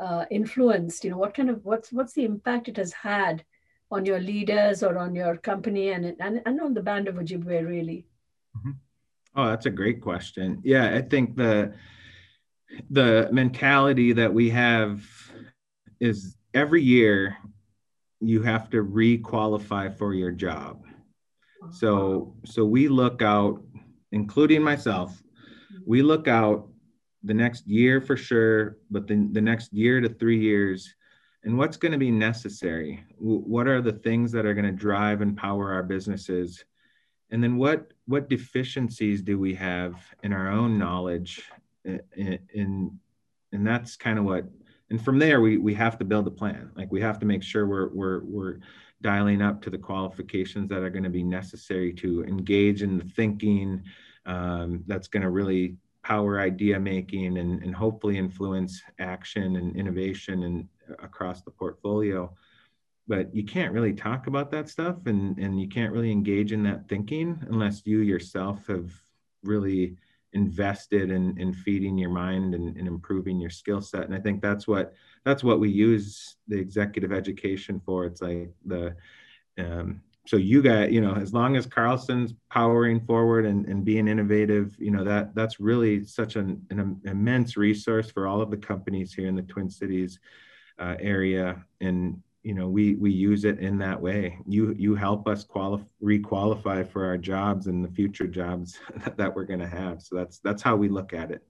uh, 0.00 0.24
influenced 0.30 1.04
you 1.04 1.10
know 1.10 1.18
what 1.18 1.34
kind 1.34 1.50
of 1.50 1.64
what's 1.64 1.92
what's 1.92 2.14
the 2.14 2.24
impact 2.24 2.68
it 2.68 2.76
has 2.76 2.92
had 2.92 3.44
on 3.90 4.04
your 4.06 4.20
leaders 4.20 4.82
or 4.82 4.98
on 4.98 5.14
your 5.14 5.36
company 5.36 5.90
and 5.90 6.16
and, 6.20 6.42
and 6.46 6.60
on 6.60 6.74
the 6.74 6.82
band 6.82 7.08
of 7.08 7.16
ojibwe 7.16 7.66
really? 7.66 8.06
Mm-hmm. 8.56 8.70
oh 9.36 9.46
that's 9.48 9.66
a 9.66 9.70
great 9.70 10.00
question. 10.00 10.60
Yeah 10.64 10.94
i 10.94 11.02
think 11.02 11.36
the 11.36 11.74
the 12.90 13.28
mentality 13.32 14.12
that 14.12 14.32
we 14.32 14.48
have 14.50 15.02
is 15.98 16.36
every 16.54 16.82
year 16.82 17.36
you 18.20 18.42
have 18.42 18.70
to 18.70 18.82
re-qualify 18.82 19.88
for 19.88 20.14
your 20.14 20.30
job. 20.30 20.84
So 21.70 22.34
so 22.44 22.64
we 22.64 22.88
look 22.88 23.22
out 23.22 23.62
including 24.12 24.62
myself 24.62 25.22
we 25.86 26.02
look 26.02 26.28
out 26.28 26.68
the 27.22 27.34
next 27.34 27.66
year 27.66 28.00
for 28.00 28.16
sure, 28.16 28.78
but 28.90 29.06
the, 29.06 29.28
the 29.32 29.40
next 29.40 29.72
year 29.72 30.00
to 30.00 30.08
three 30.08 30.38
years, 30.38 30.94
and 31.42 31.56
what's 31.56 31.76
going 31.76 31.92
to 31.92 31.98
be 31.98 32.10
necessary? 32.10 33.02
What 33.18 33.66
are 33.66 33.80
the 33.80 33.92
things 33.92 34.30
that 34.32 34.44
are 34.44 34.54
going 34.54 34.66
to 34.66 34.72
drive 34.72 35.22
and 35.22 35.36
power 35.36 35.72
our 35.72 35.82
businesses? 35.82 36.64
And 37.30 37.42
then 37.42 37.56
what 37.56 37.92
what 38.06 38.28
deficiencies 38.28 39.22
do 39.22 39.38
we 39.38 39.54
have 39.54 39.94
in 40.22 40.32
our 40.32 40.50
own 40.50 40.78
knowledge? 40.78 41.42
In, 41.84 42.98
and 43.52 43.66
that's 43.66 43.96
kind 43.96 44.18
of 44.18 44.24
what 44.24 44.44
and 44.90 45.02
from 45.02 45.18
there 45.18 45.40
we 45.40 45.56
we 45.56 45.74
have 45.74 45.98
to 45.98 46.04
build 46.04 46.26
a 46.26 46.30
plan 46.30 46.70
like 46.76 46.90
we 46.92 47.00
have 47.00 47.18
to 47.18 47.26
make 47.26 47.42
sure 47.42 47.66
we're 47.66 47.88
we're 47.88 48.20
we're 48.24 48.58
dialing 49.02 49.40
up 49.40 49.62
to 49.62 49.70
the 49.70 49.78
qualifications 49.78 50.68
that 50.68 50.82
are 50.82 50.90
going 50.90 51.04
to 51.04 51.10
be 51.10 51.22
necessary 51.22 51.92
to 51.92 52.22
engage 52.24 52.82
in 52.82 52.98
the 52.98 53.04
thinking 53.04 53.82
um, 54.26 54.84
that's 54.86 55.08
going 55.08 55.22
to 55.22 55.30
really 55.30 55.76
power 56.02 56.40
idea 56.40 56.78
making 56.78 57.38
and, 57.38 57.62
and 57.62 57.74
hopefully 57.74 58.16
influence 58.16 58.82
action 58.98 59.56
and 59.56 59.76
innovation 59.76 60.44
and 60.44 60.68
across 61.02 61.42
the 61.42 61.50
portfolio. 61.50 62.32
But 63.06 63.34
you 63.34 63.44
can't 63.44 63.72
really 63.72 63.92
talk 63.92 64.26
about 64.26 64.50
that 64.52 64.68
stuff 64.68 65.06
and, 65.06 65.38
and 65.38 65.60
you 65.60 65.68
can't 65.68 65.92
really 65.92 66.12
engage 66.12 66.52
in 66.52 66.62
that 66.64 66.88
thinking 66.88 67.38
unless 67.48 67.82
you 67.84 67.98
yourself 67.98 68.66
have 68.68 68.90
really 69.42 69.96
invested 70.32 71.10
in, 71.10 71.36
in 71.38 71.52
feeding 71.52 71.98
your 71.98 72.10
mind 72.10 72.54
and, 72.54 72.76
and 72.76 72.86
improving 72.86 73.40
your 73.40 73.50
skill 73.50 73.80
set. 73.80 74.04
And 74.04 74.14
i 74.14 74.18
think 74.18 74.40
that's 74.40 74.68
what 74.68 74.94
that's 75.24 75.42
what 75.42 75.60
we 75.60 75.68
use 75.68 76.36
the 76.46 76.58
executive 76.58 77.12
education 77.12 77.80
for. 77.84 78.06
It's 78.06 78.22
like 78.22 78.52
the 78.64 78.94
um, 79.58 80.00
so 80.26 80.36
you 80.36 80.62
got 80.62 80.92
you 80.92 81.00
know 81.00 81.14
as 81.14 81.32
long 81.32 81.56
as 81.56 81.66
carlson's 81.66 82.34
powering 82.50 83.00
forward 83.00 83.46
and, 83.46 83.66
and 83.66 83.84
being 83.84 84.06
innovative 84.06 84.76
you 84.78 84.90
know 84.90 85.02
that 85.02 85.34
that's 85.34 85.60
really 85.60 86.04
such 86.04 86.36
an, 86.36 86.64
an 86.70 87.00
immense 87.04 87.56
resource 87.56 88.10
for 88.10 88.26
all 88.26 88.40
of 88.40 88.50
the 88.50 88.56
companies 88.56 89.14
here 89.14 89.28
in 89.28 89.34
the 89.34 89.42
twin 89.42 89.70
cities 89.70 90.18
uh, 90.80 90.96
area. 90.98 91.64
And 91.80 92.20
you 92.42 92.54
know 92.54 92.68
we 92.68 92.94
we 92.94 93.10
use 93.10 93.44
it 93.44 93.58
in 93.58 93.78
that 93.78 94.00
way. 94.00 94.38
You 94.46 94.74
you 94.78 94.94
help 94.94 95.28
us 95.28 95.44
qualify 95.44 95.84
requalify 96.02 96.90
for 96.90 97.04
our 97.04 97.18
jobs 97.18 97.66
and 97.66 97.84
the 97.84 97.90
future 97.90 98.26
jobs 98.26 98.78
that 99.16 99.34
we're 99.34 99.44
going 99.44 99.60
to 99.60 99.68
have. 99.68 100.00
So 100.02 100.16
that's 100.16 100.38
that's 100.38 100.62
how 100.62 100.74
we 100.76 100.88
look 100.88 101.12
at 101.12 101.30
it 101.30 101.42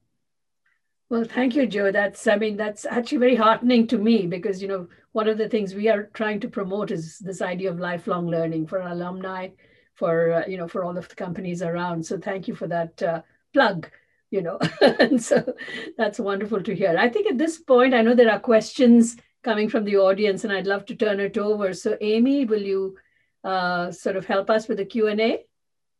Well, 1.10 1.24
thank 1.24 1.56
you, 1.56 1.66
Joe. 1.66 1.90
That's, 1.90 2.26
I 2.28 2.36
mean, 2.36 2.56
that's 2.56 2.86
actually 2.86 3.18
very 3.18 3.34
heartening 3.36 3.88
to 3.88 3.98
me 3.98 4.26
because, 4.26 4.62
you 4.62 4.68
know, 4.68 4.88
one 5.12 5.28
of 5.28 5.38
the 5.38 5.48
things 5.48 5.74
we 5.74 5.88
are 5.88 6.04
trying 6.14 6.38
to 6.40 6.48
promote 6.48 6.92
is 6.92 7.18
this 7.18 7.42
idea 7.42 7.70
of 7.70 7.80
lifelong 7.80 8.28
learning 8.28 8.68
for 8.68 8.80
our 8.80 8.90
alumni, 8.90 9.48
for, 9.94 10.32
uh, 10.32 10.46
you 10.46 10.56
know, 10.56 10.68
for 10.68 10.84
all 10.84 10.96
of 10.96 11.08
the 11.08 11.16
companies 11.16 11.62
around. 11.62 12.06
So 12.06 12.16
thank 12.18 12.46
you 12.46 12.54
for 12.54 12.68
that 12.68 13.02
uh, 13.02 13.22
plug, 13.52 13.90
you 14.30 14.40
know, 14.42 14.60
and 14.80 15.20
so 15.22 15.52
that's 15.98 16.20
wonderful 16.20 16.62
to 16.62 16.74
hear. 16.76 16.96
I 16.96 17.08
think 17.08 17.26
at 17.28 17.38
this 17.38 17.58
point, 17.58 17.92
I 17.92 18.02
know 18.02 18.14
there 18.14 18.30
are 18.30 18.38
questions 18.38 19.16
coming 19.42 19.68
from 19.68 19.84
the 19.84 19.96
audience 19.96 20.44
and 20.44 20.52
I'd 20.52 20.68
love 20.68 20.86
to 20.86 20.94
turn 20.94 21.18
it 21.18 21.36
over. 21.36 21.74
So 21.74 21.96
Amy, 22.00 22.44
will 22.44 22.62
you 22.62 22.96
uh, 23.42 23.90
sort 23.90 24.14
of 24.14 24.26
help 24.26 24.48
us 24.48 24.68
with 24.68 24.78
the 24.78 24.84
Q&A? 24.84 25.44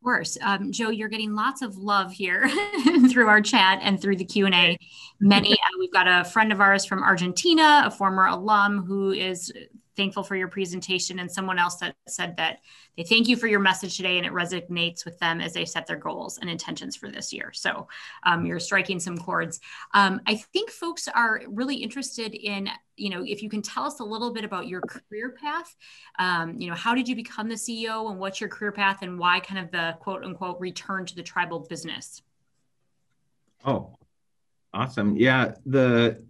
Course. 0.03 0.39
Um, 0.41 0.73
Joe, 0.73 0.89
you're 0.89 1.11
getting 1.11 1.35
lots 1.35 1.61
of 1.61 1.77
love 1.77 2.11
here 2.11 2.49
through 3.11 3.29
our 3.29 3.43
chat 3.43 3.81
and 3.83 4.01
through 4.01 4.17
the 4.17 4.25
Q&A. 4.25 4.79
Many, 5.21 5.53
uh, 5.53 5.57
we've 5.79 5.93
got 5.93 6.09
a 6.09 6.25
friend 6.25 6.53
of 6.53 6.61
ours 6.61 6.87
from 6.87 7.03
Argentina, 7.03 7.83
a 7.85 7.91
former 7.91 8.25
alum 8.25 8.83
who 8.83 9.11
is 9.11 9.53
thankful 10.01 10.23
for 10.23 10.35
your 10.35 10.49
presentation 10.49 11.19
and 11.19 11.31
someone 11.31 11.59
else 11.59 11.77
that 11.77 11.95
said 12.09 12.35
that 12.39 12.61
they 12.97 13.03
thank 13.03 13.29
you 13.29 13.37
for 13.37 13.49
your 13.49 13.61
message 13.61 13.99
today 13.99 14.17
and 14.17 14.25
it 14.25 14.33
resonates 14.33 15.05
with 15.05 15.19
them 15.19 15.43
as 15.43 15.53
they 15.53 15.67
set 15.67 15.87
their 15.87 15.99
goals 15.99 16.39
and 16.39 16.49
intentions 16.49 16.97
for 16.97 17.11
this 17.11 17.35
year. 17.35 17.53
So 17.53 17.87
um, 18.23 18.47
you're 18.47 18.59
striking 18.59 18.99
some 18.99 19.19
chords. 19.19 19.61
Um, 19.93 20.23
i 20.27 20.37
think 20.37 20.71
folks 20.71 21.07
are 21.07 21.43
really 21.49 21.77
interested 21.77 22.35
in 22.35 22.71
you 22.97 23.11
know 23.11 23.23
if 23.27 23.43
you 23.43 23.51
can 23.51 23.61
tell 23.61 23.85
us 23.85 24.01
a 24.01 24.05
little 24.05 24.33
bit 24.33 24.45
about 24.45 24.69
your 24.69 24.81
career 24.81 25.35
path. 25.39 25.77
Um, 26.19 26.55
you 26.59 26.71
know 26.71 26.77
how 26.77 26.95
did 26.95 27.07
you 27.07 27.15
become 27.15 27.49
the 27.51 27.57
ceo 27.57 28.11
and 28.11 28.19
what's 28.19 28.41
your 28.41 28.49
career 28.49 28.73
path 28.73 29.03
and 29.03 29.19
why 29.19 29.41
kind 29.41 29.61
of 29.63 29.71
the 29.71 29.97
quote 30.01 30.25
unquote 30.25 30.59
return 30.61 31.05
to 31.05 31.15
the 31.15 31.23
tribal 31.23 31.61
business? 31.61 32.23
Oh 33.67 33.95
awesome. 34.73 35.17
Yeah 35.17 35.53
the 35.67 36.25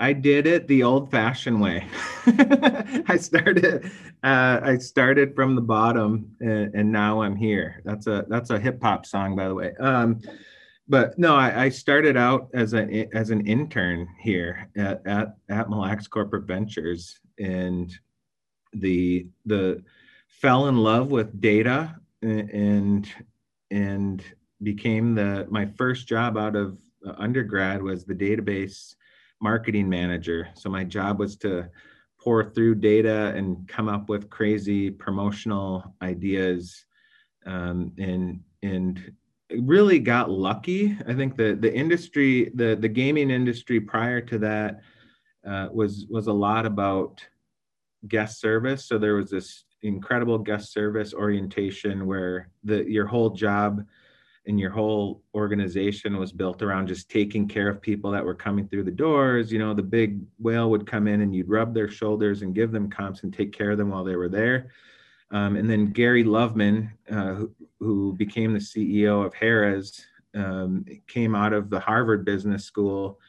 I 0.00 0.14
did 0.14 0.46
it 0.46 0.66
the 0.66 0.82
old-fashioned 0.82 1.60
way. 1.60 1.86
I 2.26 3.18
started. 3.20 3.90
Uh, 4.24 4.60
I 4.62 4.78
started 4.78 5.34
from 5.34 5.54
the 5.54 5.60
bottom, 5.60 6.34
and, 6.40 6.74
and, 6.74 6.90
now 6.90 7.20
I'm 7.20 7.36
here. 7.36 7.82
That's 7.84 8.06
a 8.06 8.24
that's 8.28 8.50
a 8.50 8.58
hip 8.58 8.82
hop 8.82 9.04
song, 9.04 9.36
by 9.36 9.48
the 9.48 9.54
way. 9.54 9.74
Um, 9.78 10.20
but 10.88 11.18
no, 11.18 11.36
I, 11.36 11.64
I, 11.64 11.68
started 11.68 12.16
out 12.16 12.48
as 12.54 12.74
a 12.74 13.08
as 13.14 13.30
an 13.30 13.46
intern 13.46 14.08
here 14.18 14.68
at 14.76 15.06
at, 15.06 15.36
at 15.50 15.68
Mille 15.68 15.80
Lacs 15.80 16.08
Corporate 16.08 16.44
Ventures, 16.44 17.20
and 17.38 17.92
the 18.72 19.28
the 19.44 19.82
fell 20.28 20.68
in 20.68 20.78
love 20.78 21.10
with 21.10 21.40
data 21.40 21.94
and 22.22 23.06
and 23.70 24.24
became 24.62 25.14
the 25.14 25.46
my 25.50 25.66
first 25.76 26.06
job 26.06 26.38
out 26.38 26.56
of 26.56 26.78
undergrad 27.16 27.82
was 27.82 28.04
the 28.04 28.14
database 28.14 28.94
marketing 29.40 29.88
manager. 29.88 30.48
So 30.54 30.70
my 30.70 30.84
job 30.84 31.18
was 31.18 31.36
to 31.38 31.68
pour 32.20 32.50
through 32.50 32.74
data 32.76 33.32
and 33.34 33.66
come 33.66 33.88
up 33.88 34.08
with 34.08 34.28
crazy 34.28 34.90
promotional 34.90 35.94
ideas 36.02 36.84
um, 37.46 37.92
and 37.98 38.40
and 38.62 39.12
really 39.50 39.98
got 39.98 40.30
lucky. 40.30 40.96
I 41.06 41.14
think 41.14 41.36
the 41.36 41.56
the 41.58 41.72
industry, 41.72 42.50
the 42.54 42.76
the 42.78 42.88
gaming 42.88 43.30
industry 43.30 43.80
prior 43.80 44.20
to 44.20 44.38
that 44.38 44.80
uh, 45.46 45.68
was 45.72 46.06
was 46.10 46.26
a 46.26 46.32
lot 46.32 46.66
about 46.66 47.24
guest 48.06 48.40
service. 48.40 48.84
So 48.84 48.98
there 48.98 49.14
was 49.14 49.30
this 49.30 49.64
incredible 49.82 50.38
guest 50.38 50.72
service 50.72 51.14
orientation 51.14 52.06
where 52.06 52.50
the 52.64 52.84
your 52.88 53.06
whole 53.06 53.30
job 53.30 53.84
and 54.50 54.60
your 54.60 54.70
whole 54.70 55.22
organization 55.34 56.18
was 56.18 56.32
built 56.32 56.60
around 56.60 56.86
just 56.86 57.08
taking 57.08 57.48
care 57.48 57.68
of 57.68 57.80
people 57.80 58.10
that 58.10 58.24
were 58.24 58.34
coming 58.34 58.68
through 58.68 58.84
the 58.84 58.90
doors 58.90 59.50
you 59.50 59.58
know 59.58 59.72
the 59.72 59.82
big 59.82 60.20
whale 60.38 60.70
would 60.70 60.86
come 60.86 61.08
in 61.08 61.22
and 61.22 61.34
you'd 61.34 61.48
rub 61.48 61.72
their 61.72 61.88
shoulders 61.88 62.42
and 62.42 62.54
give 62.54 62.72
them 62.72 62.90
comps 62.90 63.22
and 63.22 63.32
take 63.32 63.52
care 63.52 63.70
of 63.70 63.78
them 63.78 63.90
while 63.90 64.04
they 64.04 64.16
were 64.16 64.28
there. 64.28 64.70
Um, 65.30 65.56
and 65.56 65.70
then 65.70 65.92
gary 65.92 66.24
loveman 66.24 66.90
uh, 67.10 67.34
who, 67.34 67.54
who, 67.78 68.12
became 68.14 68.52
the 68.52 68.58
ceo 68.58 69.24
of 69.24 69.32
harrah's 69.32 70.04
um, 70.34 70.84
came 71.06 71.34
out 71.34 71.52
of 71.52 71.70
the 71.70 71.78
harvard 71.78 72.24
business 72.24 72.64
school 72.64 73.20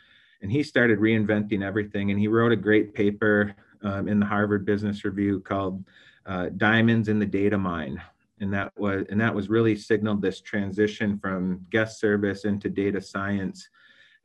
and 0.42 0.52
he 0.52 0.64
started 0.64 1.00
reinventing 1.00 1.64
everything. 1.64 2.12
And 2.12 2.20
he 2.20 2.28
wrote 2.28 2.52
a 2.52 2.56
great 2.58 2.94
paper 2.94 3.56
um, 3.84 4.08
in 4.08 4.20
the 4.20 4.26
harvard 4.26 4.66
business 4.66 5.06
review 5.06 5.40
called 5.40 5.84
uh, 6.26 6.50
diamonds 6.58 7.08
in 7.08 7.20
the 7.20 7.26
data 7.26 7.58
mine 7.58 8.02
and 8.42 8.54
that 8.54 8.74
was 8.78 9.06
and 9.10 9.22
that 9.22 9.34
was 9.34 9.50
really 9.50 9.76
signaled 9.76 10.22
this 10.22 10.42
transition 10.42 11.18
from 11.18 11.66
guest 11.70 12.00
service 12.00 12.44
into 12.44 12.70
data 12.70 13.00
science. 13.00 13.70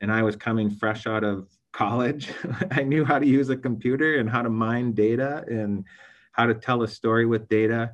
And 0.00 0.10
i 0.10 0.22
was 0.22 0.36
coming 0.36 0.70
fresh 0.70 1.06
out 1.06 1.22
of 1.22 1.48
college. 1.72 2.32
I 2.72 2.82
knew 2.82 3.04
how 3.04 3.18
to 3.18 3.26
use 3.26 3.50
a 3.50 3.56
computer 3.56 4.16
and 4.16 4.28
how 4.28 4.42
to 4.42 4.50
mine 4.50 4.92
data 4.92 5.44
and 5.48 5.84
how 6.32 6.46
to 6.46 6.54
tell 6.54 6.82
a 6.82 6.88
story 6.88 7.26
with 7.26 7.48
data. 7.48 7.92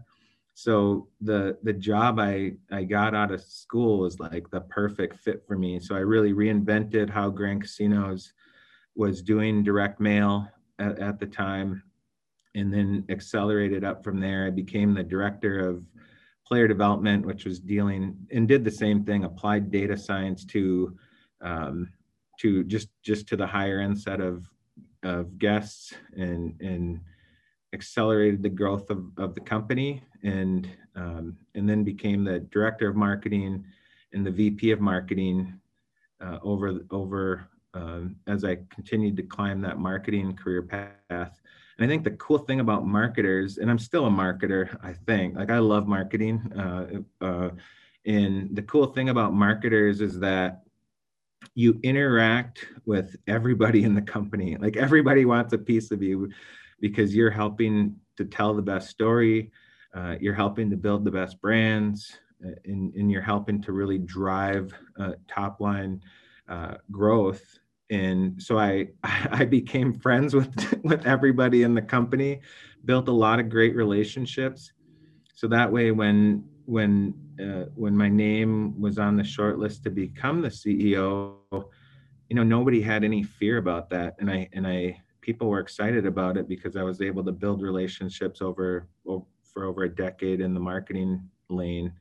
So 0.54 1.08
the 1.20 1.58
the 1.62 1.72
job 1.72 2.18
i 2.18 2.52
i 2.70 2.84
got 2.84 3.14
out 3.14 3.32
of 3.32 3.42
school 3.42 3.98
was 4.00 4.20
like 4.20 4.48
the 4.50 4.60
perfect 4.62 5.18
fit 5.18 5.44
for 5.46 5.58
me. 5.58 5.80
So 5.80 5.94
i 5.94 6.00
really 6.00 6.32
reinvented 6.32 7.10
how 7.10 7.30
grand 7.30 7.62
casinos 7.62 8.32
was 8.94 9.22
doing 9.22 9.64
direct 9.64 9.98
mail 10.00 10.48
at, 10.78 10.98
at 10.98 11.18
the 11.18 11.26
time 11.26 11.82
and 12.54 12.72
then 12.72 13.04
accelerated 13.08 13.82
up 13.82 14.04
from 14.04 14.20
there. 14.20 14.46
I 14.46 14.50
became 14.50 14.92
the 14.92 15.02
director 15.02 15.58
of 15.68 15.82
player 16.52 16.68
development, 16.68 17.24
which 17.24 17.46
was 17.46 17.58
dealing 17.58 18.14
and 18.30 18.46
did 18.46 18.62
the 18.62 18.70
same 18.70 19.02
thing, 19.04 19.24
applied 19.24 19.70
data 19.70 19.96
science 19.96 20.44
to 20.44 20.94
um, 21.40 21.88
to 22.38 22.62
just 22.64 22.88
just 23.02 23.26
to 23.26 23.36
the 23.36 23.46
higher 23.46 23.80
end 23.80 23.98
set 23.98 24.20
of 24.20 24.44
of 25.02 25.38
guests 25.38 25.94
and 26.14 26.60
and 26.60 27.00
accelerated 27.72 28.42
the 28.42 28.50
growth 28.50 28.90
of, 28.90 29.02
of 29.16 29.34
the 29.34 29.40
company 29.40 30.02
and 30.24 30.68
um, 30.94 31.38
and 31.54 31.66
then 31.66 31.84
became 31.84 32.22
the 32.22 32.40
director 32.40 32.86
of 32.86 32.96
marketing 32.96 33.64
and 34.12 34.26
the 34.26 34.30
VP 34.30 34.72
of 34.72 34.80
marketing 34.82 35.58
uh, 36.20 36.38
over 36.42 36.80
over 36.90 37.48
um, 37.72 38.14
as 38.26 38.44
I 38.44 38.58
continued 38.68 39.16
to 39.16 39.22
climb 39.22 39.62
that 39.62 39.78
marketing 39.78 40.36
career 40.36 40.60
path 40.60 41.40
and 41.78 41.84
I 41.84 41.88
think 41.88 42.04
the 42.04 42.12
cool 42.12 42.38
thing 42.38 42.60
about 42.60 42.86
marketers, 42.86 43.58
and 43.58 43.70
I'm 43.70 43.78
still 43.78 44.06
a 44.06 44.10
marketer, 44.10 44.76
I 44.82 44.92
think, 44.92 45.36
like 45.36 45.50
I 45.50 45.58
love 45.58 45.86
marketing. 45.86 46.40
Uh, 46.52 47.24
uh, 47.24 47.50
and 48.04 48.54
the 48.54 48.62
cool 48.62 48.86
thing 48.86 49.08
about 49.08 49.32
marketers 49.32 50.00
is 50.00 50.18
that 50.20 50.62
you 51.54 51.78
interact 51.82 52.66
with 52.84 53.16
everybody 53.26 53.84
in 53.84 53.94
the 53.94 54.02
company. 54.02 54.56
Like 54.56 54.76
everybody 54.76 55.24
wants 55.24 55.52
a 55.52 55.58
piece 55.58 55.90
of 55.90 56.02
you 56.02 56.30
because 56.80 57.14
you're 57.14 57.30
helping 57.30 57.96
to 58.16 58.24
tell 58.24 58.54
the 58.54 58.62
best 58.62 58.90
story, 58.90 59.50
uh, 59.94 60.16
you're 60.20 60.34
helping 60.34 60.70
to 60.70 60.76
build 60.76 61.04
the 61.04 61.10
best 61.10 61.40
brands, 61.40 62.18
uh, 62.44 62.50
and, 62.64 62.94
and 62.94 63.10
you're 63.10 63.22
helping 63.22 63.62
to 63.62 63.72
really 63.72 63.98
drive 63.98 64.74
uh, 64.98 65.12
top 65.28 65.60
line 65.60 66.00
uh, 66.48 66.74
growth 66.90 67.58
and 67.92 68.42
so 68.42 68.58
I 68.58 68.88
I 69.04 69.44
became 69.44 69.92
friends 69.92 70.34
with 70.34 70.80
with 70.82 71.06
everybody 71.06 71.62
in 71.62 71.74
the 71.74 71.82
company, 71.82 72.40
built 72.84 73.06
a 73.08 73.12
lot 73.12 73.38
of 73.38 73.48
great 73.48 73.76
relationships. 73.76 74.72
So 75.34 75.46
that 75.48 75.70
way, 75.70 75.92
when 75.92 76.44
when 76.64 77.14
uh, 77.40 77.70
when 77.74 77.96
my 77.96 78.08
name 78.08 78.80
was 78.80 78.98
on 78.98 79.16
the 79.16 79.24
short 79.24 79.58
list 79.58 79.84
to 79.84 79.90
become 79.90 80.40
the 80.40 80.48
CEO, 80.48 81.36
you 81.52 82.36
know 82.36 82.42
nobody 82.42 82.80
had 82.80 83.04
any 83.04 83.22
fear 83.22 83.58
about 83.58 83.90
that, 83.90 84.16
and 84.18 84.30
I 84.30 84.48
and 84.52 84.66
I 84.66 85.00
people 85.20 85.48
were 85.48 85.60
excited 85.60 86.06
about 86.06 86.36
it 86.36 86.48
because 86.48 86.76
I 86.76 86.82
was 86.82 87.00
able 87.00 87.22
to 87.24 87.30
build 87.30 87.62
relationships 87.62 88.42
over, 88.42 88.88
over 89.06 89.24
for 89.44 89.64
over 89.64 89.84
a 89.84 89.94
decade 89.94 90.40
in 90.40 90.54
the 90.54 90.60
marketing 90.60 91.28
lane, 91.50 91.92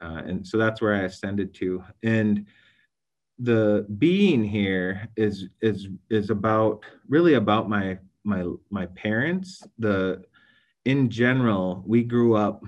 uh, 0.00 0.22
and 0.26 0.46
so 0.46 0.58
that's 0.58 0.80
where 0.80 0.94
I 0.94 1.00
ascended 1.00 1.52
to. 1.54 1.82
And 2.04 2.46
the 3.38 3.86
being 3.98 4.44
here 4.44 5.08
is 5.16 5.46
is 5.60 5.88
is 6.10 6.30
about 6.30 6.84
really 7.08 7.34
about 7.34 7.68
my 7.68 7.98
my 8.22 8.44
my 8.70 8.86
parents. 8.86 9.62
The 9.78 10.24
in 10.84 11.10
general 11.10 11.82
we 11.86 12.04
grew 12.04 12.36
up 12.36 12.64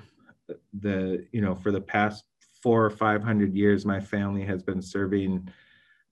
the 0.80 1.26
you 1.32 1.40
know 1.40 1.54
for 1.54 1.70
the 1.70 1.80
past 1.80 2.24
four 2.62 2.84
or 2.84 2.90
five 2.90 3.22
hundred 3.22 3.54
years 3.54 3.86
my 3.86 4.00
family 4.00 4.44
has 4.44 4.62
been 4.62 4.82
serving 4.82 5.48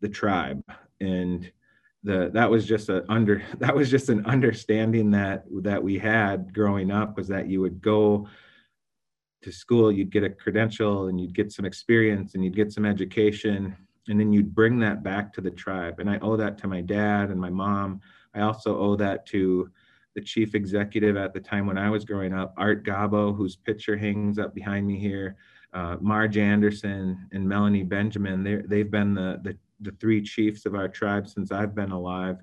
the 0.00 0.08
tribe. 0.08 0.62
And 1.00 1.50
the 2.04 2.30
that 2.34 2.48
was 2.48 2.66
just 2.66 2.90
a 2.90 3.04
under 3.10 3.42
that 3.58 3.74
was 3.74 3.90
just 3.90 4.08
an 4.08 4.24
understanding 4.26 5.10
that 5.10 5.44
that 5.62 5.82
we 5.82 5.98
had 5.98 6.54
growing 6.54 6.92
up 6.92 7.16
was 7.16 7.26
that 7.28 7.48
you 7.48 7.60
would 7.60 7.82
go 7.82 8.28
to 9.42 9.52
school 9.52 9.92
you'd 9.92 10.12
get 10.12 10.24
a 10.24 10.30
credential 10.30 11.08
and 11.08 11.20
you'd 11.20 11.34
get 11.34 11.52
some 11.52 11.66
experience 11.66 12.34
and 12.34 12.44
you'd 12.44 12.56
get 12.56 12.72
some 12.72 12.86
education 12.86 13.76
and 14.08 14.18
then 14.18 14.32
you'd 14.32 14.54
bring 14.54 14.78
that 14.78 15.02
back 15.02 15.32
to 15.32 15.40
the 15.40 15.50
tribe 15.50 16.00
and 16.00 16.08
i 16.08 16.18
owe 16.20 16.36
that 16.36 16.58
to 16.58 16.66
my 16.66 16.80
dad 16.80 17.30
and 17.30 17.40
my 17.40 17.50
mom 17.50 18.00
i 18.34 18.40
also 18.40 18.78
owe 18.78 18.96
that 18.96 19.26
to 19.26 19.70
the 20.14 20.20
chief 20.20 20.54
executive 20.54 21.16
at 21.16 21.32
the 21.32 21.40
time 21.40 21.66
when 21.66 21.78
i 21.78 21.90
was 21.90 22.04
growing 22.04 22.32
up 22.32 22.54
art 22.56 22.84
Gahbow 22.84 23.36
whose 23.36 23.56
picture 23.56 23.96
hangs 23.96 24.38
up 24.38 24.54
behind 24.54 24.86
me 24.86 24.98
here 24.98 25.36
uh, 25.72 25.96
marge 26.00 26.36
anderson 26.36 27.28
and 27.32 27.48
melanie 27.48 27.82
benjamin 27.82 28.64
they've 28.68 28.90
been 28.90 29.14
the, 29.14 29.40
the, 29.42 29.56
the 29.80 29.92
three 29.92 30.22
chiefs 30.22 30.66
of 30.66 30.74
our 30.74 30.88
tribe 30.88 31.28
since 31.28 31.52
I've 31.52 31.74
been 31.74 31.92
alive, 31.92 32.38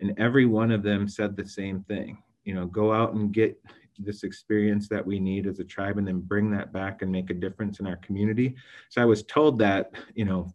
and 0.00 0.18
every 0.18 0.46
one 0.46 0.70
of 0.70 0.82
them 0.82 1.08
said 1.08 1.36
the 1.36 1.46
same 1.46 1.82
thing. 1.84 2.18
You 2.44 2.54
know, 2.54 2.66
go 2.66 2.92
out 2.92 3.14
and 3.14 3.32
get 3.32 3.58
this 3.98 4.22
experience 4.22 4.88
that 4.88 5.06
we 5.06 5.20
need 5.20 5.46
as 5.46 5.58
a 5.58 5.64
tribe 5.64 5.98
and 5.98 6.06
then 6.06 6.20
bring 6.20 6.50
that 6.50 6.72
back 6.72 7.02
and 7.02 7.12
make 7.12 7.30
a 7.30 7.34
difference 7.34 7.80
in 7.80 7.86
our 7.86 7.96
community. 7.96 8.54
So 8.88 9.02
I 9.02 9.04
was 9.04 9.22
told 9.24 9.58
that, 9.58 9.92
you 10.14 10.24
know, 10.24 10.50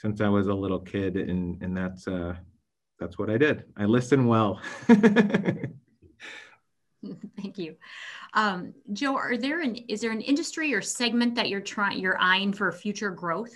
since 0.00 0.20
I 0.22 0.28
was 0.28 0.46
a 0.46 0.54
little 0.54 0.78
kid 0.80 1.16
and 1.16 1.62
and 1.62 1.76
that's 1.76 2.08
uh 2.08 2.34
that's 2.98 3.18
what 3.18 3.30
I 3.30 3.38
did. 3.38 3.64
I 3.76 3.84
listen 3.84 4.26
well. 4.26 4.60
Thank 7.36 7.56
you. 7.56 7.76
Um, 8.34 8.74
Joe, 8.92 9.16
are 9.16 9.38
there 9.38 9.60
an 9.60 9.76
is 9.88 10.00
there 10.00 10.10
an 10.10 10.20
industry 10.20 10.74
or 10.74 10.82
segment 10.82 11.34
that 11.34 11.48
you're 11.48 11.60
trying 11.60 11.98
you're 11.98 12.20
eyeing 12.20 12.52
for 12.52 12.70
future 12.72 13.10
growth? 13.10 13.52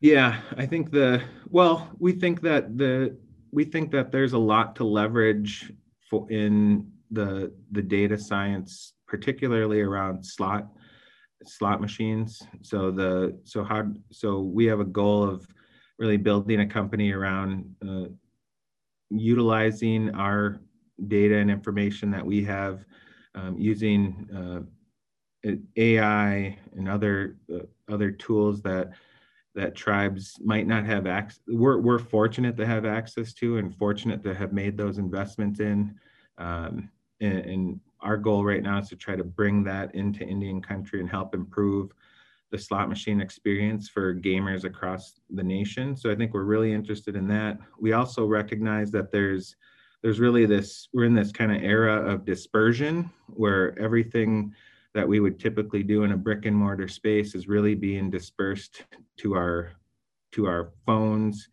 Yeah, 0.00 0.40
I 0.56 0.66
think 0.66 0.90
the 0.90 1.22
well, 1.48 1.90
we 1.98 2.12
think 2.12 2.40
that 2.42 2.76
the 2.78 3.16
we 3.50 3.64
think 3.64 3.90
that 3.92 4.12
there's 4.12 4.32
a 4.32 4.38
lot 4.38 4.76
to 4.76 4.84
leverage 4.84 5.72
for 6.08 6.30
in 6.30 6.90
the 7.10 7.52
the 7.70 7.82
data 7.82 8.18
science, 8.18 8.94
particularly 9.06 9.80
around 9.80 10.24
slot 10.24 10.68
slot 11.48 11.80
machines. 11.80 12.42
So 12.62 12.90
the 12.90 13.38
so 13.44 13.64
how 13.64 13.84
so 14.10 14.40
we 14.40 14.66
have 14.66 14.80
a 14.80 14.84
goal 14.84 15.24
of 15.24 15.46
really 15.98 16.16
building 16.16 16.60
a 16.60 16.66
company 16.66 17.12
around 17.12 17.74
uh, 17.86 18.06
utilizing 19.10 20.14
our 20.14 20.60
data 21.08 21.36
and 21.36 21.50
information 21.50 22.10
that 22.10 22.24
we 22.24 22.44
have 22.44 22.84
um, 23.34 23.56
using 23.58 24.28
uh, 25.44 25.50
AI 25.76 26.58
and 26.76 26.88
other 26.88 27.36
uh, 27.52 27.60
other 27.88 28.10
tools 28.10 28.62
that 28.62 28.92
that 29.54 29.74
tribes 29.74 30.38
might 30.42 30.66
not 30.66 30.86
have 30.86 31.06
access. 31.06 31.40
We're 31.46 31.78
we're 31.78 31.98
fortunate 31.98 32.56
to 32.56 32.66
have 32.66 32.84
access 32.84 33.32
to 33.34 33.58
and 33.58 33.74
fortunate 33.76 34.22
to 34.24 34.34
have 34.34 34.52
made 34.52 34.76
those 34.76 34.98
investments 34.98 35.60
in. 35.60 35.94
Um, 36.38 36.90
and, 37.20 37.38
and 37.38 37.80
our 38.02 38.16
goal 38.16 38.44
right 38.44 38.62
now 38.62 38.78
is 38.78 38.88
to 38.88 38.96
try 38.96 39.16
to 39.16 39.24
bring 39.24 39.64
that 39.64 39.94
into 39.94 40.24
Indian 40.24 40.60
country 40.60 41.00
and 41.00 41.08
help 41.08 41.34
improve 41.34 41.92
the 42.50 42.58
slot 42.58 42.88
machine 42.88 43.20
experience 43.20 43.88
for 43.88 44.14
gamers 44.14 44.64
across 44.64 45.20
the 45.30 45.42
nation. 45.42 45.96
So 45.96 46.10
I 46.10 46.14
think 46.14 46.34
we're 46.34 46.44
really 46.44 46.72
interested 46.72 47.16
in 47.16 47.26
that. 47.28 47.58
We 47.80 47.92
also 47.92 48.26
recognize 48.26 48.90
that 48.92 49.10
there's 49.10 49.56
there's 50.02 50.20
really 50.20 50.46
this 50.46 50.88
we're 50.92 51.04
in 51.04 51.14
this 51.14 51.32
kind 51.32 51.52
of 51.52 51.62
era 51.62 51.96
of 51.96 52.24
dispersion 52.24 53.10
where 53.28 53.78
everything 53.78 54.52
that 54.94 55.08
we 55.08 55.20
would 55.20 55.40
typically 55.40 55.82
do 55.82 56.04
in 56.04 56.12
a 56.12 56.16
brick 56.16 56.44
and 56.44 56.56
mortar 56.56 56.88
space 56.88 57.34
is 57.34 57.48
really 57.48 57.74
being 57.74 58.10
dispersed 58.10 58.84
to 59.18 59.34
our 59.34 59.72
to 60.32 60.46
our 60.46 60.72
phones 60.84 61.48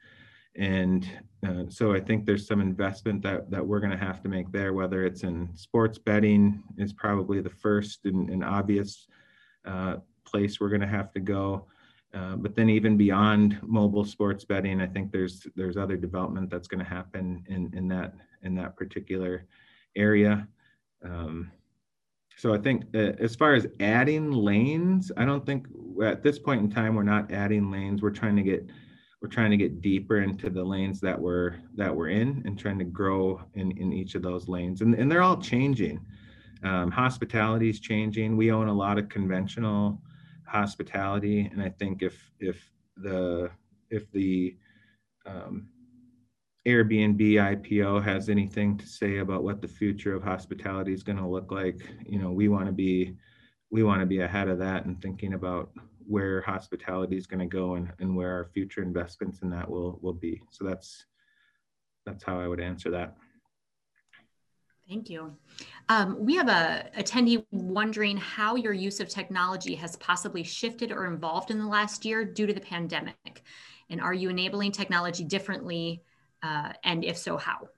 and 0.56 1.10
uh, 1.48 1.64
so 1.70 1.94
i 1.94 2.00
think 2.00 2.26
there's 2.26 2.48
some 2.48 2.62
investment 2.62 3.22
that 3.22 3.50
that 3.50 3.66
we're 3.66 3.80
going 3.80 3.92
to 3.92 4.06
have 4.06 4.22
to 4.22 4.30
make 4.30 4.52
there 4.52 4.74
whether 4.74 5.06
it's 5.06 5.24
in 5.24 5.50
sports 5.56 5.98
betting 5.98 6.62
is 6.78 6.94
probably 6.94 7.42
the 7.42 7.50
first 7.50 8.06
and, 8.06 8.30
and 8.30 8.44
obvious 8.44 9.08
uh, 9.66 9.98
place 10.30 10.60
we're 10.60 10.70
going 10.70 10.82
to 10.82 10.88
have 10.88 11.12
to 11.14 11.20
go. 11.20 11.66
Uh, 12.14 12.36
but 12.36 12.56
then 12.56 12.70
even 12.70 12.98
beyond 12.98 13.60
mobile 13.62 14.06
sports 14.06 14.44
betting, 14.44 14.82
I 14.82 14.88
think 14.88 15.12
there's 15.12 15.46
there's 15.56 15.78
other 15.78 15.96
development 15.96 16.50
that's 16.50 16.68
going 16.68 16.84
to 16.84 16.90
happen 16.90 17.44
in 17.48 17.72
in 17.76 17.88
that 17.90 18.14
in 18.42 18.56
that 18.56 18.76
particular 18.76 19.46
area. 19.96 20.48
Um, 21.04 21.52
so 22.36 22.54
I 22.54 22.58
think 22.58 22.86
uh, 22.96 23.14
as 23.20 23.36
far 23.36 23.54
as 23.54 23.68
adding 23.80 24.32
lanes, 24.32 25.12
I 25.18 25.26
don't 25.26 25.46
think 25.46 25.68
at 26.04 26.24
this 26.24 26.40
point 26.40 26.62
in 26.62 26.72
time 26.72 26.96
we're 26.96 27.04
not 27.04 27.32
adding 27.32 27.70
lanes. 27.70 28.02
We're 28.02 28.10
trying 28.10 28.38
to 28.38 28.44
get 28.44 28.68
we're 29.22 29.30
trying 29.30 29.52
to 29.52 29.58
get 29.58 29.82
deeper 29.82 30.22
into 30.22 30.50
the 30.50 30.64
lanes 30.64 31.02
that 31.02 31.20
we're 31.20 31.56
that 31.76 31.94
we're 31.94 32.10
in 32.10 32.42
and 32.46 32.58
trying 32.58 32.80
to 32.80 32.86
grow 32.86 33.42
in 33.54 33.72
in 33.72 33.92
each 33.92 34.16
of 34.16 34.22
those 34.22 34.48
lanes. 34.48 34.82
And 34.82 34.96
and 34.96 35.12
they're 35.12 35.22
all 35.22 35.42
changing. 35.42 36.00
Um, 36.64 36.92
hospitality 36.92 37.70
is 37.70 37.80
changing. 37.80 38.38
We 38.38 38.52
own 38.52 38.68
a 38.68 38.74
lot 38.74 38.98
of 38.98 39.10
conventional 39.10 40.02
hospitality. 40.46 41.50
And 41.52 41.62
I 41.62 41.70
think 41.70 42.02
if 42.02 42.32
if 42.40 42.72
the 42.98 43.52
if 43.90 44.10
the 44.12 44.58
um, 45.26 45.68
Airbnb 46.68 47.20
IPO 47.20 48.04
has 48.04 48.30
anything 48.30 48.78
to 48.78 48.86
say 48.86 49.18
about 49.18 49.44
what 49.44 49.62
the 49.62 49.68
future 49.68 50.16
of 50.16 50.24
hospitality 50.24 50.94
is 50.94 51.04
going 51.04 51.18
to 51.18 51.28
look 51.28 51.52
like, 51.52 51.82
you 52.06 52.20
know, 52.20 52.32
we 52.32 52.48
want 52.48 52.68
to 52.68 52.72
be 52.72 53.16
we 53.70 53.84
want 53.84 54.00
to 54.00 54.06
be 54.06 54.22
ahead 54.22 54.48
of 54.48 54.60
that 54.60 54.86
and 54.86 55.02
thinking 55.02 55.34
about 55.34 55.72
where 56.10 56.42
hospitality 56.42 57.16
is 57.16 57.28
going 57.28 57.40
to 57.40 57.46
go 57.46 57.76
and, 57.76 57.92
and 58.00 58.16
where 58.16 58.34
our 58.34 58.46
future 58.46 58.82
investments 58.82 59.44
in 59.44 59.50
that 59.52 59.70
will 59.70 60.00
will 60.02 60.14
be. 60.14 60.42
So 60.50 60.66
that's 60.66 61.06
that's 62.06 62.24
how 62.24 62.40
I 62.40 62.48
would 62.48 62.60
answer 62.60 62.90
that. 62.92 63.16
Thank 64.88 65.08
you. 65.12 65.36
Um, 65.88 66.18
we 66.20 66.36
have 66.36 66.50
a 66.50 66.90
attendee 66.98 67.46
wondering 67.52 68.18
how 68.18 68.56
your 68.56 68.74
use 68.74 69.00
of 69.00 69.08
technology 69.08 69.76
has 69.76 69.96
possibly 69.98 70.44
shifted 70.44 70.92
or 70.92 71.06
evolved 71.06 71.52
in 71.52 71.60
the 71.60 71.68
last 71.68 72.06
year 72.06 72.26
due 72.26 72.48
to 72.48 72.54
the 72.54 72.60
pandemic. 72.60 73.44
And 73.92 74.02
are 74.02 74.14
you 74.14 74.30
enabling 74.30 74.72
technology 74.72 75.24
differently? 75.24 76.02
Uh, 76.42 76.74
and 76.84 77.06
if 77.06 77.18
so, 77.18 77.38
how? 77.38 77.70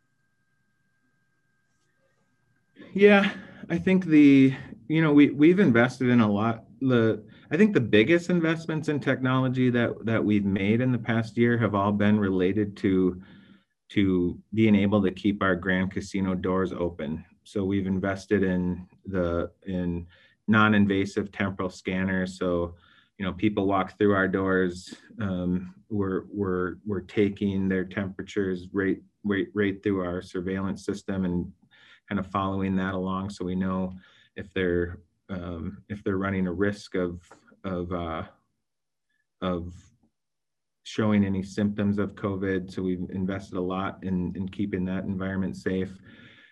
Yeah, 2.94 3.30
I 3.70 3.78
think 3.78 4.06
the, 4.06 4.54
you 4.88 5.02
know, 5.02 5.12
we, 5.12 5.32
we've 5.32 5.60
invested 5.60 6.08
in 6.08 6.22
a 6.22 6.32
lot. 6.32 6.64
The, 6.82 7.24
I 7.52 7.58
think 7.58 7.74
the 7.74 7.80
biggest 7.80 8.30
investments 8.30 8.90
in 8.90 9.00
technology 9.00 9.70
that, 9.70 10.06
that 10.06 10.24
we've 10.24 10.46
made 10.46 10.82
in 10.82 10.92
the 10.92 10.98
past 10.98 11.38
year 11.38 11.58
have 11.58 11.76
all 11.76 11.92
been 11.92 12.20
related 12.20 12.76
to 12.78 13.22
to 13.90 14.40
being 14.54 14.74
able 14.74 15.02
to 15.04 15.12
keep 15.12 15.44
our 15.44 15.54
grand 15.54 15.92
casino 15.92 16.34
doors 16.34 16.72
open. 16.72 17.26
So 17.44 17.66
we've 17.66 17.88
invested 17.88 18.42
in 18.42 18.88
the 19.06 19.52
in 19.68 20.08
non-invasive 20.48 21.32
temporal 21.32 21.70
scanners. 21.70 22.38
So 22.38 22.76
you 23.18 23.26
know 23.26 23.34
people 23.34 23.68
walk 23.68 23.98
through 23.98 24.16
our 24.16 24.28
doors. 24.28 24.96
Um, 25.20 25.76
we're 25.90 26.24
we're 26.32 26.76
we're 26.86 27.02
taking 27.02 27.70
their 27.70 27.86
temperatures 27.86 28.68
right 28.74 29.00
right 29.24 29.48
right 29.54 29.84
through 29.84 30.04
our 30.04 30.22
surveillance 30.22 30.86
system 30.86 31.26
and 31.26 31.52
kind 32.10 32.18
of 32.18 32.26
following 32.28 32.76
that 32.78 32.94
along, 32.94 33.30
so 33.30 33.46
we 33.46 33.56
know 33.56 33.94
if 34.36 34.52
they're 34.54 35.00
um, 35.32 35.84
if 35.90 36.04
they're 36.04 36.18
running 36.18 36.48
a 36.48 36.54
risk 36.54 36.96
of 36.96 37.22
of 37.64 37.92
uh, 37.92 38.24
of 39.42 39.74
showing 40.84 41.24
any 41.24 41.44
symptoms 41.44 41.98
of 42.00 42.16
COVID. 42.16 42.72
So 42.72 42.82
we've 42.82 43.10
invested 43.12 43.58
a 43.58 43.62
lot 43.62 44.00
in, 44.04 44.34
in 44.36 44.50
keeping 44.50 44.84
that 44.86 45.06
environment 45.06 45.56
safe. 45.56 45.92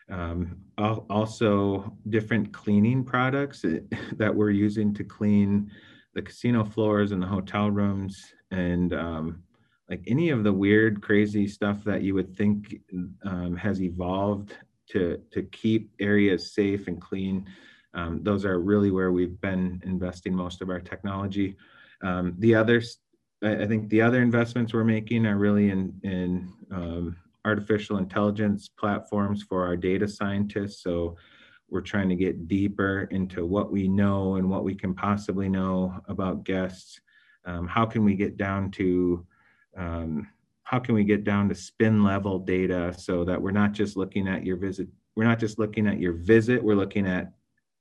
Um, 0.09 0.57
also, 0.77 1.95
different 2.09 2.51
cleaning 2.51 3.03
products 3.03 3.63
that 4.17 4.33
we're 4.33 4.49
using 4.49 4.93
to 4.95 5.03
clean 5.03 5.69
the 6.15 6.21
casino 6.21 6.63
floors 6.63 7.11
and 7.11 7.21
the 7.21 7.27
hotel 7.27 7.69
rooms, 7.69 8.33
and 8.49 8.93
um, 8.93 9.43
like 9.89 10.01
any 10.07 10.29
of 10.29 10.43
the 10.43 10.53
weird, 10.53 11.01
crazy 11.01 11.47
stuff 11.47 11.83
that 11.83 12.01
you 12.01 12.15
would 12.15 12.35
think 12.35 12.75
um, 13.23 13.55
has 13.55 13.81
evolved 13.81 14.55
to 14.89 15.21
to 15.31 15.43
keep 15.43 15.91
areas 15.99 16.53
safe 16.53 16.87
and 16.87 16.99
clean. 16.99 17.45
Um, 17.93 18.21
those 18.23 18.45
are 18.45 18.59
really 18.59 18.91
where 18.91 19.11
we've 19.11 19.39
been 19.41 19.81
investing 19.85 20.33
most 20.33 20.61
of 20.61 20.69
our 20.69 20.79
technology. 20.79 21.55
Um, 22.01 22.35
the 22.39 22.55
others, 22.55 22.99
I, 23.43 23.65
think 23.65 23.89
the 23.89 24.01
other 24.01 24.21
investments 24.21 24.73
we're 24.73 24.83
making 24.83 25.25
are 25.25 25.37
really 25.37 25.69
in 25.69 25.99
in 26.03 26.53
um, 26.71 27.17
artificial 27.45 27.97
intelligence 27.97 28.69
platforms 28.69 29.43
for 29.43 29.65
our 29.65 29.75
data 29.75 30.07
scientists. 30.07 30.83
So 30.83 31.15
we're 31.69 31.81
trying 31.81 32.09
to 32.09 32.15
get 32.15 32.47
deeper 32.47 33.07
into 33.11 33.45
what 33.45 33.71
we 33.71 33.87
know 33.87 34.35
and 34.35 34.49
what 34.49 34.63
we 34.63 34.75
can 34.75 34.93
possibly 34.93 35.49
know 35.49 36.01
about 36.07 36.43
guests. 36.43 36.99
Um, 37.45 37.67
how 37.67 37.85
can 37.85 38.03
we 38.03 38.15
get 38.15 38.37
down 38.37 38.71
to 38.71 39.25
um, 39.77 40.27
how 40.63 40.77
can 40.77 40.93
we 40.93 41.03
get 41.03 41.23
down 41.23 41.49
to 41.49 41.55
spin 41.55 42.03
level 42.03 42.37
data 42.37 42.93
so 42.95 43.23
that 43.23 43.41
we're 43.41 43.51
not 43.51 43.71
just 43.71 43.97
looking 43.97 44.27
at 44.27 44.45
your 44.45 44.57
visit 44.57 44.87
we're 45.15 45.23
not 45.23 45.39
just 45.39 45.57
looking 45.57 45.87
at 45.87 45.99
your 45.99 46.13
visit 46.13 46.63
we're 46.63 46.75
looking 46.75 47.07
at 47.07 47.33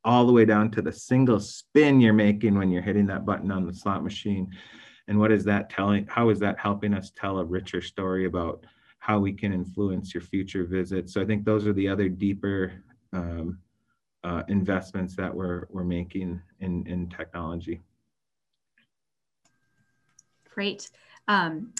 all 0.04 0.26
the 0.26 0.32
way 0.32 0.44
down 0.44 0.70
to 0.70 0.82
the 0.82 0.92
single 0.92 1.40
spin 1.40 2.00
you're 2.00 2.12
making 2.12 2.56
when 2.56 2.70
you're 2.70 2.82
hitting 2.82 3.06
that 3.06 3.26
button 3.26 3.50
on 3.50 3.66
the 3.66 3.74
slot 3.74 4.02
machine. 4.02 4.50
And 5.08 5.18
what 5.18 5.32
is 5.32 5.44
that 5.44 5.70
telling 5.70 6.06
how 6.06 6.28
is 6.30 6.38
that 6.40 6.58
helping 6.58 6.94
us 6.94 7.12
tell 7.16 7.38
a 7.38 7.44
richer 7.44 7.80
story 7.80 8.26
about 8.26 8.64
how 8.98 9.18
we 9.18 9.32
can 9.32 9.52
influence 9.52 10.14
your 10.14 10.22
future 10.22 10.64
visits? 10.64 11.14
So 11.14 11.20
i 11.20 11.24
think 11.24 11.44
those 11.44 11.66
are 11.66 11.72
the 11.72 11.88
other 11.88 12.08
deeper 12.08 12.84
um, 13.12 13.58
uh, 14.24 14.42
investments 14.48 15.16
that 15.16 15.34
we're, 15.34 15.66
we're 15.70 15.84
making 15.84 16.40
in, 16.60 16.86
in 16.86 17.08
technology. 17.08 17.80
Great. 20.52 20.90
Um, 21.28 21.72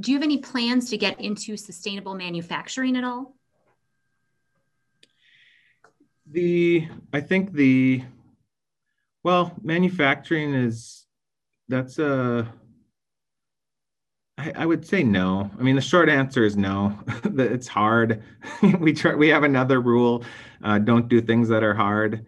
do 0.00 0.10
you 0.10 0.16
have 0.16 0.24
any 0.24 0.38
plans 0.38 0.90
to 0.90 0.98
get 0.98 1.20
into 1.20 1.56
sustainable 1.56 2.14
manufacturing 2.14 2.96
at 2.96 3.04
all 3.04 3.34
the 6.30 6.88
i 7.12 7.20
think 7.20 7.52
the 7.52 8.02
well 9.22 9.52
manufacturing 9.62 10.54
is 10.54 11.06
that's 11.68 11.98
a 11.98 12.52
I, 14.36 14.52
I, 14.56 14.66
would 14.66 14.84
say 14.84 15.04
no. 15.04 15.48
I 15.58 15.62
mean, 15.62 15.76
the 15.76 15.80
short 15.80 16.08
answer 16.08 16.44
is 16.44 16.56
no. 16.56 16.98
it's 17.24 17.68
hard. 17.68 18.22
we 18.80 18.92
try. 18.92 19.14
We 19.14 19.28
have 19.28 19.44
another 19.44 19.80
rule: 19.80 20.24
uh, 20.62 20.78
don't 20.78 21.08
do 21.08 21.20
things 21.20 21.48
that 21.50 21.62
are 21.62 21.74
hard. 21.74 22.26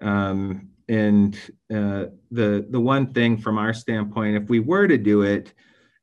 Um, 0.00 0.70
and 0.88 1.34
uh, 1.70 2.06
the 2.30 2.66
the 2.70 2.80
one 2.80 3.12
thing 3.12 3.36
from 3.36 3.58
our 3.58 3.74
standpoint, 3.74 4.36
if 4.36 4.48
we 4.48 4.60
were 4.60 4.86
to 4.86 4.96
do 4.96 5.22
it, 5.22 5.52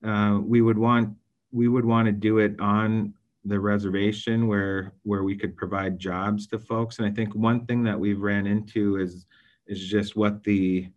uh, 0.04 0.40
we 0.42 0.62
would 0.62 0.78
want 0.78 1.16
we 1.52 1.68
would 1.68 1.86
want 1.86 2.08
to 2.08 2.12
do 2.12 2.40
it 2.40 2.60
on 2.60 3.14
the 3.46 3.60
reservation 3.60 4.48
where 4.48 4.94
where 5.04 5.24
we 5.24 5.36
could 5.36 5.56
provide 5.56 6.00
jobs 6.00 6.48
to 6.48 6.60
folks. 6.60 6.98
And 6.98 7.08
I 7.08 7.12
think 7.12 7.36
one 7.36 7.66
thing 7.66 7.84
that 7.84 8.00
we've 8.00 8.22
ran 8.22 8.48
into 8.48 8.98
is 8.98 9.26
is 9.68 9.88
just 9.88 10.16
what 10.16 10.44
the 10.44 10.88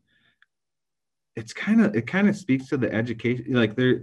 it's 1.37 1.53
kind 1.53 1.81
of 1.81 1.95
it 1.95 2.07
kind 2.07 2.29
of 2.29 2.37
speaks 2.37 2.67
to 2.69 2.77
the 2.77 2.93
education 2.93 3.45
like 3.51 3.77
there 3.77 4.01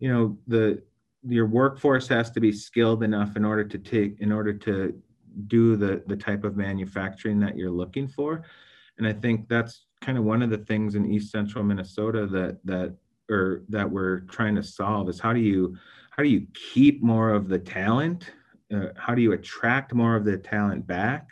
you 0.00 0.12
know 0.12 0.36
the 0.46 0.82
your 1.26 1.46
workforce 1.46 2.06
has 2.06 2.30
to 2.30 2.40
be 2.40 2.52
skilled 2.52 3.02
enough 3.02 3.36
in 3.36 3.44
order 3.44 3.64
to 3.64 3.78
take 3.78 4.20
in 4.20 4.30
order 4.30 4.52
to 4.52 4.94
do 5.46 5.76
the 5.76 6.02
the 6.06 6.16
type 6.16 6.44
of 6.44 6.56
manufacturing 6.56 7.40
that 7.40 7.56
you're 7.56 7.70
looking 7.70 8.06
for 8.06 8.44
and 8.98 9.06
i 9.06 9.12
think 9.12 9.48
that's 9.48 9.86
kind 10.02 10.18
of 10.18 10.24
one 10.24 10.42
of 10.42 10.50
the 10.50 10.58
things 10.58 10.94
in 10.94 11.10
east 11.10 11.32
central 11.32 11.64
minnesota 11.64 12.26
that 12.26 12.58
that 12.64 12.94
or 13.30 13.62
that 13.70 13.90
we're 13.90 14.20
trying 14.20 14.54
to 14.54 14.62
solve 14.62 15.08
is 15.08 15.18
how 15.18 15.32
do 15.32 15.40
you 15.40 15.74
how 16.16 16.22
do 16.22 16.28
you 16.28 16.46
keep 16.54 17.02
more 17.02 17.30
of 17.30 17.48
the 17.48 17.58
talent? 17.58 18.30
Uh, 18.72 18.88
how 18.96 19.16
do 19.16 19.22
you 19.22 19.32
attract 19.32 19.92
more 19.92 20.14
of 20.14 20.24
the 20.24 20.38
talent 20.38 20.86
back? 20.86 21.28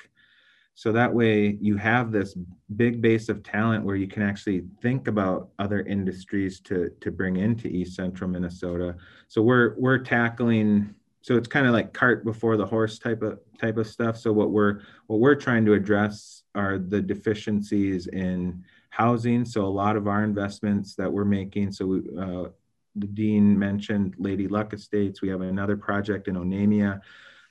So 0.75 0.91
that 0.91 1.15
way 1.15 1.57
you 1.61 1.77
have 1.77 2.11
this 2.11 2.37
big 2.75 3.01
base 3.01 3.29
of 3.29 3.45
talent 3.45 3.85
where 3.85 3.95
you 3.95 4.09
can 4.09 4.23
actually 4.23 4.65
think 4.81 5.07
about 5.07 5.51
other 5.61 5.83
industries 5.83 6.59
to 6.61 6.91
to 7.01 7.13
bring 7.13 7.37
into 7.37 7.69
east 7.69 7.95
central 7.95 8.29
minnesota. 8.29 8.97
So 9.29 9.43
we're 9.43 9.77
we're 9.79 9.99
tackling 9.99 10.95
so 11.21 11.37
it's 11.37 11.47
kind 11.47 11.67
of 11.69 11.73
like 11.73 11.93
cart 11.93 12.25
before 12.25 12.57
the 12.57 12.67
horse 12.67 12.99
type 12.99 13.23
of 13.23 13.39
type 13.61 13.77
of 13.77 13.87
stuff. 13.87 14.17
So 14.17 14.33
what 14.33 14.51
we're 14.51 14.81
what 15.07 15.21
we're 15.21 15.37
trying 15.37 15.65
to 15.67 15.75
address 15.75 16.43
are 16.57 16.79
the 16.79 17.01
deficiencies 17.01 18.09
in 18.09 18.65
housing. 18.91 19.45
So 19.45 19.65
a 19.65 19.67
lot 19.67 19.97
of 19.97 20.09
our 20.09 20.25
investments 20.25 20.97
that 20.97 21.13
we're 21.13 21.25
making 21.25 21.71
so 21.71 21.87
we, 21.87 22.03
uh, 22.19 22.49
the 22.97 23.07
dean 23.07 23.59
mentioned 23.59 24.15
lady 24.19 24.49
luck 24.49 24.73
estates. 24.73 25.23
We 25.23 25.29
have 25.29 25.41
another 25.41 25.77
project 25.77 26.29
in 26.29 26.35
onamia 26.35 27.01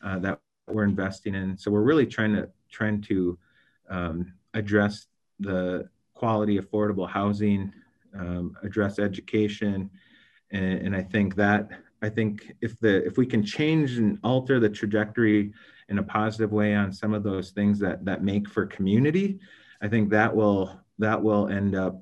uh, 0.04 0.20
that 0.20 0.40
we're 0.68 0.84
investing 0.84 1.36
in. 1.36 1.58
So 1.58 1.72
we're 1.72 1.82
really 1.82 2.06
trying 2.06 2.34
to 2.34 2.50
trying 2.70 3.02
to 3.02 3.38
um, 3.90 4.34
address 4.54 5.08
the 5.40 5.90
quality, 6.14 6.60
affordable 6.60 7.10
housing, 7.10 7.74
um, 8.18 8.56
address 8.64 9.00
education, 9.00 9.90
and, 10.52 10.74
and 10.86 10.96
I 10.96 11.02
think 11.02 11.36
that 11.36 11.70
I 12.02 12.10
think 12.10 12.54
if 12.62 12.80
the 12.80 13.06
if 13.06 13.18
we 13.18 13.26
can 13.26 13.44
change 13.44 13.98
and 13.98 14.20
alter 14.24 14.60
the 14.60 14.70
trajectory 14.70 15.54
in 15.90 16.00
a 16.00 16.04
positive 16.04 16.52
way 16.52 16.74
on 16.76 16.92
some 16.92 17.14
of 17.14 17.24
those 17.24 17.52
things 17.52 17.80
that 17.80 18.06
that 18.06 18.24
make 18.24 18.48
for 18.50 18.66
community, 18.66 19.40
I 19.82 19.88
think 19.88 20.10
that 20.10 20.36
will 20.36 20.80
that 21.00 21.22
will 21.22 21.48
end 21.48 21.76
up 21.76 22.02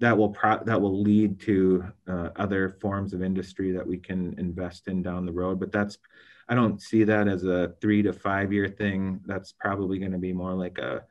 that 0.00 0.16
will 0.16 0.30
pro- 0.30 0.64
that 0.64 0.80
will 0.80 1.00
lead 1.00 1.40
to 1.40 1.84
uh, 2.08 2.30
other 2.36 2.70
forms 2.80 3.12
of 3.12 3.22
industry 3.22 3.70
that 3.72 3.86
we 3.86 3.98
can 3.98 4.34
invest 4.38 4.88
in 4.88 5.02
down 5.02 5.26
the 5.26 5.32
road. 5.32 5.60
But 5.60 5.72
that's 5.72 5.98
I 6.50 6.56
don't 6.56 6.82
see 6.82 7.04
that 7.04 7.28
as 7.28 7.44
a 7.44 7.74
three 7.80 8.02
to 8.02 8.12
five 8.12 8.52
year 8.52 8.68
thing. 8.68 9.20
That's 9.24 9.52
probably 9.52 10.00
going 10.00 10.10
to 10.10 10.18
be 10.18 10.32
more 10.32 10.52
like 10.52 10.78
a, 10.78 11.04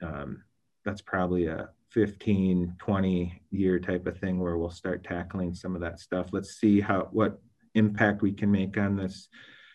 um, 0.00 0.42
that's 0.86 1.02
probably 1.02 1.46
a 1.46 1.68
15, 1.90 2.76
20 2.78 3.42
year 3.50 3.78
type 3.78 4.06
of 4.06 4.16
thing 4.18 4.40
where 4.40 4.56
we'll 4.56 4.70
start 4.70 5.04
tackling 5.04 5.54
some 5.54 5.74
of 5.74 5.82
that 5.82 6.00
stuff. 6.00 6.28
Let's 6.32 6.58
see 6.58 6.80
how, 6.80 7.08
what 7.12 7.38
impact 7.74 8.22
we 8.22 8.32
can 8.32 8.50
make 8.50 8.78
on 8.78 8.96
this 8.96 9.28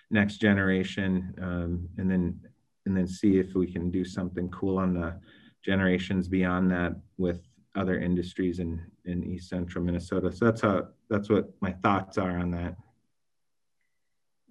next 0.09 0.37
generation. 0.37 1.35
Um, 1.39 1.87
and 1.99 2.09
then, 2.09 2.39
and 2.87 2.97
then 2.97 3.07
see 3.07 3.37
if 3.37 3.53
we 3.53 3.71
can 3.71 3.91
do 3.91 4.03
something 4.03 4.49
cool 4.49 4.79
on 4.79 4.95
the 4.95 5.19
generations 5.63 6.27
beyond 6.27 6.71
that 6.71 6.95
with 7.19 7.41
other 7.75 7.99
industries 7.99 8.59
in, 8.59 8.81
in 9.05 9.23
East 9.23 9.49
Central 9.49 9.83
Minnesota. 9.83 10.31
So 10.31 10.45
that's 10.45 10.61
how, 10.61 10.87
that's 11.09 11.29
what 11.29 11.51
my 11.61 11.71
thoughts 11.71 12.17
are 12.17 12.37
on 12.39 12.51
that. 12.51 12.75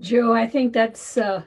Joe, 0.00 0.32
I 0.32 0.46
think 0.46 0.72
that's 0.72 1.16
uh, 1.16 1.42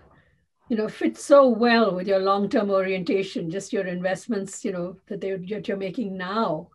you 0.70 0.78
know 0.78 0.88
fits 0.88 1.24
so 1.24 1.48
well 1.48 1.94
with 1.94 2.08
your 2.08 2.20
long-term 2.20 2.70
orientation, 2.70 3.52
just 3.52 3.74
your 3.74 3.86
investments, 3.88 4.64
you 4.64 4.72
know, 4.72 4.98
that 5.08 5.20
they 5.22 5.36
that 5.36 5.68
you're 5.68 5.78
making 5.78 6.18
now 6.18 6.70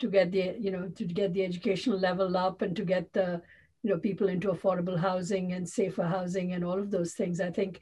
to 0.00 0.08
get 0.08 0.32
the 0.32 0.56
you 0.58 0.70
know 0.70 0.88
to 0.88 1.04
get 1.04 1.32
the 1.32 1.44
educational 1.44 1.98
level 1.98 2.36
up 2.36 2.62
and 2.62 2.76
to 2.76 2.84
get 2.84 3.12
the 3.12 3.40
you 3.82 3.90
know 3.90 3.98
people 3.98 4.28
into 4.28 4.48
affordable 4.48 4.98
housing 4.98 5.52
and 5.52 5.68
safer 5.68 6.04
housing 6.04 6.52
and 6.52 6.64
all 6.64 6.78
of 6.78 6.90
those 6.90 7.14
things. 7.14 7.40
I 7.40 7.50
think, 7.50 7.80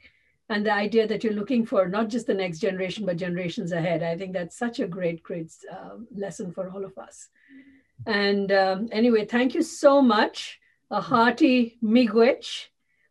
and 0.53 0.65
the 0.65 0.73
idea 0.73 1.07
that 1.07 1.23
you're 1.23 1.33
looking 1.33 1.65
for 1.65 1.87
not 1.87 2.09
just 2.09 2.27
the 2.27 2.33
next 2.33 2.59
generation 2.59 3.05
but 3.05 3.17
generations 3.17 3.71
ahead. 3.71 4.03
I 4.03 4.17
think 4.17 4.33
that's 4.33 4.57
such 4.57 4.79
a 4.79 4.87
great 4.87 5.23
great 5.23 5.51
uh, 5.71 5.97
lesson 6.15 6.51
for 6.51 6.69
all 6.69 6.85
of 6.85 6.97
us. 6.97 7.29
And 8.05 8.51
um, 8.51 8.89
anyway, 8.91 9.25
thank 9.25 9.53
you 9.55 9.63
so 9.63 10.01
much. 10.01 10.59
A 10.91 11.01
hearty 11.01 11.77
miigwech 11.83 12.67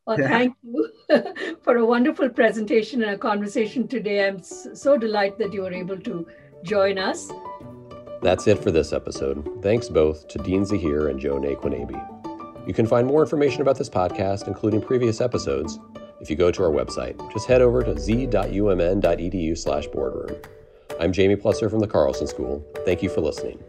well, 0.07 0.19
yeah. 0.19 0.29
thank 0.29 0.57
you 0.63 0.91
for 1.63 1.77
a 1.77 1.87
wonderful 1.87 2.29
presentation 2.29 3.03
and 3.03 3.13
a 3.13 3.19
conversation 3.19 3.87
today. 3.87 4.27
I'm 4.27 4.43
so 4.43 4.99
delighted 4.99 5.39
that 5.39 5.53
you 5.53 5.63
were 5.63 5.73
able 5.73 5.99
to 5.99 6.27
join 6.65 6.99
us. 6.99 7.31
That's 8.21 8.47
it 8.49 8.59
for 8.59 8.71
this 8.71 8.93
episode. 8.93 9.63
Thanks 9.63 9.89
both 9.89 10.27
to 10.29 10.39
Dean 10.39 10.65
Zaheer 10.65 11.09
and 11.09 11.21
Joe 11.21 11.39
Nayquonabe. 11.39 12.67
You 12.67 12.75
can 12.75 12.87
find 12.87 13.07
more 13.07 13.23
information 13.23 13.63
about 13.63 13.79
this 13.79 13.89
podcast, 13.89 14.49
including 14.49 14.81
previous 14.81 15.21
episodes, 15.21 15.79
if 16.23 16.31
you 16.31 16.37
go 16.37 16.51
to 16.51 16.63
our 16.63 16.71
website. 16.71 17.19
Just 17.33 17.49
head 17.49 17.61
over 17.61 17.83
to 17.83 17.99
z.umn.edu 17.99 19.59
slash 19.59 19.87
boardroom. 19.89 20.41
I'm 21.01 21.13
Jamie 21.13 21.37
Plusser 21.37 21.69
from 21.69 21.81
the 21.81 21.89
Carlson 21.89 22.29
School. 22.29 22.65
Thank 22.85 23.03
you 23.03 23.11
for 23.11 23.21
listening. 23.21 23.63